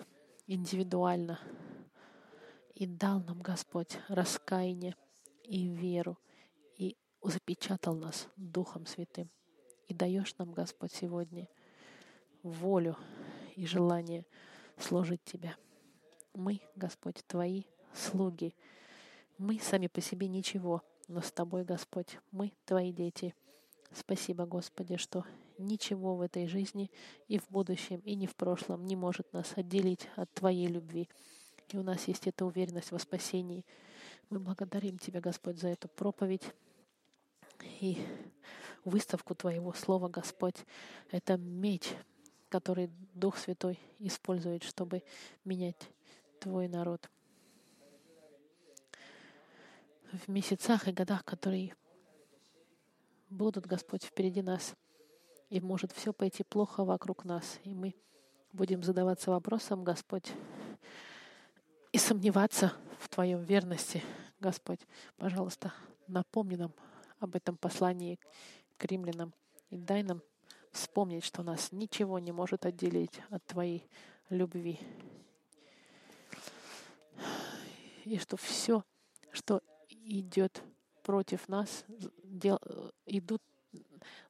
индивидуально, 0.46 1.38
и 2.74 2.86
дал 2.86 3.20
нам, 3.20 3.40
Господь, 3.40 3.98
раскаяние 4.08 4.94
и 5.42 5.66
веру, 5.66 6.16
запечатал 7.22 7.94
нас 7.94 8.28
Духом 8.36 8.86
Святым. 8.86 9.30
И 9.86 9.94
даешь 9.94 10.36
нам, 10.38 10.52
Господь, 10.52 10.92
сегодня 10.92 11.48
волю 12.42 12.96
и 13.56 13.66
желание 13.66 14.26
служить 14.76 15.24
Тебя. 15.24 15.56
Мы, 16.34 16.60
Господь, 16.76 17.24
Твои 17.26 17.64
слуги. 17.94 18.54
Мы 19.38 19.58
сами 19.58 19.86
по 19.86 20.00
себе 20.00 20.28
ничего, 20.28 20.82
но 21.08 21.22
с 21.22 21.32
Тобой, 21.32 21.64
Господь, 21.64 22.18
мы 22.30 22.52
Твои 22.64 22.92
дети. 22.92 23.34
Спасибо, 23.92 24.44
Господи, 24.44 24.96
что 24.96 25.24
ничего 25.56 26.14
в 26.16 26.20
этой 26.20 26.46
жизни 26.46 26.90
и 27.26 27.38
в 27.38 27.48
будущем, 27.48 28.00
и 28.00 28.14
не 28.14 28.26
в 28.26 28.36
прошлом 28.36 28.84
не 28.84 28.96
может 28.96 29.32
нас 29.32 29.52
отделить 29.56 30.08
от 30.16 30.32
Твоей 30.32 30.66
любви. 30.66 31.08
И 31.70 31.76
у 31.76 31.82
нас 31.82 32.08
есть 32.08 32.26
эта 32.26 32.44
уверенность 32.44 32.92
во 32.92 32.98
спасении. 32.98 33.64
Мы 34.30 34.38
благодарим 34.38 34.98
Тебя, 34.98 35.20
Господь, 35.20 35.58
за 35.58 35.68
эту 35.68 35.88
проповедь 35.88 36.42
и 37.80 37.98
выставку 38.84 39.34
Твоего 39.34 39.72
Слова, 39.72 40.08
Господь. 40.08 40.56
Это 41.10 41.36
меч, 41.36 41.84
который 42.48 42.90
Дух 43.14 43.38
Святой 43.38 43.78
использует, 43.98 44.62
чтобы 44.62 45.02
менять 45.44 45.90
Твой 46.40 46.68
народ. 46.68 47.08
В 50.12 50.28
месяцах 50.28 50.88
и 50.88 50.92
годах, 50.92 51.24
которые 51.24 51.74
будут, 53.28 53.66
Господь, 53.66 54.04
впереди 54.04 54.40
нас, 54.40 54.74
и 55.50 55.60
может 55.60 55.92
все 55.92 56.12
пойти 56.12 56.44
плохо 56.44 56.84
вокруг 56.84 57.24
нас, 57.24 57.58
и 57.64 57.74
мы 57.74 57.94
будем 58.52 58.82
задаваться 58.82 59.30
вопросом, 59.30 59.84
Господь, 59.84 60.32
и 61.92 61.98
сомневаться 61.98 62.72
в 62.98 63.08
Твоем 63.08 63.42
верности, 63.42 64.02
Господь. 64.40 64.80
Пожалуйста, 65.16 65.72
напомни 66.06 66.56
нам 66.56 66.72
об 67.20 67.36
этом 67.36 67.56
послании 67.56 68.18
к 68.76 68.84
римлянам 68.84 69.32
и 69.70 69.76
дай 69.76 70.02
нам 70.02 70.22
вспомнить, 70.72 71.24
что 71.24 71.42
нас 71.42 71.72
ничего 71.72 72.18
не 72.18 72.32
может 72.32 72.66
отделить 72.66 73.20
от 73.30 73.44
Твоей 73.46 73.88
любви. 74.30 74.78
И 78.04 78.18
что 78.18 78.36
все, 78.36 78.84
что 79.32 79.60
идет 79.90 80.62
против 81.02 81.48
нас, 81.48 81.84
дел, 82.24 82.58
идут 83.06 83.42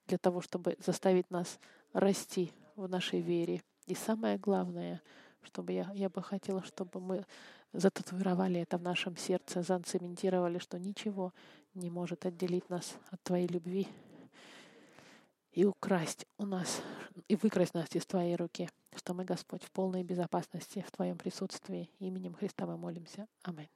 для 0.06 0.18
того, 0.18 0.40
чтобы 0.40 0.76
заставить 0.84 1.30
нас 1.30 1.58
расти 1.92 2.52
в 2.76 2.88
нашей 2.88 3.20
вере. 3.20 3.62
И 3.86 3.94
самое 3.94 4.38
главное, 4.38 5.02
чтобы 5.42 5.72
я, 5.72 5.90
я 5.94 6.08
бы 6.08 6.22
хотела, 6.22 6.62
чтобы 6.64 7.00
мы 7.00 7.26
зататуировали 7.72 8.60
это 8.60 8.78
в 8.78 8.82
нашем 8.82 9.16
сердце, 9.16 9.62
зацементировали, 9.62 10.58
что 10.58 10.78
ничего 10.78 11.32
не 11.78 11.90
может 11.90 12.26
отделить 12.26 12.68
нас 12.68 12.96
от 13.10 13.22
Твоей 13.22 13.46
любви 13.46 13.88
и 15.52 15.64
украсть 15.64 16.26
у 16.38 16.46
нас, 16.46 16.82
и 17.26 17.36
выкрасть 17.36 17.74
нас 17.74 17.88
из 17.92 18.06
Твоей 18.06 18.36
руки, 18.36 18.68
что 18.94 19.14
мы, 19.14 19.24
Господь, 19.24 19.64
в 19.64 19.70
полной 19.72 20.04
безопасности 20.04 20.84
в 20.86 20.92
Твоем 20.92 21.18
присутствии. 21.18 21.90
Именем 21.98 22.34
Христа 22.34 22.66
мы 22.66 22.76
молимся. 22.76 23.26
Аминь. 23.42 23.68